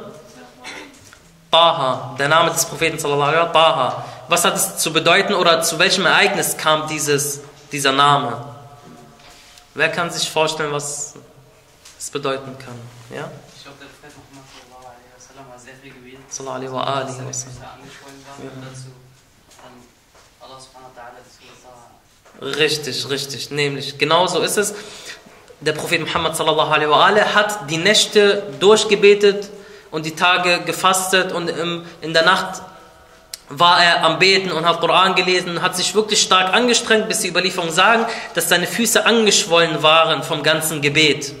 Baha, 1.50 2.16
der 2.18 2.28
Name 2.28 2.50
des 2.50 2.64
Propheten 2.64 2.98
sallallahu 2.98 3.28
alaihi 3.28 3.52
Baha. 3.52 4.04
Was 4.28 4.44
hat 4.44 4.56
es 4.56 4.78
zu 4.78 4.92
bedeuten 4.92 5.34
oder 5.34 5.62
zu 5.62 5.78
welchem 5.78 6.06
Ereignis 6.06 6.56
kam 6.56 6.88
dieses, 6.88 7.42
dieser 7.70 7.92
Name? 7.92 8.42
Wer 9.74 9.90
kann 9.90 10.10
sich 10.10 10.28
vorstellen, 10.30 10.72
was 10.72 11.14
es 11.98 12.10
bedeuten 12.10 12.56
kann? 12.58 12.74
Ja? 13.14 13.30
Ich 13.54 13.62
glaube, 13.62 13.78
der 13.80 13.86
Prophet 13.86 14.16
Muhammad 14.16 14.48
sallallahu 14.48 14.86
alaihi 14.86 15.12
wasallam 15.14 15.52
hat 15.52 15.60
sehr 15.60 15.74
viel 15.80 15.92
gebetet. 15.92 16.31
Sallallahu 16.44 16.74
wa 16.74 16.82
alihi 16.82 17.18
wa 17.20 17.32
Richtig, 22.40 23.08
richtig. 23.08 23.50
Nämlich, 23.52 23.98
genau 23.98 24.26
so 24.26 24.40
ist 24.40 24.56
es. 24.56 24.74
Der 25.60 25.72
Prophet 25.72 26.00
Muhammad 26.00 26.36
sallallahu 26.36 26.72
alaihi 26.72 26.90
wa 26.90 27.06
alaihi 27.06 27.24
hat 27.34 27.70
die 27.70 27.76
Nächte 27.76 28.42
durchgebetet 28.58 29.48
und 29.92 30.04
die 30.06 30.16
Tage 30.16 30.62
gefastet 30.62 31.30
und 31.30 31.48
in 32.00 32.12
der 32.12 32.24
Nacht 32.24 32.62
war 33.48 33.80
er 33.84 34.02
am 34.02 34.18
Beten 34.18 34.50
und 34.50 34.66
hat 34.66 34.80
Koran 34.80 35.14
gelesen, 35.14 35.62
hat 35.62 35.76
sich 35.76 35.94
wirklich 35.94 36.20
stark 36.20 36.52
angestrengt, 36.52 37.06
bis 37.08 37.20
die 37.20 37.28
Überlieferungen 37.28 37.72
sagen, 37.72 38.06
dass 38.34 38.48
seine 38.48 38.66
Füße 38.66 39.06
angeschwollen 39.06 39.82
waren 39.82 40.24
vom 40.24 40.42
ganzen 40.42 40.80
Gebet. 40.80 41.32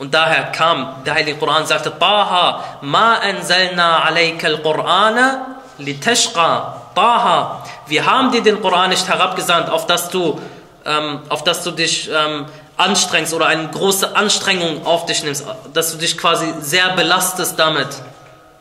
Und 0.00 0.14
daher 0.14 0.44
kam 0.44 1.04
der 1.04 1.12
Heilige 1.12 1.36
Koran 1.36 1.66
sagte, 1.66 1.92
Taha, 1.98 2.64
ma 2.80 3.16
anzalna 3.16 4.02
alayka 4.02 4.46
al-Qur'ana 4.46 5.44
litashqa. 5.76 6.74
Taha, 6.94 7.62
wir 7.86 8.06
haben 8.06 8.32
dir 8.32 8.42
den 8.42 8.62
Koran 8.62 8.88
nicht 8.88 9.06
herabgesandt, 9.06 9.68
auf 9.68 9.84
dass 9.84 10.08
du, 10.08 10.40
ähm, 10.86 11.20
auf 11.28 11.44
dass 11.44 11.62
du 11.64 11.70
dich 11.70 12.08
ähm, 12.10 12.46
anstrengst 12.78 13.34
oder 13.34 13.48
eine 13.48 13.68
große 13.68 14.16
Anstrengung 14.16 14.86
auf 14.86 15.04
dich 15.04 15.22
nimmst, 15.22 15.44
dass 15.74 15.92
du 15.92 15.98
dich 15.98 16.16
quasi 16.16 16.46
sehr 16.60 16.88
belastest 16.96 17.58
damit. 17.58 17.88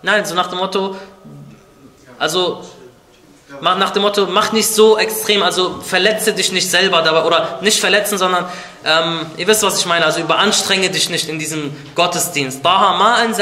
Nein, 0.01 0.25
so 0.25 0.35
nach 0.35 0.47
dem 0.47 0.57
Motto, 0.59 0.97
also 2.17 2.65
nach 3.61 3.89
dem 3.91 4.03
Motto, 4.03 4.27
mach 4.27 4.51
nicht 4.51 4.69
so 4.69 4.97
extrem, 4.97 5.41
also 5.41 5.81
verletze 5.81 6.33
dich 6.33 6.51
nicht 6.51 6.69
selber 6.69 7.01
dabei 7.01 7.23
oder 7.23 7.57
nicht 7.61 7.79
verletzen, 7.79 8.19
sondern 8.19 8.45
ähm, 8.85 9.25
ihr 9.37 9.47
wisst, 9.47 9.63
was 9.63 9.79
ich 9.79 9.85
meine, 9.87 10.05
also 10.05 10.21
überanstrenge 10.21 10.89
dich 10.89 11.09
nicht 11.09 11.27
in 11.27 11.39
diesem 11.39 11.75
Gottesdienst. 11.95 12.63
Wir 12.63 12.71
haben 12.71 13.33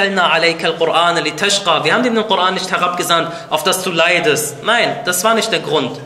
dir 2.03 2.11
den 2.11 2.27
Koran 2.27 2.53
nicht 2.53 2.71
herabgesandt, 2.71 3.31
auf 3.49 3.63
dass 3.63 3.83
du 3.83 3.91
leidest. 3.91 4.63
Nein, 4.63 5.01
das 5.03 5.23
war 5.25 5.33
nicht 5.35 5.51
der 5.51 5.59
Grund. 5.59 5.99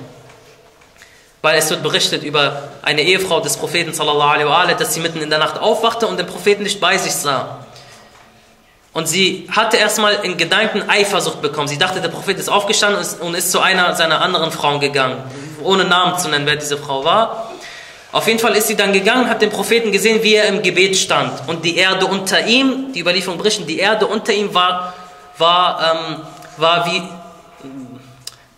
Weil 1.44 1.58
es 1.58 1.70
wird 1.70 1.84
berichtet 1.84 2.24
über 2.24 2.70
eine 2.82 3.02
Ehefrau 3.04 3.40
des 3.40 3.58
Propheten 3.58 3.94
dass 3.94 4.94
sie 4.94 5.00
mitten 5.00 5.22
in 5.22 5.30
der 5.30 5.40
Nacht 5.40 5.60
aufwachte 5.60 6.08
und 6.08 6.18
den 6.18 6.28
Propheten 6.28 6.64
nicht 6.64 6.82
bei 6.82 6.98
sich 6.98 7.14
sah. 7.14 7.66
Und 8.94 9.08
sie 9.08 9.48
hatte 9.50 9.78
erstmal 9.78 10.16
in 10.26 10.36
Gedanken 10.38 10.90
Eifersucht 10.90 11.42
bekommen. 11.42 11.68
Sie 11.68 11.78
dachte, 11.78 12.02
der 12.02 12.10
Prophet 12.10 12.38
ist 12.38 12.50
aufgestanden 12.50 13.06
und 13.22 13.36
ist- 13.36 13.52
zu 13.52 13.62
einer 13.62 13.96
seiner 13.96 14.22
anderen 14.22 14.52
Frauen 14.52 14.80
gegangen. 14.82 15.24
Ohne 15.64 15.86
Namen 15.86 16.18
zu 16.20 16.28
nennen, 16.28 16.46
wer 16.46 16.58
diese 16.58 16.78
Frau 16.78 17.06
war. 17.06 17.52
Auf 18.12 18.28
jeden 18.28 18.40
Fall 18.40 18.54
ist 18.58 18.68
sie 18.68 18.76
dann 18.76 18.92
gegangen, 18.92 19.30
hat 19.30 19.42
den 19.42 19.50
Propheten 19.50 19.94
gesehen, 19.94 20.22
wie 20.24 20.34
er 20.36 20.46
im 20.48 20.62
Gebet 20.62 20.98
stand. 20.98 21.48
Und 21.48 21.64
die 21.64 21.78
Erde 21.78 22.06
unter 22.06 22.46
ihm, 22.46 22.92
die 22.94 23.00
Überlieferung 23.00 23.38
berichten, 23.38 23.66
die 23.66 23.80
Erde 23.80 24.06
unter 24.08 24.34
ihm 24.34 24.54
war, 24.54 24.94
war, 25.38 25.94
ähm, 25.94 26.18
war 26.58 26.86
wie, 26.88 27.02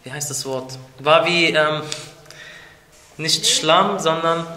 wie 0.04 0.12
heißt 0.12 0.32
das 0.32 0.44
Wort? 0.48 0.74
War 0.98 1.28
wie, 1.28 1.50
ähm, 1.52 1.82
nicht 3.18 3.46
Schlamm, 3.46 4.00
sondern, 4.00 4.48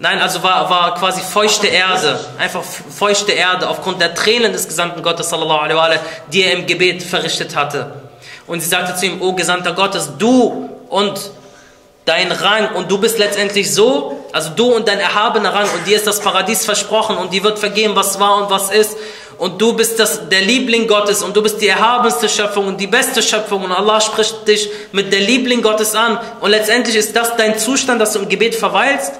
nein, 0.00 0.20
also 0.20 0.42
war, 0.42 0.68
war 0.70 0.94
quasi 0.94 1.20
feuchte 1.20 1.66
Erde. 1.66 2.18
Einfach 2.38 2.62
feuchte 2.62 3.32
Erde 3.32 3.68
aufgrund 3.68 4.00
der 4.00 4.14
Tränen 4.14 4.52
des 4.52 4.68
Gesandten 4.68 5.02
Gottes, 5.02 5.30
sallallahu 5.30 5.60
alaihi 5.60 5.76
wa 5.76 5.90
die 6.32 6.42
er 6.42 6.52
im 6.52 6.66
Gebet 6.66 7.02
verrichtet 7.02 7.56
hatte. 7.56 7.92
Und 8.46 8.60
sie 8.60 8.68
sagte 8.68 8.94
zu 8.94 9.06
ihm, 9.06 9.20
O 9.20 9.34
Gesandter 9.34 9.72
Gottes, 9.72 10.10
du 10.18 10.70
und 10.88 11.18
dein 12.06 12.32
Rang 12.32 12.74
und 12.74 12.90
du 12.90 12.98
bist 12.98 13.18
letztendlich 13.18 13.72
so, 13.74 14.24
also 14.32 14.50
du 14.56 14.74
und 14.74 14.88
dein 14.88 14.98
erhabener 14.98 15.52
Rang 15.52 15.68
und 15.74 15.86
dir 15.86 15.96
ist 15.96 16.06
das 16.06 16.20
Paradies 16.20 16.64
versprochen 16.64 17.18
und 17.18 17.32
dir 17.34 17.42
wird 17.42 17.58
vergeben, 17.58 17.94
was 17.94 18.18
war 18.18 18.38
und 18.38 18.50
was 18.50 18.70
ist 18.70 18.96
und 19.36 19.60
du 19.60 19.74
bist 19.74 20.00
das, 20.00 20.28
der 20.30 20.40
Liebling 20.40 20.88
Gottes 20.88 21.22
und 21.22 21.36
du 21.36 21.42
bist 21.42 21.60
die 21.60 21.68
erhabenste 21.68 22.28
Schöpfung 22.28 22.66
und 22.66 22.80
die 22.80 22.86
beste 22.86 23.22
Schöpfung 23.22 23.62
und 23.62 23.72
Allah 23.72 24.00
spricht 24.00 24.48
dich 24.48 24.70
mit 24.92 25.12
der 25.12 25.20
Liebling 25.20 25.60
Gottes 25.60 25.94
an 25.94 26.18
und 26.40 26.50
letztendlich 26.50 26.96
ist 26.96 27.14
das 27.14 27.36
dein 27.36 27.58
Zustand, 27.58 28.00
dass 28.00 28.14
du 28.14 28.20
im 28.20 28.28
Gebet 28.28 28.54
verweilst 28.54 29.12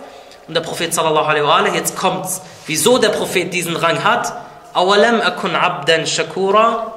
und 0.49 0.55
der 0.55 0.63
Prophet 0.63 0.93
sallallahu 0.95 1.27
alaihi 1.27 1.45
wa 1.45 1.59
sallam, 1.59 1.75
jetzt 1.75 1.97
kommt's, 1.97 2.41
wieso 2.67 2.99
der 2.99 3.11
Prophet 3.11 3.53
diesen 3.53 3.77
Rang 3.77 4.03
hat, 4.03 4.33
awalam 4.73 5.21
akun 5.21 5.55
abdan 5.55 6.07
shakura, 6.07 6.95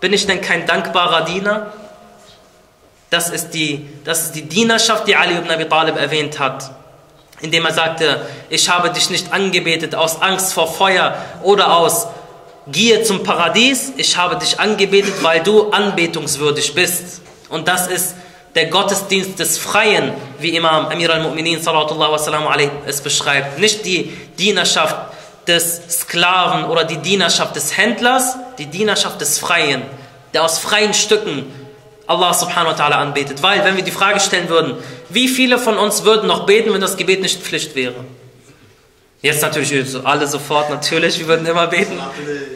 bin 0.00 0.12
ich 0.12 0.26
denn 0.26 0.40
kein 0.40 0.66
dankbarer 0.66 1.24
Diener? 1.24 1.72
Das 3.10 3.30
ist, 3.30 3.50
die, 3.50 3.88
das 4.04 4.26
ist 4.26 4.32
die 4.34 4.42
Dienerschaft, 4.42 5.06
die 5.06 5.16
Ali 5.16 5.36
ibn 5.36 5.50
Abi 5.50 5.68
Talib 5.68 5.96
erwähnt 5.96 6.38
hat. 6.38 6.70
Indem 7.40 7.64
er 7.64 7.72
sagte, 7.72 8.26
ich 8.48 8.68
habe 8.68 8.90
dich 8.90 9.10
nicht 9.10 9.32
angebetet 9.32 9.94
aus 9.94 10.20
Angst 10.22 10.52
vor 10.52 10.72
Feuer 10.72 11.16
oder 11.42 11.76
aus 11.76 12.06
Gier 12.68 13.02
zum 13.02 13.24
Paradies. 13.24 13.92
Ich 13.96 14.16
habe 14.16 14.36
dich 14.36 14.60
angebetet, 14.60 15.22
weil 15.22 15.42
du 15.42 15.70
anbetungswürdig 15.70 16.74
bist. 16.74 17.22
Und 17.48 17.66
das 17.66 17.88
ist 17.88 18.14
der 18.54 18.66
Gottesdienst 18.66 19.38
des 19.38 19.58
Freien, 19.58 20.12
wie 20.38 20.56
Imam 20.56 20.86
Amir 20.86 21.10
al-Mu'minin 21.10 21.60
es 22.86 23.00
beschreibt. 23.00 23.58
Nicht 23.58 23.84
die 23.84 24.12
Dienerschaft 24.38 24.96
des 25.46 25.80
Sklaven 25.88 26.64
oder 26.64 26.84
die 26.84 26.98
Dienerschaft 26.98 27.56
des 27.56 27.76
Händlers, 27.76 28.36
die 28.58 28.66
Dienerschaft 28.66 29.20
des 29.20 29.38
Freien, 29.38 29.82
der 30.32 30.44
aus 30.44 30.58
freien 30.58 30.94
Stücken 30.94 31.46
Allah 32.06 32.34
subhanahu 32.34 32.72
wa 32.72 32.84
ta'ala 32.84 32.96
anbetet. 32.96 33.40
Weil, 33.42 33.64
wenn 33.64 33.76
wir 33.76 33.84
die 33.84 33.92
Frage 33.92 34.18
stellen 34.18 34.48
würden, 34.48 34.74
wie 35.10 35.28
viele 35.28 35.58
von 35.58 35.78
uns 35.78 36.04
würden 36.04 36.26
noch 36.26 36.44
beten, 36.44 36.72
wenn 36.72 36.80
das 36.80 36.96
Gebet 36.96 37.22
nicht 37.22 37.40
Pflicht 37.40 37.76
wäre? 37.76 37.94
Jetzt 39.22 39.42
natürlich 39.42 39.72
alle 40.02 40.26
sofort, 40.26 40.70
natürlich, 40.70 41.18
wir 41.18 41.28
würden 41.28 41.46
immer 41.46 41.66
beten. 41.66 42.00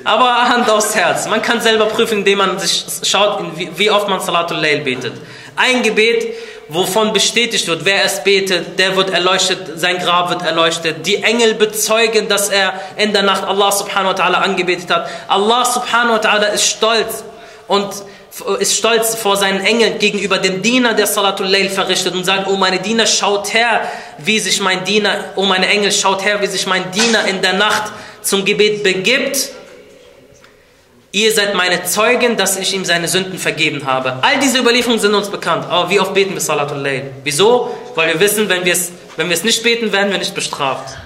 Aber 0.02 0.48
Hand 0.48 0.68
aufs 0.70 0.94
Herz. 0.94 1.28
Man 1.28 1.42
kann 1.42 1.60
selber 1.60 1.86
prüfen, 1.86 2.18
indem 2.18 2.38
man 2.38 2.58
sich 2.58 2.84
schaut, 3.02 3.44
wie 3.76 3.90
oft 3.90 4.08
man 4.08 4.20
Salatul 4.20 4.56
Layl 4.56 4.80
betet. 4.80 5.12
Ein 5.56 5.82
Gebet, 5.82 6.34
wovon 6.68 7.12
bestätigt 7.12 7.66
wird, 7.66 7.84
wer 7.84 8.04
es 8.04 8.24
betet, 8.24 8.78
der 8.78 8.96
wird 8.96 9.10
erleuchtet, 9.10 9.78
sein 9.78 9.98
Grab 9.98 10.30
wird 10.30 10.42
erleuchtet. 10.42 11.06
Die 11.06 11.22
Engel 11.22 11.54
bezeugen, 11.54 12.28
dass 12.28 12.48
er 12.48 12.80
in 12.96 13.12
der 13.12 13.22
Nacht 13.22 13.44
Allah 13.44 13.70
subhanahu 13.70 14.16
wa 14.16 14.22
ta'ala 14.22 14.42
angebetet 14.42 14.90
hat. 14.90 15.08
Allah 15.28 15.64
subhanahu 15.64 16.14
wa 16.14 16.18
ta'ala 16.18 16.52
ist 16.52 16.66
stolz 16.66 17.24
und 17.68 17.88
ist 18.58 18.76
stolz 18.76 19.14
vor 19.14 19.36
seinen 19.36 19.64
Engeln 19.64 19.98
gegenüber 19.98 20.38
dem 20.38 20.60
Diener, 20.60 20.94
der 20.94 21.06
Salatul 21.06 21.46
Layl 21.46 21.70
verrichtet 21.70 22.14
und 22.14 22.24
sagt, 22.24 22.48
oh 22.48 22.56
meine 22.56 22.80
Diener, 22.80 23.06
schaut 23.06 23.54
her, 23.54 23.82
wie 24.18 24.40
sich 24.40 24.60
mein 24.60 24.84
Diener, 24.84 25.32
oh 25.36 25.44
meine 25.44 25.68
Engel, 25.68 25.92
schaut 25.92 26.24
her, 26.24 26.40
wie 26.40 26.46
sich 26.48 26.66
mein 26.66 26.90
Diener 26.90 27.26
in 27.26 27.42
der 27.42 27.52
Nacht 27.52 27.92
zum 28.22 28.44
Gebet 28.44 28.82
begibt. 28.82 29.50
Ihr 31.14 31.30
seid 31.32 31.54
meine 31.54 31.84
Zeugen, 31.84 32.36
dass 32.36 32.56
ich 32.56 32.74
ihm 32.74 32.84
seine 32.84 33.06
Sünden 33.06 33.38
vergeben 33.38 33.86
habe. 33.86 34.18
All 34.22 34.40
diese 34.40 34.58
Überlieferungen 34.58 34.98
sind 34.98 35.14
uns 35.14 35.28
bekannt. 35.28 35.64
Aber 35.70 35.88
wie 35.88 36.00
oft 36.00 36.12
beten 36.12 36.34
wir 36.34 36.40
Salatul 36.40 36.78
Layl? 36.78 37.12
Wieso? 37.22 37.72
Weil 37.94 38.14
wir 38.14 38.18
wissen, 38.18 38.48
wenn 38.48 38.64
wir 38.64 38.72
es, 38.72 38.90
wenn 39.16 39.28
wir 39.28 39.34
es 39.36 39.44
nicht 39.44 39.62
beten, 39.62 39.92
werden 39.92 40.10
wir 40.10 40.18
nicht 40.18 40.34
bestraft. 40.34 40.96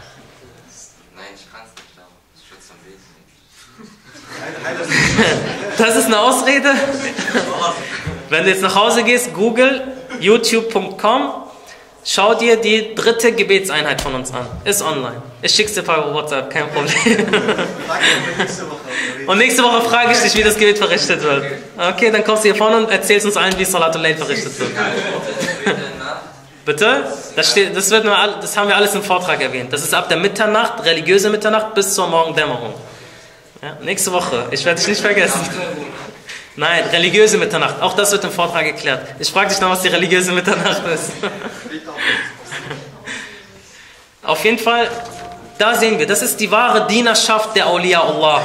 Nein, 1.15 1.27
ich 1.37 1.53
kann 1.53 1.61
es 1.63 1.75
nicht, 1.77 1.93
aber 1.99 2.09
ich 2.35 2.51
würde 2.51 2.63
es 2.65 2.71
Beten. 5.37 5.77
Das 5.77 5.95
ist 5.95 6.07
eine 6.07 6.21
Ausrede. 6.21 6.73
Wenn 8.31 8.45
du 8.45 8.49
jetzt 8.49 8.63
nach 8.63 8.77
Hause 8.77 9.03
gehst, 9.03 9.35
google 9.35 9.89
youtube.com, 10.21 11.35
schau 12.03 12.33
dir 12.33 12.57
die 12.57 12.95
dritte 12.95 13.33
Gebetseinheit 13.33 14.01
von 14.01 14.15
uns 14.15 14.33
an. 14.33 14.47
Ist 14.65 14.81
online. 14.81 15.21
Ich 15.43 15.53
schick's 15.53 15.75
dir 15.75 15.83
per 15.83 16.15
WhatsApp, 16.15 16.49
kein 16.49 16.71
Problem. 16.71 17.27
Und 19.27 19.39
nächste 19.39 19.63
Woche 19.63 19.83
frage 19.83 20.13
ich 20.13 20.19
dich, 20.19 20.35
wie 20.37 20.43
das 20.43 20.57
Gebet 20.57 20.79
verrichtet 20.79 21.23
wird. 21.23 21.45
Okay, 21.77 22.11
dann 22.11 22.25
kommst 22.25 22.45
du 22.45 22.49
hier 22.49 22.57
vorne 22.57 22.79
und 22.79 22.91
erzählst 22.91 23.27
uns 23.27 23.37
allen, 23.37 23.59
wie 23.59 23.65
Salatul 23.65 24.01
Layl 24.01 24.17
verrichtet 24.17 24.59
wird. 24.59 24.71
Bitte? 26.65 27.05
Das, 27.35 27.51
steht, 27.51 27.75
das, 27.75 27.91
wird 27.91 28.05
das 28.05 28.57
haben 28.57 28.69
wir 28.69 28.77
alles 28.77 28.95
im 28.95 29.03
Vortrag 29.03 29.41
erwähnt. 29.41 29.73
Das 29.73 29.83
ist 29.83 29.95
ab 29.95 30.09
der 30.09 30.19
Mitternacht, 30.19 30.85
religiöse 30.85 31.31
Mitternacht, 31.31 31.75
bis 31.75 31.95
zur 31.95 32.09
Morgendämmerung. 32.09 32.75
Ja, 33.63 33.77
nächste 33.83 34.13
Woche. 34.13 34.47
Ich 34.51 34.65
werde 34.65 34.79
dich 34.79 34.89
nicht 34.89 35.01
vergessen. 35.01 35.41
Nein, 36.57 36.85
religiöse 36.93 37.39
Mitternacht. 37.39 37.81
Auch 37.81 37.95
das 37.95 38.13
wird 38.13 38.25
im 38.25 38.31
Vortrag 38.31 38.65
geklärt. 38.65 39.07
Ich 39.19 39.31
frage 39.31 39.49
dich 39.49 39.61
noch, 39.61 39.71
was 39.71 39.83
die 39.83 39.89
religiöse 39.89 40.33
Mitternacht 40.33 40.83
ist. 40.93 41.13
Auf 44.23 44.45
jeden 44.45 44.59
Fall, 44.59 44.91
da 45.57 45.75
sehen 45.75 45.99
wir, 45.99 46.07
das 46.07 46.21
ist 46.21 46.39
die 46.39 46.51
wahre 46.51 46.87
Dienerschaft 46.87 47.57
der 47.57 47.67
Awliya 47.67 48.03
Allah. 48.03 48.43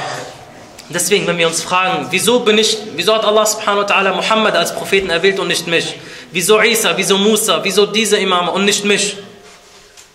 Deswegen, 0.90 1.26
wenn 1.26 1.38
wir 1.38 1.46
uns 1.46 1.62
fragen, 1.62 2.08
wieso 2.10 2.40
bin 2.40 2.58
ich, 2.58 2.76
wieso 2.94 3.14
hat 3.14 3.24
Allah 3.24 3.46
subhanahu 3.46 3.82
wa 3.82 3.86
ta'ala 3.86 4.14
Muhammad 4.14 4.54
als 4.54 4.74
Propheten 4.74 5.08
erwählt 5.08 5.40
und 5.40 5.48
nicht 5.48 5.66
mich? 5.66 5.96
Wieso 6.30 6.60
Isa, 6.60 6.92
wieso 6.96 7.16
Musa, 7.16 7.60
wieso 7.62 7.86
diese 7.86 8.18
Imame 8.18 8.50
und 8.50 8.64
nicht 8.64 8.84
mich? 8.84 9.16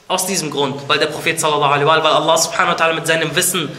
Aus 0.07 0.25
diesem 0.25 0.51
Grund, 0.51 0.87
weil 0.87 0.99
der 0.99 1.07
Prophet 1.07 1.39
sallallahu 1.39 1.71
alaihi 1.71 1.85
wa 1.85 1.95
sallam, 1.95 2.03
weil 2.03 2.13
Allah 2.13 2.37
subhanahu 2.37 2.77
wa 2.77 2.85
ta'ala 2.85 2.93
mit 2.93 3.07
seinem 3.07 3.35
Wissen 3.35 3.69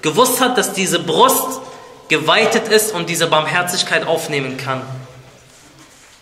gewusst 0.00 0.40
hat, 0.40 0.56
dass 0.56 0.72
diese 0.72 0.98
Brust 0.98 1.60
geweitet 2.08 2.68
ist 2.68 2.94
und 2.94 3.08
diese 3.08 3.26
Barmherzigkeit 3.26 4.06
aufnehmen 4.06 4.56
kann. 4.56 4.82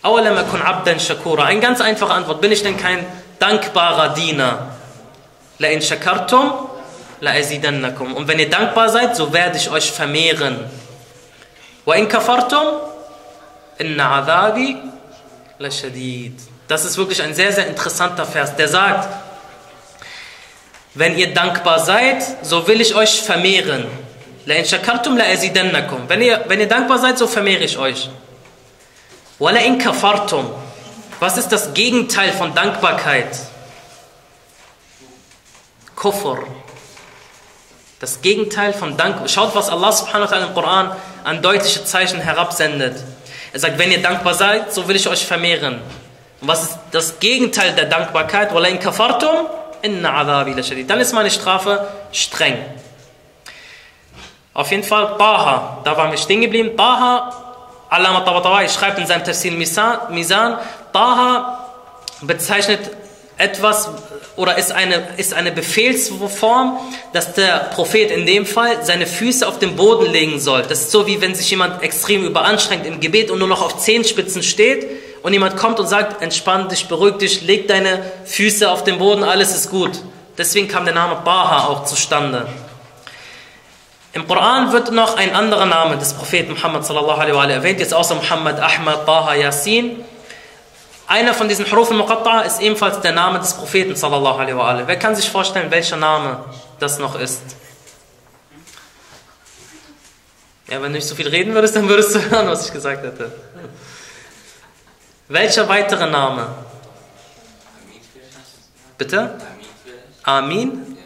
Eine 0.03 1.61
ganz 1.61 1.81
einfache 1.81 2.13
Antwort. 2.13 2.41
Bin 2.41 2.53
ich 2.53 2.63
denn 2.63 2.77
kein 2.77 3.05
dankbarer 3.39 4.11
Diener? 4.15 4.69
La 5.59 5.69
in 5.69 5.83
shakartum, 5.83 6.53
Und 7.21 8.29
wenn 8.29 8.39
ihr 8.39 8.51
dankbar 8.51 8.89
seid, 8.89 9.17
so 9.17 9.33
werde 9.33 9.57
ich 9.57 9.71
euch 9.71 9.91
vermehren. 9.91 10.65
Das 16.69 16.85
ist 16.85 16.99
wirklich 16.99 17.23
ein 17.23 17.35
sehr, 17.35 17.53
sehr 17.53 17.67
interessanter 17.67 18.27
Vers, 18.27 18.57
der 18.57 18.69
sagt, 18.69 19.09
wenn 20.95 21.17
ihr 21.17 21.35
dankbar 21.35 21.79
seid, 21.79 22.25
so 22.43 22.67
will 22.67 22.81
ich 22.81 22.95
euch 22.95 23.21
vermehren. 23.23 23.87
Wenn 24.47 26.23
ihr, 26.23 26.45
wenn 26.49 26.61
ihr 26.61 26.69
dankbar 26.69 26.99
seid, 26.99 27.19
so 27.19 27.27
vermehre 27.27 27.65
ich 27.65 27.77
euch. 27.79 28.09
Was 31.19 31.37
ist 31.37 31.49
das 31.49 31.75
Gegenteil 31.75 32.33
von 32.33 32.55
Dankbarkeit? 32.55 33.29
Kufr. 35.95 36.39
Das 38.07 38.23
Gegenteil 38.23 38.73
von 38.73 38.97
Dank. 38.97 39.29
Schaut, 39.29 39.57
was 39.57 39.69
Allah 39.69 39.91
subhanahu 39.91 40.31
wa 40.31 40.33
ta'ala 40.33 40.47
im 40.47 40.55
Koran 40.55 40.93
an 41.25 41.43
deutliche 41.43 41.85
Zeichen 41.85 42.21
herabsendet. 42.21 43.03
Er 43.53 43.59
sagt, 43.59 43.81
wenn 43.81 43.91
ihr 43.91 44.01
dankbar 44.01 44.35
seid, 44.35 44.73
so 44.73 44.87
will 44.87 44.95
ich 44.95 45.09
euch 45.09 45.27
vermehren. 45.27 45.81
Und 46.41 46.47
was 46.47 46.63
ist 46.63 46.79
das 46.93 47.19
Gegenteil 47.19 47.73
der 47.73 47.87
Dankbarkeit? 47.87 48.53
La 48.53 48.69
shadid. 50.63 50.89
Dann 50.89 51.01
ist 51.01 51.15
meine 51.15 51.33
Strafe 51.33 51.89
streng. 52.13 52.59
Auf 54.55 54.71
jeden 54.71 54.85
Fall, 54.85 55.17
Taha, 55.19 55.79
da 55.83 55.97
waren 55.97 56.13
wir 56.13 56.19
stehen 56.19 56.43
geblieben. 56.43 56.77
Taha, 56.77 57.33
Allama 57.91 58.21
Tabatabai 58.21 58.69
schreibt 58.69 59.01
in 59.01 59.07
seinem 59.09 59.25
Tafsir 59.25 59.51
Misan 59.51 60.59
Taha 60.93 61.59
bezeichnet 62.21 62.89
etwas 63.39 63.91
oder 64.37 64.57
ist 64.59 64.73
eine, 64.73 65.09
ist 65.17 65.35
eine 65.35 65.53
Befehlsform, 65.53 66.79
dass 67.13 67.35
der 67.35 67.71
Prophet 67.75 68.11
in 68.11 68.27
dem 68.27 68.47
Fall 68.47 68.85
seine 68.85 69.07
Füße 69.07 69.47
auf 69.47 69.59
den 69.59 69.77
Boden 69.77 70.11
legen 70.11 70.41
soll. 70.41 70.63
Das 70.63 70.81
ist 70.81 70.91
so, 70.91 71.07
wie 71.07 71.21
wenn 71.21 71.35
sich 71.35 71.51
jemand 71.51 71.83
extrem 71.83 72.25
überanstrengt 72.25 72.87
im 72.87 73.01
Gebet 73.01 73.31
und 73.31 73.39
nur 73.39 73.49
noch 73.49 73.63
auf 73.63 73.79
Zehenspitzen 73.79 74.43
steht 74.43 74.87
und 75.23 75.33
jemand 75.33 75.57
kommt 75.57 75.81
und 75.81 75.87
sagt, 75.87 76.23
entspann 76.23 76.69
dich, 76.69 76.87
beruhig 76.87 77.17
dich, 77.17 77.43
leg 77.43 77.69
deine 77.69 78.03
Füße 78.25 78.71
auf 78.71 78.85
den 78.85 78.99
Boden, 78.99 79.25
alles 79.25 79.55
ist 79.55 79.71
gut. 79.71 79.93
Deswegen 80.39 80.69
kam 80.69 80.85
der 80.85 80.95
Name 80.95 81.17
Baha 81.25 81.69
auch 81.69 81.85
zustande. 81.85 82.47
Im 84.13 84.27
Koran 84.27 84.73
wird 84.73 84.93
noch 84.93 85.19
ein 85.19 85.35
anderer 85.35 85.67
Name 85.67 85.99
des 85.99 86.15
Propheten 86.15 86.53
Muhammad 86.53 86.87
sallallahu 86.87 87.21
alaihi 87.21 87.37
wa 87.37 87.45
erwähnt, 87.45 87.81
jetzt 87.81 87.93
außer 87.93 88.15
Muhammad, 88.15 88.59
Ahmad, 88.61 89.05
Taha, 89.05 89.35
Yasin. 89.35 90.05
Einer 91.09 91.35
von 91.35 91.49
diesen 91.49 91.71
Huruf 91.71 91.91
al-Muqatta'a 91.91 92.43
ist 92.43 92.61
ebenfalls 92.61 93.01
der 93.01 93.13
Name 93.13 93.39
des 93.39 93.55
Propheten 93.55 93.95
sallallahu 93.95 94.39
alaihi 94.41 94.57
wa 94.57 94.67
sallam. 94.67 94.89
Wer 94.89 94.99
kann 94.99 95.15
sich 95.15 95.31
vorstellen, 95.31 95.71
welcher 95.71 95.97
Name 95.97 96.45
das 96.81 96.99
noch 96.99 97.19
ist? 97.19 97.43
Ja, 100.67 100.83
wenn 100.83 100.93
du 100.93 100.99
nicht 100.99 101.07
so 101.07 101.15
viel 101.15 101.29
reden 101.29 101.55
würdest, 101.55 101.77
dann 101.77 101.89
würdest 101.89 102.15
du 102.15 102.21
hören, 102.31 102.49
was 102.49 102.67
ich 102.67 102.73
gesagt 102.73 103.05
hätte. 103.05 103.31
Welcher 105.29 105.69
weitere 105.69 106.11
Name? 106.11 106.49
Bitte? 108.99 109.39
Amin. 110.25 110.99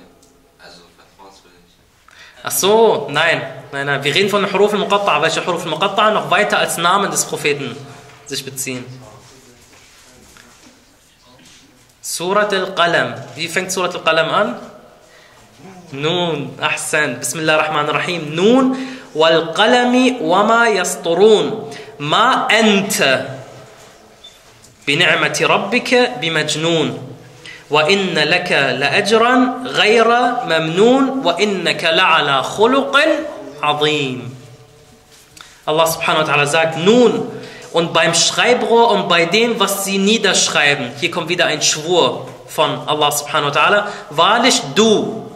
Ach 2.42 2.50
so, 2.50 3.08
nein, 3.10 3.42
nein, 3.70 3.84
nein. 3.84 4.02
Wir 4.02 4.14
reden 4.14 4.30
von 4.30 4.50
Huruf 4.50 4.72
al-Muqatta'a, 4.72 5.20
welche 5.20 5.44
Huruf 5.44 5.64
al-Muqatta'a 5.66 6.10
noch 6.10 6.30
weiter 6.30 6.58
als 6.58 6.78
Namen 6.78 7.10
des 7.10 7.26
Propheten 7.26 7.76
sich 8.24 8.42
beziehen. 8.42 8.82
سورة 12.02 12.48
القلم. 12.52 13.14
في 13.36 13.48
فهمت 13.48 13.70
سورة 13.70 13.90
القلم؟ 13.90 14.28
أن؟ 14.28 14.54
نون. 15.92 16.56
أحسن. 16.62 17.20
بسم 17.20 17.38
الله 17.38 17.54
الرحمن 17.54 17.88
الرحيم. 17.88 18.32
نون. 18.34 18.78
والقلم 19.14 20.16
وما 20.20 20.68
يسطرون. 20.68 21.70
ما 21.98 22.48
أنت 22.60 23.26
بنعمة 24.86 25.38
ربك 25.42 26.12
بمجنون. 26.20 27.16
وإن 27.70 28.14
لك 28.14 28.52
لأجرا 28.52 29.62
غير 29.66 30.08
ممنون. 30.44 31.22
وإنك 31.24 31.84
لعلى 31.84 32.42
خلق 32.42 32.96
عظيم. 33.62 34.34
الله 35.68 35.84
سبحانه 35.84 36.20
وتعالى 36.20 36.46
زاد 36.46 36.78
نون. 36.78 37.39
Und 37.72 37.92
beim 37.92 38.14
Schreibrohr 38.14 38.90
und 38.90 39.08
bei 39.08 39.26
dem, 39.26 39.60
was 39.60 39.84
sie 39.84 39.98
niederschreiben, 39.98 40.90
hier 40.98 41.10
kommt 41.10 41.28
wieder 41.28 41.46
ein 41.46 41.62
Schwur 41.62 42.26
von 42.46 42.70
Allah 42.86 43.12
subhanahu 43.12 43.54
wa 43.54 43.58
ta'ala, 43.58 43.86
wahrlich 44.10 44.60
du 44.74 45.30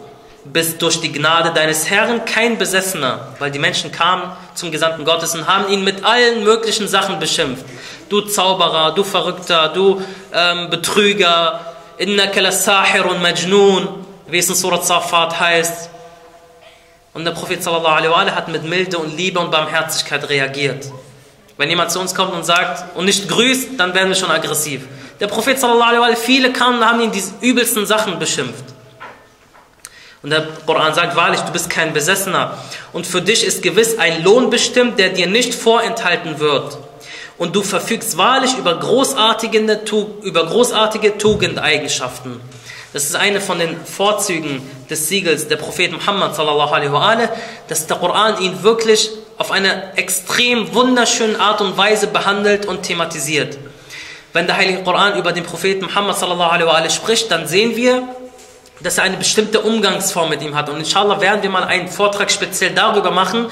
bist 0.45 0.81
durch 0.81 1.01
die 1.01 1.11
Gnade 1.11 1.51
deines 1.53 1.89
Herrn 1.89 2.23
kein 2.25 2.57
Besessener, 2.57 3.29
weil 3.39 3.51
die 3.51 3.59
Menschen 3.59 3.91
kamen 3.91 4.31
zum 4.53 4.71
Gesandten 4.71 5.03
Gottes 5.03 5.33
und 5.33 5.47
haben 5.47 5.71
ihn 5.71 5.83
mit 5.83 6.03
allen 6.03 6.43
möglichen 6.43 6.87
Sachen 6.87 7.19
beschimpft. 7.19 7.65
Du 8.09 8.21
Zauberer, 8.21 8.93
du 8.93 9.03
Verrückter, 9.03 9.69
du 9.69 10.01
ähm, 10.31 10.69
Betrüger, 10.69 11.61
innaka 11.97 12.41
lasahirun 12.41 13.21
majnun, 13.21 14.05
wie 14.27 14.37
es 14.37 14.49
in 14.49 14.55
Surat 14.55 14.85
Safat 14.85 15.39
heißt. 15.39 15.89
Und 17.13 17.25
der 17.25 17.31
Prophet 17.31 17.63
sallallahu 17.63 17.95
alaihi 17.95 18.11
wa 18.11 18.35
hat 18.35 18.47
mit 18.49 18.63
Milde 18.63 18.99
und 18.99 19.17
Liebe 19.17 19.39
und 19.39 19.49
Barmherzigkeit 19.49 20.27
reagiert. 20.29 20.85
Wenn 21.57 21.69
jemand 21.69 21.91
zu 21.91 21.99
uns 21.99 22.13
kommt 22.13 22.33
und 22.33 22.45
sagt 22.45 22.95
und 22.95 23.05
nicht 23.05 23.29
grüßt, 23.29 23.69
dann 23.77 23.93
werden 23.93 24.09
wir 24.09 24.15
schon 24.15 24.31
aggressiv. 24.31 24.81
Der 25.19 25.27
Prophet 25.27 25.57
sallallahu 25.59 25.89
alaihi 25.89 26.01
wa 26.01 26.05
sallam, 26.05 26.21
viele 26.21 26.51
kamen 26.51 26.79
und 26.79 26.85
haben 26.85 26.99
ihn 26.99 27.11
diese 27.11 27.33
übelsten 27.41 27.85
Sachen 27.85 28.19
beschimpft. 28.19 28.65
Und 30.21 30.31
der 30.31 30.47
Koran 30.65 30.93
sagt 30.93 31.15
wahrlich, 31.15 31.39
du 31.41 31.51
bist 31.51 31.69
kein 31.69 31.93
Besessener. 31.93 32.57
Und 32.91 33.05
für 33.05 33.21
dich 33.21 33.45
ist 33.45 33.61
gewiss 33.61 33.99
ein 33.99 34.23
Lohn 34.23 34.49
bestimmt, 34.49 34.97
der 34.97 35.09
dir 35.09 35.27
nicht 35.27 35.53
vorenthalten 35.53 36.39
wird. 36.39 36.79
Und 37.37 37.55
du 37.55 37.61
verfügst 37.61 38.17
wahrlich 38.17 38.57
über 38.57 38.79
großartige, 38.79 39.59
über 40.23 40.45
großartige 40.47 41.17
Tugendeigenschaften. 41.17 42.41
Das 42.91 43.03
ist 43.03 43.15
eine 43.15 43.39
von 43.39 43.59
den 43.59 43.77
Vorzügen 43.85 44.67
des 44.89 45.09
Siegels 45.09 45.47
der 45.47 45.57
Prophet 45.57 45.91
Muhammad 45.91 46.35
sallallahu 46.35 46.73
alaihi 46.73 46.91
wa 46.91 47.07
alaihi, 47.07 47.29
dass 47.67 47.87
der 47.87 47.97
Koran 47.97 48.41
ihn 48.41 48.63
wirklich 48.63 49.11
auf 49.37 49.51
eine 49.51 49.97
extrem 49.97 50.73
wunderschöne 50.73 51.39
Art 51.39 51.61
und 51.61 51.77
Weise 51.77 52.07
behandelt 52.07 52.65
und 52.65 52.83
thematisiert. 52.83 53.57
Wenn 54.33 54.47
der 54.47 54.57
Heilige 54.57 54.83
Koran 54.83 55.17
über 55.17 55.31
den 55.31 55.43
Propheten 55.43 55.85
Muhammad 55.85 56.17
sallallahu 56.17 56.69
alaihi 56.69 56.89
spricht, 56.89 57.31
dann 57.31 57.47
sehen 57.47 57.75
wir, 57.75 58.03
dass 58.81 58.97
er 58.97 59.05
eine 59.05 59.17
bestimmte 59.17 59.61
Umgangsform 59.61 60.29
mit 60.29 60.41
ihm 60.41 60.55
hat. 60.55 60.69
Und 60.69 60.77
inshallah 60.77 61.21
werden 61.21 61.41
wir 61.41 61.49
mal 61.49 61.63
einen 61.63 61.87
Vortrag 61.87 62.31
speziell 62.31 62.71
darüber 62.71 63.11
machen, 63.11 63.47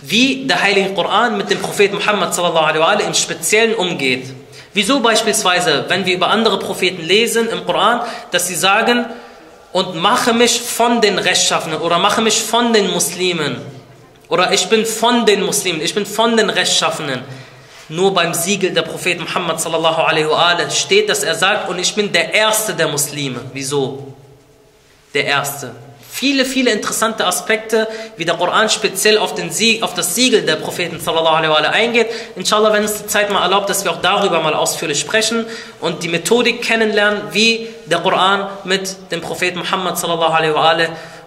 wie 0.00 0.46
der 0.46 0.62
Heilige 0.62 0.94
Koran 0.94 1.36
mit 1.36 1.50
dem 1.50 1.60
Propheten 1.60 1.96
Muhammad 1.96 2.34
sallallahu 2.34 2.64
alaihi 2.64 3.06
im 3.06 3.14
Speziellen 3.14 3.74
umgeht. 3.74 4.26
Wieso 4.74 5.00
beispielsweise, 5.00 5.86
wenn 5.88 6.06
wir 6.06 6.14
über 6.14 6.28
andere 6.28 6.58
Propheten 6.58 7.02
lesen 7.02 7.48
im 7.48 7.64
Koran, 7.66 8.02
dass 8.30 8.46
sie 8.46 8.54
sagen, 8.54 9.06
und 9.72 9.96
mache 9.96 10.32
mich 10.32 10.60
von 10.60 11.00
den 11.00 11.18
Rechtschaffenen 11.18 11.78
oder 11.80 11.98
mache 11.98 12.22
mich 12.22 12.42
von 12.42 12.72
den 12.72 12.90
Muslimen 12.90 13.56
oder 14.28 14.52
ich 14.52 14.68
bin 14.68 14.84
von 14.84 15.26
den 15.26 15.42
Muslimen, 15.42 15.80
ich 15.80 15.94
bin 15.94 16.06
von 16.06 16.36
den 16.36 16.50
Rechtschaffenen. 16.50 17.22
Nur 17.90 18.12
beim 18.12 18.34
Siegel 18.34 18.72
der 18.72 18.82
Prophet 18.82 19.18
Muhammad 19.18 19.60
sallallahu 19.60 20.02
alaihi 20.02 20.28
wa 20.28 20.70
steht, 20.70 21.08
dass 21.08 21.22
er 21.22 21.34
sagt, 21.34 21.70
und 21.70 21.78
ich 21.78 21.94
bin 21.94 22.12
der 22.12 22.34
Erste 22.34 22.74
der 22.74 22.88
Muslime. 22.88 23.40
Wieso? 23.54 24.14
Der 25.14 25.24
Erste. 25.24 25.74
Viele, 26.10 26.44
viele 26.44 26.72
interessante 26.72 27.24
Aspekte, 27.24 27.86
wie 28.16 28.24
der 28.24 28.34
Koran 28.34 28.68
speziell 28.68 29.18
auf, 29.18 29.36
den 29.36 29.50
Sieg, 29.52 29.82
auf 29.84 29.94
das 29.94 30.16
Siegel 30.16 30.42
der 30.42 30.56
Propheten 30.56 30.98
sallallahu 30.98 31.36
alaihi 31.36 31.50
wa 31.52 31.70
eingeht. 31.70 32.08
Inshallah, 32.34 32.72
wenn 32.72 32.82
es 32.82 33.02
die 33.02 33.06
Zeit 33.06 33.30
mal 33.30 33.40
erlaubt, 33.40 33.70
dass 33.70 33.84
wir 33.84 33.92
auch 33.92 34.02
darüber 34.02 34.40
mal 34.40 34.52
ausführlich 34.52 34.98
sprechen 34.98 35.46
und 35.80 36.02
die 36.02 36.08
Methodik 36.08 36.60
kennenlernen, 36.60 37.22
wie 37.30 37.68
der 37.86 38.00
Koran 38.00 38.48
mit 38.64 38.96
dem 39.12 39.20
Propheten 39.20 39.60
Muhammad 39.60 39.96
sallallahu 39.96 40.32
alaihi 40.32 40.54
wa 40.54 40.76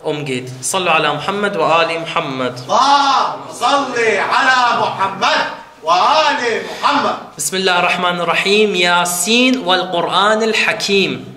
umgeht. 0.02 0.48
Sallu 0.60 0.90
ala 0.90 1.14
Muhammad 1.14 1.56
wa 1.56 1.78
ali 1.80 1.98
Muhammad. 1.98 2.54
اللهم 2.66 3.52
صل 3.52 3.94
على 3.98 4.58
محمد 4.80 5.38
وآل 5.86 6.62
محمد 6.66 7.16
بسم 7.38 7.56
الله 7.56 7.78
الرحمن 7.78 8.20
الرحيم 8.20 8.74
ياسين 8.74 9.58
والقرآن 9.58 10.42
الحكيم 10.42 11.36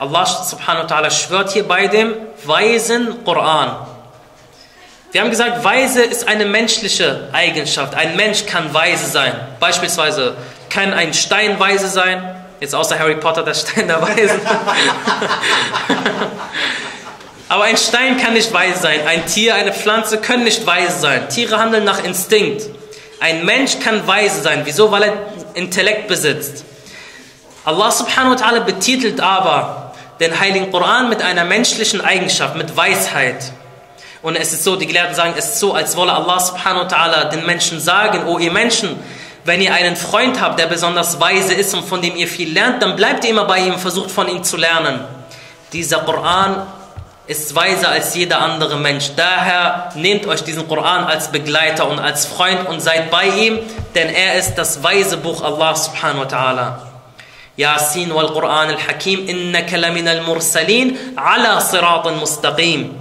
Allah 0.00 0.26
subhanahu 0.26 0.84
wa 0.84 0.88
ta'ala 0.88 1.10
schwört 1.10 1.50
hier 1.50 1.66
bei 1.66 1.88
dem 1.88 2.14
weisen 2.44 3.24
Koran. 3.24 3.74
Wir 5.10 5.22
haben 5.22 5.30
gesagt, 5.30 5.64
weise 5.64 6.02
ist 6.02 6.28
eine 6.28 6.44
menschliche 6.44 7.30
Eigenschaft. 7.32 7.94
Ein 7.94 8.14
Mensch 8.14 8.46
kann 8.46 8.72
weise 8.72 9.06
sein. 9.06 9.32
Beispielsweise 9.58 10.36
kann 10.70 10.92
ein 10.94 11.14
Stein 11.14 11.58
weise 11.58 11.88
sein. 11.88 12.22
Jetzt 12.60 12.74
außer 12.74 12.98
Harry 12.98 13.16
Potter, 13.16 13.42
der 13.42 13.54
Stein 13.54 13.88
der 13.88 14.02
Weisen. 14.02 14.40
Aber 17.53 17.65
ein 17.65 17.77
Stein 17.77 18.17
kann 18.17 18.33
nicht 18.33 18.51
weise 18.51 18.81
sein. 18.81 19.05
Ein 19.05 19.27
Tier, 19.27 19.53
eine 19.53 19.71
Pflanze 19.71 20.17
können 20.17 20.43
nicht 20.43 20.65
weise 20.65 20.99
sein. 20.99 21.29
Tiere 21.29 21.59
handeln 21.59 21.83
nach 21.83 22.03
Instinkt. 22.03 22.63
Ein 23.19 23.45
Mensch 23.45 23.77
kann 23.79 24.07
weise 24.07 24.41
sein. 24.41 24.63
Wieso? 24.63 24.89
Weil 24.89 25.03
er 25.03 25.13
Intellekt 25.53 26.07
besitzt. 26.07 26.65
Allah 27.63 27.91
subhanahu 27.91 28.31
wa 28.31 28.43
ta'ala 28.43 28.59
betitelt 28.61 29.21
aber 29.21 29.93
den 30.19 30.39
Heiligen 30.39 30.71
Koran 30.71 31.09
mit 31.09 31.21
einer 31.21 31.45
menschlichen 31.45 32.01
Eigenschaft, 32.01 32.55
mit 32.55 32.75
Weisheit. 32.75 33.51
Und 34.23 34.35
es 34.35 34.51
ist 34.51 34.63
so, 34.63 34.75
die 34.75 34.87
Gelehrten 34.87 35.13
sagen, 35.13 35.35
es 35.37 35.49
ist 35.49 35.59
so, 35.59 35.75
als 35.75 35.95
wolle 35.95 36.13
Allah 36.13 36.39
subhanahu 36.39 36.85
wa 36.85 36.87
ta'ala 36.87 37.25
den 37.25 37.45
Menschen 37.45 37.79
sagen, 37.79 38.25
o 38.25 38.39
ihr 38.39 38.51
Menschen, 38.51 38.97
wenn 39.45 39.61
ihr 39.61 39.75
einen 39.75 39.95
Freund 39.95 40.41
habt, 40.41 40.57
der 40.57 40.65
besonders 40.65 41.19
weise 41.19 41.53
ist 41.53 41.75
und 41.75 41.85
von 41.85 42.01
dem 42.01 42.15
ihr 42.15 42.27
viel 42.27 42.51
lernt, 42.51 42.81
dann 42.81 42.95
bleibt 42.95 43.23
ihr 43.25 43.29
immer 43.29 43.45
bei 43.45 43.59
ihm, 43.59 43.77
versucht 43.77 44.09
von 44.09 44.27
ihm 44.27 44.43
zu 44.43 44.57
lernen. 44.57 45.01
Dieser 45.71 45.99
Koran 45.99 46.65
ist 47.27 47.55
weiser 47.55 47.89
als 47.89 48.15
jeder 48.15 48.41
andere 48.41 48.77
Mensch. 48.77 49.11
Daher 49.15 49.89
nehmt 49.95 50.25
euch 50.27 50.43
diesen 50.43 50.67
Koran 50.67 51.05
als 51.05 51.31
Begleiter 51.31 51.87
und 51.87 51.99
als 51.99 52.25
Freund 52.25 52.67
und 52.67 52.81
seid 52.81 53.11
bei 53.11 53.27
ihm, 53.27 53.59
denn 53.95 54.09
er 54.09 54.35
ist 54.35 54.55
das 54.55 54.83
weise 54.83 55.17
Buch 55.17 55.41
Allah 55.41 55.75
subhanahu 55.75 56.21
wa 56.21 56.25
ta'ala. 56.25 56.77
Yasin 57.55 58.13
wal 58.13 58.33
Quran 58.33 58.69
al 58.69 58.77
Hakim 58.87 59.27
innaka 59.27 59.77
lamin 59.77 60.07
al 60.07 60.23
mursalin 60.23 60.97
ala 61.15 61.61
siratin 61.61 62.17
mustaqim. 62.19 62.95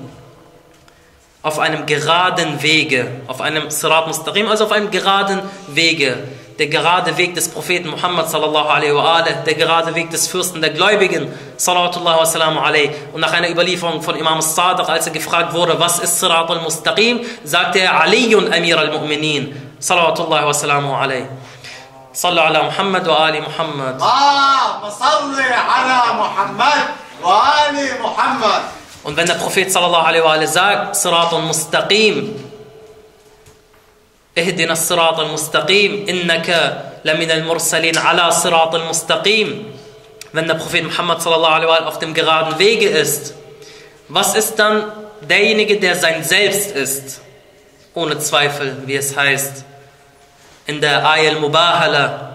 Auf 1.43 1.59
einem 1.59 1.87
geraden 1.87 2.63
Wege, 2.63 3.09
auf 3.27 3.41
einem 3.41 3.69
Sirat 3.69 4.07
mustaqim, 4.07 4.47
also 4.47 4.67
auf 4.67 4.73
einem 4.73 4.93
geraden 4.93 5.41
Wege. 5.67 6.17
Der 6.59 6.67
gerade 6.67 7.17
Weg 7.17 7.35
des 7.35 7.49
Propheten 7.49 7.89
Muhammad 7.89 8.29
sallallahu 8.29 8.69
alaihi 8.69 8.95
wa 8.95 9.15
alaihi, 9.15 9.37
der 9.47 9.55
gerade 9.55 9.95
Weg 9.95 10.11
des 10.11 10.29
Fürsten 10.29 10.61
der 10.61 10.71
Gläubigen 10.71 11.33
sallallahu 11.57 12.21
wa 12.21 12.27
sallam 12.27 12.59
alaihi. 12.59 12.91
Und 13.13 13.21
nach 13.21 13.33
einer 13.33 13.51
Überlieferung 13.51 14.03
von 14.03 14.17
Imam 14.17 14.41
Sadiq, 14.41 14.89
als 14.89 15.07
er 15.07 15.13
gefragt 15.13 15.55
wurde, 15.55 15.81
was 15.81 15.99
ist 15.99 16.21
Sirat 16.21 16.51
al-Mustaqim, 16.51 17.21
sagte 17.45 17.81
er, 17.81 18.01
Aliyun 18.01 18.53
Amir 18.53 18.79
al-Mu'minin 18.79 19.55
sallallahu 19.79 20.47
wa 20.47 20.53
sallam 20.53 20.93
alaihi. 20.93 21.27
صلوا 22.15 22.43
على 22.43 22.63
محمد 22.63 23.09
وآل 23.09 23.43
محمد 23.43 23.95
اللهم 24.03 24.91
صل 24.91 25.41
على 25.41 26.01
محمد 26.21 26.81
وآل 27.25 27.77
محمد 28.03 28.63
Und 29.05 29.17
wenn 29.17 29.27
der 29.27 29.35
Prophet 29.35 29.73
sallallahu 29.73 30.07
alaihi 30.07 30.23
wa 30.23 30.35
sallam 30.35 30.47
sagt, 30.47 30.97
Siratun 30.97 31.47
mustaqim, 31.49 32.37
اهدنا 34.39 34.73
الصراط 34.73 35.21
المستقيم 35.21 36.07
إنك 36.09 36.79
لمن 37.05 37.31
المرسلين 37.31 37.99
على 37.99 38.31
صراط 38.31 38.75
المستقيم 38.75 39.73
wenn 40.35 40.49
der 40.49 40.55
Prophet 40.55 40.85
Muhammad 40.85 41.21
sallallahu 41.21 41.53
alaihi 41.53 41.69
wa 41.69 41.75
sallam 41.77 41.89
auf 41.89 41.99
dem 41.99 42.15
geraden 42.15 42.59
Wege 42.59 42.89
ist 42.89 43.35
was 44.09 44.35
ist 44.35 44.59
dann 44.59 44.93
derjenige, 45.29 45.79
der 45.79 45.97
sein 45.97 46.23
Selbst 46.23 46.73
ist. 46.73 47.21
Ohne 47.95 48.19
Zweifel, 48.19 48.77
wie 48.87 48.97
es 48.97 49.17
heißt. 49.17 49.65
In 50.67 50.81
der 50.81 51.07
Ayah 51.07 51.31
al-Mubahala, 51.33 52.32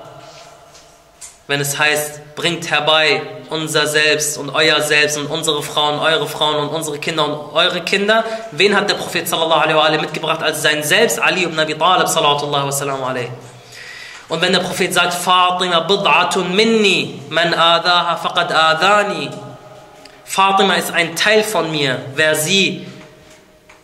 wenn 1.48 1.62
es 1.62 1.80
heißt, 1.80 2.36
bringt 2.36 2.70
herbei 2.70 3.22
unser 3.50 3.88
Selbst 3.88 4.38
und 4.38 4.50
euer 4.50 4.82
Selbst 4.82 5.18
und 5.18 5.28
unsere 5.28 5.64
Frauen, 5.64 6.00
eure 6.00 6.28
Frauen 6.28 6.58
und 6.58 6.70
unsere 6.70 7.00
Kinder 7.00 7.26
und 7.26 7.56
eure 7.56 7.82
Kinder. 7.82 8.26
Wen 8.52 8.76
hat 8.76 8.90
der 8.90 8.96
Prophet 8.96 9.28
sallallahu 9.28 9.80
alaihi 9.80 10.02
mitgebracht 10.02 10.44
als 10.44 10.62
sein 10.62 10.84
Selbst? 10.84 11.22
Ali 11.22 11.44
ibn 11.44 11.58
Abi 11.58 11.76
Talib 11.76 12.08
sallallahu 12.08 12.70
alaihi. 13.06 13.30
Und 14.30 14.42
wenn 14.42 14.52
der 14.52 14.60
Prophet 14.60 14.94
sagt, 14.94 15.14
Fatima 15.14 15.88
bid'atun 15.88 16.50
minni, 16.50 17.22
man 17.30 17.54
adaha 17.54 18.18
faqad 18.18 18.52
adani. 18.52 19.30
Fatima 20.26 20.74
ist 20.74 20.92
ein 20.92 21.16
Teil 21.16 21.44
von 21.44 21.72
mir. 21.72 22.00
Wer 22.16 22.36
sie 22.36 22.86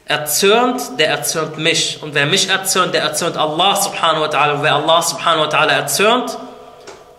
erzürnt, 0.05 0.99
der 0.99 1.07
erzürnt 1.07 1.57
mich. 1.57 1.99
Und 2.03 2.13
wer 2.13 2.25
mich 2.25 2.49
erzürnt, 2.49 2.93
der 2.93 3.03
erzürnt 3.03 3.37
Allah 3.37 3.75
subhanahu 3.77 4.23
wa 4.23 4.27
ta'ala. 4.27 4.55
Und 4.55 4.63
wer 4.63 4.75
Allah 4.75 5.01
subhanahu 5.01 5.45
wa 5.45 5.49
ta'ala 5.49 5.71
erzürnt, 5.71 6.37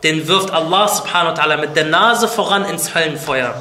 den 0.05 0.29
wirft 0.29 0.51
Allah 0.53 0.87
subhanahu 0.87 1.35
wa 1.35 1.43
ta'ala 1.43 1.57
mit 1.57 1.75
der 1.75 1.87
Nase 1.87 2.29
voran 2.29 2.67
ins 2.67 2.95
Höllenfeuer. 2.95 3.55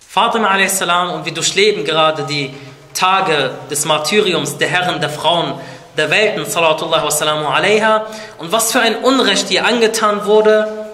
Fatima 0.00 0.48
a.s. 0.48 0.82
und 0.82 1.24
wir 1.24 1.32
durchleben 1.32 1.84
gerade 1.84 2.24
die 2.24 2.52
Tage 2.92 3.52
des 3.70 3.84
Martyriums 3.84 4.58
der 4.58 4.66
Herren, 4.66 5.00
der 5.00 5.10
Frauen, 5.10 5.54
der 5.96 6.10
Welten, 6.10 6.44
salatullah 6.44 7.04
wa 7.04 7.54
alaiha, 7.54 8.06
und 8.38 8.50
was 8.50 8.72
für 8.72 8.80
ein 8.80 8.96
Unrecht 8.96 9.48
ihr 9.52 9.64
angetan 9.64 10.26
wurde 10.26 10.86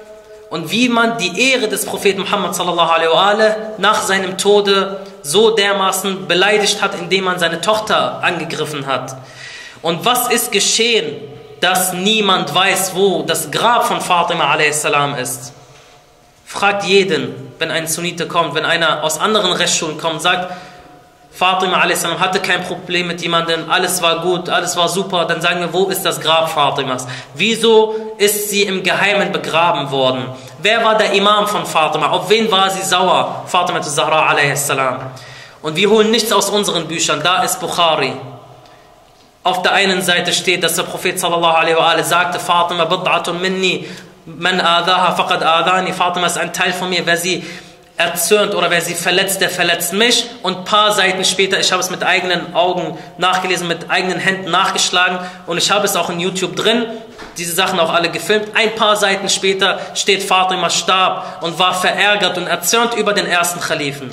und 0.51 0.71
wie 0.71 0.91
man 0.91 1.17
die 1.17 1.53
Ehre 1.53 1.69
des 1.69 1.87
Propheten 1.87 2.21
Muhammad 2.21 2.55
sallallahu 2.55 2.91
alaihi 2.91 3.11
wa 3.11 3.57
nach 3.79 4.03
seinem 4.03 4.37
Tode 4.37 5.01
so 5.23 5.53
dermaßen 5.53 6.29
beleidigt 6.29 6.83
hat, 6.83 6.95
indem 7.01 7.25
man 7.25 7.39
seine 7.39 7.63
Tochter 7.63 8.23
angegriffen 8.23 8.87
hat. 8.87 9.17
Und 9.81 10.05
was 10.05 10.29
ist 10.31 10.53
geschehen, 10.53 11.17
dass 11.65 11.95
niemand 11.95 12.55
weiß, 12.55 12.95
wo 12.95 13.23
das 13.23 13.51
Grab 13.51 13.87
von 13.87 14.03
Fatima 14.03 14.53
a.s. 14.53 14.87
ist? 15.19 15.55
Fragt 16.45 16.85
jeden, 16.85 17.55
wenn 17.59 17.71
ein 17.71 17.89
Sunnite 17.89 18.29
kommt, 18.29 18.55
wenn 18.55 18.67
einer 18.67 19.03
aus 19.03 19.19
anderen 19.19 19.53
Rechtsschulen 19.53 19.97
kommt, 19.97 20.21
sagt, 20.21 20.53
Fatima 21.31 21.79
a.s. 21.81 22.05
hatte 22.05 22.41
kein 22.41 22.65
Problem 22.65 23.07
mit 23.07 23.23
jemandem, 23.23 23.71
alles 23.71 24.03
war 24.03 24.21
gut, 24.21 24.51
alles 24.51 24.77
war 24.77 24.91
super, 24.91 25.25
dann 25.25 25.41
sagen 25.41 25.61
wir, 25.61 25.73
wo 25.73 25.87
ist 25.87 26.03
das 26.03 26.21
Grab 26.21 26.51
Fatimas? 26.51 27.07
Wieso 27.35 28.13
ist 28.19 28.51
sie 28.51 28.65
im 28.65 28.83
Geheimen 28.83 29.33
begraben 29.33 29.91
worden? 29.91 30.27
Wer 30.59 30.85
war 30.85 30.99
der 30.99 31.13
Imam 31.15 31.47
von 31.47 31.65
Fatima? 31.65 32.11
Auf 32.11 32.29
wen 32.29 32.53
war 32.53 32.69
sie 32.69 32.83
sauer? 32.83 33.43
Fatima 33.47 33.81
Zahra 33.81 34.29
a.s. 34.29 34.71
Und 35.63 35.77
wir 35.77 35.89
holen 35.89 36.11
nichts 36.11 36.31
aus 36.31 36.51
unseren 36.51 36.87
Büchern, 36.87 37.23
da 37.25 37.43
ist 37.43 37.59
Bukhari. 37.59 38.13
Auf 39.45 39.61
der 39.61 39.73
einen 39.73 40.01
Seite 40.01 40.33
steht, 40.33 40.65
dass 40.65 40.77
der 40.77 40.85
Prophet 40.85 41.21
sallallahu 41.21 41.55
alaihi 41.55 41.77
wa 41.77 42.03
sagte, 42.03 42.41
Fatima 42.41 42.85
bid'atun 42.85 43.35
minni, 43.35 43.87
man 44.25 44.59
adaha 44.59 45.15
faqad 45.15 45.43
adani, 45.43 45.93
Fatima 45.93 46.27
ist 46.27 46.39
ein 46.39 46.55
Teil 46.55 46.73
von 46.73 46.89
mir, 46.89 47.05
wer 47.05 47.19
sie 47.19 47.45
erzürnt 47.99 48.55
oder 48.55 48.71
wer 48.71 48.81
sie 48.81 48.95
verletzt, 48.95 49.43
der 49.43 49.51
verletzt 49.51 49.93
mich. 49.93 50.25
Und 50.43 50.59
ein 50.59 50.65
paar 50.65 50.93
Seiten 50.93 51.25
später, 51.27 51.61
ich 51.61 51.71
habe 51.73 51.83
es 51.83 51.91
mit 51.91 52.03
eigenen 52.03 52.55
Augen 52.55 52.99
nachgelesen, 53.19 53.69
mit 53.69 53.91
eigenen 53.91 54.19
Händen 54.19 54.51
nachgeschlagen 54.51 55.19
und 55.47 55.59
ich 55.59 55.71
habe 55.71 55.85
es 55.85 55.95
auch 55.95 56.09
in 56.09 56.21
YouTube 56.21 56.57
drin, 56.57 56.87
diese 57.37 57.55
Sachen 57.55 57.79
auch 57.79 57.93
alle 57.93 58.11
gefilmt. 58.11 58.49
Ein 58.55 58.75
paar 58.75 58.97
Seiten 58.97 59.29
später 59.29 59.79
steht 59.95 60.23
Fatima 60.23 60.71
starb 60.71 61.43
und 61.43 61.59
war 61.59 61.75
verärgert 61.75 62.39
und 62.39 62.47
erzürnt 62.47 62.95
über 62.95 63.13
den 63.13 63.27
ersten 63.27 63.61
Khalifen. 63.61 64.11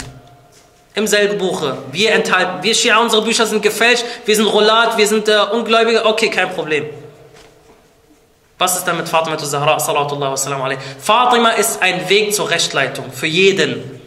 Im 0.94 1.08
selben 1.08 1.38
Buche. 1.38 1.78
Wir 1.92 2.12
enthalten, 2.12 2.64
wir 2.64 2.76
Schia, 2.76 2.98
unsere 2.98 3.22
Bücher 3.22 3.46
sind 3.46 3.62
gefälscht, 3.62 4.04
wir 4.26 4.36
sind 4.36 4.48
Rolat, 4.48 4.98
wir 4.98 5.08
sind 5.08 5.30
äh, 5.30 5.38
Ungläubige, 5.54 6.06
okay, 6.06 6.30
kein 6.30 6.52
Problem. 6.52 6.86
Was 8.58 8.78
ist 8.78 8.88
damit 8.88 9.08
Fatima 9.08 9.38
zu 9.38 9.48
Zahra? 9.48 9.80
Fatima 9.80 11.50
ist 11.52 11.82
ein 11.82 12.10
Weg 12.10 12.36
zur 12.36 12.50
Rechtleitung 12.50 13.12
für 13.12 13.26
jeden. 13.26 14.02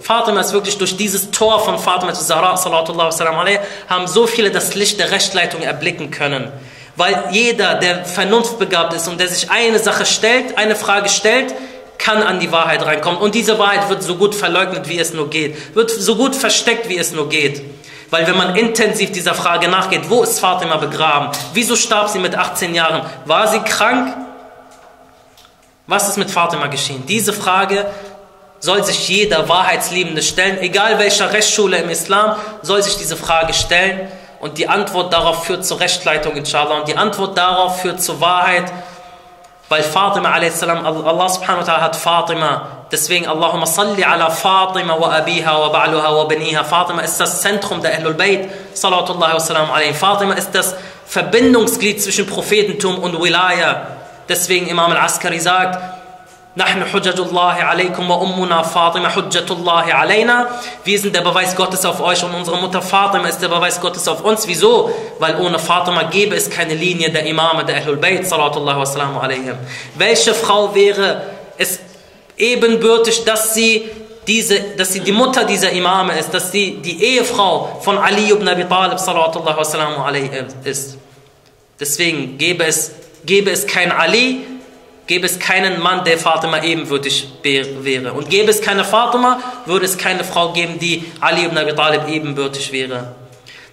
Fatima 0.00 0.40
ist 0.40 0.52
wirklich 0.52 0.78
durch 0.78 0.96
dieses 0.96 1.30
Tor 1.30 1.60
von 1.60 1.78
Fatima 1.78 2.14
zu 2.14 2.24
Zahra, 2.24 2.54
alaihi, 2.54 3.60
haben 3.88 4.06
so 4.08 4.26
viele 4.26 4.50
das 4.50 4.74
Licht 4.74 4.98
der 4.98 5.10
Rechtleitung 5.10 5.62
erblicken 5.62 6.10
können. 6.10 6.50
Weil 6.96 7.28
jeder, 7.30 7.76
der 7.76 8.04
vernunftbegabt 8.04 8.94
ist 8.94 9.06
und 9.06 9.20
der 9.20 9.28
sich 9.28 9.50
eine 9.50 9.78
Sache 9.78 10.06
stellt, 10.06 10.58
eine 10.58 10.74
Frage 10.74 11.08
stellt, 11.08 11.54
kann 12.00 12.22
an 12.22 12.40
die 12.40 12.50
Wahrheit 12.50 12.84
reinkommen. 12.84 13.20
Und 13.20 13.34
diese 13.34 13.58
Wahrheit 13.58 13.88
wird 13.88 14.02
so 14.02 14.16
gut 14.16 14.34
verleugnet, 14.34 14.88
wie 14.88 14.98
es 14.98 15.12
nur 15.12 15.28
geht. 15.30 15.76
Wird 15.76 15.90
so 15.90 16.16
gut 16.16 16.34
versteckt, 16.34 16.88
wie 16.88 16.98
es 16.98 17.12
nur 17.12 17.28
geht. 17.28 17.62
Weil 18.08 18.26
wenn 18.26 18.36
man 18.36 18.56
intensiv 18.56 19.12
dieser 19.12 19.34
Frage 19.34 19.68
nachgeht, 19.68 20.08
wo 20.08 20.22
ist 20.22 20.40
Fatima 20.40 20.78
begraben? 20.78 21.30
Wieso 21.52 21.76
starb 21.76 22.08
sie 22.08 22.18
mit 22.18 22.34
18 22.34 22.74
Jahren? 22.74 23.02
War 23.26 23.46
sie 23.46 23.60
krank? 23.60 24.16
Was 25.86 26.08
ist 26.08 26.16
mit 26.16 26.30
Fatima 26.30 26.66
geschehen? 26.66 27.04
Diese 27.06 27.32
Frage 27.32 27.86
soll 28.58 28.82
sich 28.82 29.08
jeder 29.08 29.48
Wahrheitsliebende 29.48 30.22
stellen, 30.22 30.58
egal 30.58 30.98
welcher 30.98 31.32
Rechtsschule 31.32 31.78
im 31.78 31.88
Islam, 31.88 32.36
soll 32.62 32.82
sich 32.82 32.96
diese 32.96 33.16
Frage 33.16 33.54
stellen 33.54 34.08
und 34.40 34.58
die 34.58 34.68
Antwort 34.68 35.12
darauf 35.12 35.44
führt 35.44 35.64
zur 35.64 35.80
Rechtleitung, 35.80 36.36
inshallah, 36.36 36.78
und 36.80 36.88
die 36.88 36.96
Antwort 36.96 37.36
darauf 37.36 37.80
führt 37.80 38.02
zur 38.02 38.20
Wahrheit, 38.20 38.70
weil 39.70 39.84
Fatima 39.84 40.34
a.s., 40.34 40.62
Allah 40.64 41.28
subhanahu 41.30 41.60
wa 41.60 41.64
ta'ala 41.64 41.82
hat 41.82 41.94
Fatima, 41.94 42.86
deswegen 42.90 43.28
Allahumma 43.28 43.66
salli 43.66 44.02
ala 44.02 44.28
Fatima 44.28 44.98
wa 44.98 45.14
abiha 45.14 45.46
wa 45.46 45.70
ba'luha 45.70 46.10
wa 46.16 46.26
baniha. 46.26 46.64
Fatima 46.64 47.02
ist 47.02 47.20
das 47.20 47.40
Zentrum 47.40 47.80
der 47.80 47.94
Ahlul 47.94 48.14
Bayt, 48.14 48.50
salawatullahi 48.74 49.34
wa 49.34 49.38
salam 49.38 49.70
alayhi. 49.70 49.94
Fatima 49.94 50.34
ist 50.34 50.50
das 50.56 50.74
Verbindungsglied 51.06 52.02
zwischen 52.02 52.26
Prophetentum 52.26 52.98
und 52.98 53.22
Wilaya. 53.22 53.86
Deswegen 54.28 54.66
Imam 54.66 54.90
al-Askari 54.90 55.38
sagt, 55.38 55.78
Nahnu 56.56 56.84
hujjatullahi 56.92 57.62
alaykum 57.62 58.08
wa 58.08 58.16
ummuna 58.16 58.64
Fatima 58.64 59.08
hujjatullahi 59.08 59.92
alayna. 59.92 60.48
Wir 60.82 60.98
sind 60.98 61.14
der 61.14 61.20
Beweis 61.20 61.54
Gottes 61.54 61.84
auf 61.84 62.00
euch 62.00 62.24
und 62.24 62.34
unsere 62.34 62.56
Mutter 62.56 62.82
Fatima 62.82 63.28
ist 63.28 63.38
der 63.38 63.46
Beweis 63.46 63.80
Gottes 63.80 64.08
auf 64.08 64.24
uns. 64.24 64.48
Wieso? 64.48 64.90
Weil 65.20 65.36
ohne 65.36 65.60
Fatima 65.60 66.02
gäbe 66.02 66.34
es 66.34 66.50
keine 66.50 66.74
Linie 66.74 67.10
der 67.10 67.24
Imame, 67.24 67.64
der 67.64 67.76
Ahlul 67.76 67.98
Bayt, 67.98 68.26
salatullahi 68.26 68.80
wassalamu 68.80 69.20
alayhim. 69.20 69.54
Welche 69.94 70.34
Frau 70.34 70.74
wäre 70.74 71.22
es 71.56 71.78
ebenbürtig, 72.36 73.24
dass 73.24 73.54
sie 73.54 73.88
diese, 74.26 74.60
dass 74.76 74.92
sie 74.92 75.00
die 75.00 75.12
Mutter 75.12 75.44
dieser 75.44 75.70
Imame 75.70 76.18
ist, 76.18 76.34
dass 76.34 76.50
sie 76.50 76.78
die 76.78 77.00
Ehefrau 77.00 77.78
von 77.80 77.96
Ali 77.96 78.28
ibn 78.28 78.48
Abi 78.48 78.64
Talib, 78.64 78.98
salatullahi 78.98 79.56
wassalamu 79.56 80.02
alayhim, 80.02 80.46
ist. 80.64 80.98
Deswegen 81.78 82.38
gäbe 82.38 82.64
es, 82.64 82.90
gäbe 83.24 83.52
es 83.52 83.68
kein 83.68 83.92
Ali, 83.92 84.49
Gäbe 85.10 85.26
es 85.26 85.40
keinen 85.40 85.80
Mann, 85.80 86.04
der 86.04 86.18
Fatima 86.18 86.62
ebenwürdig 86.62 87.26
wäre. 87.42 88.12
Und 88.12 88.30
gäbe 88.30 88.48
es 88.48 88.62
keine 88.62 88.84
Fatima, 88.84 89.40
würde 89.66 89.84
es 89.84 89.98
keine 89.98 90.22
Frau 90.22 90.52
geben, 90.52 90.78
die 90.78 91.04
Ali 91.20 91.46
ibn 91.46 91.58
Abi 91.58 91.74
Talib 91.74 92.06
ebenbürtig 92.06 92.70
wäre. 92.70 93.16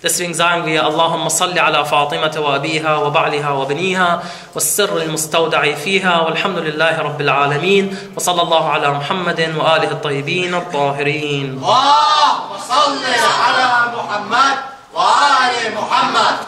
Deswegen 0.02 0.34
sagen 0.34 0.66
wir, 0.66 0.84
Allahumma 0.84 1.30
salli 1.30 1.60
ala 1.60 1.86
Fatima 1.86 2.32
wa 2.42 2.56
abiha 2.56 3.04
wa 3.04 3.12
ba'liha 3.12 3.54
wa 3.56 3.66
baniha 3.66 4.24
wa 4.52 4.60
sirri 4.60 5.02
al-mustawda'i 5.02 5.76
fiha 5.76 6.24
wa 6.24 6.32
alhamdulillahi 6.32 7.04
rabbil 7.04 7.30
alameen 7.30 7.96
wa 8.16 8.20
sallallahu 8.20 8.72
ala 8.74 8.94
Muhammadin 8.96 9.56
wa 9.56 9.76
alihi 9.76 9.94
al-tayyibin 9.94 10.56
al-tahirin. 10.56 11.62
Allahumma 11.62 12.58
salli 12.58 13.14
ala 13.14 13.94
Muhammad 13.94 14.58
wa 14.92 15.06
ali 15.46 15.70
Muhammad. 15.70 16.48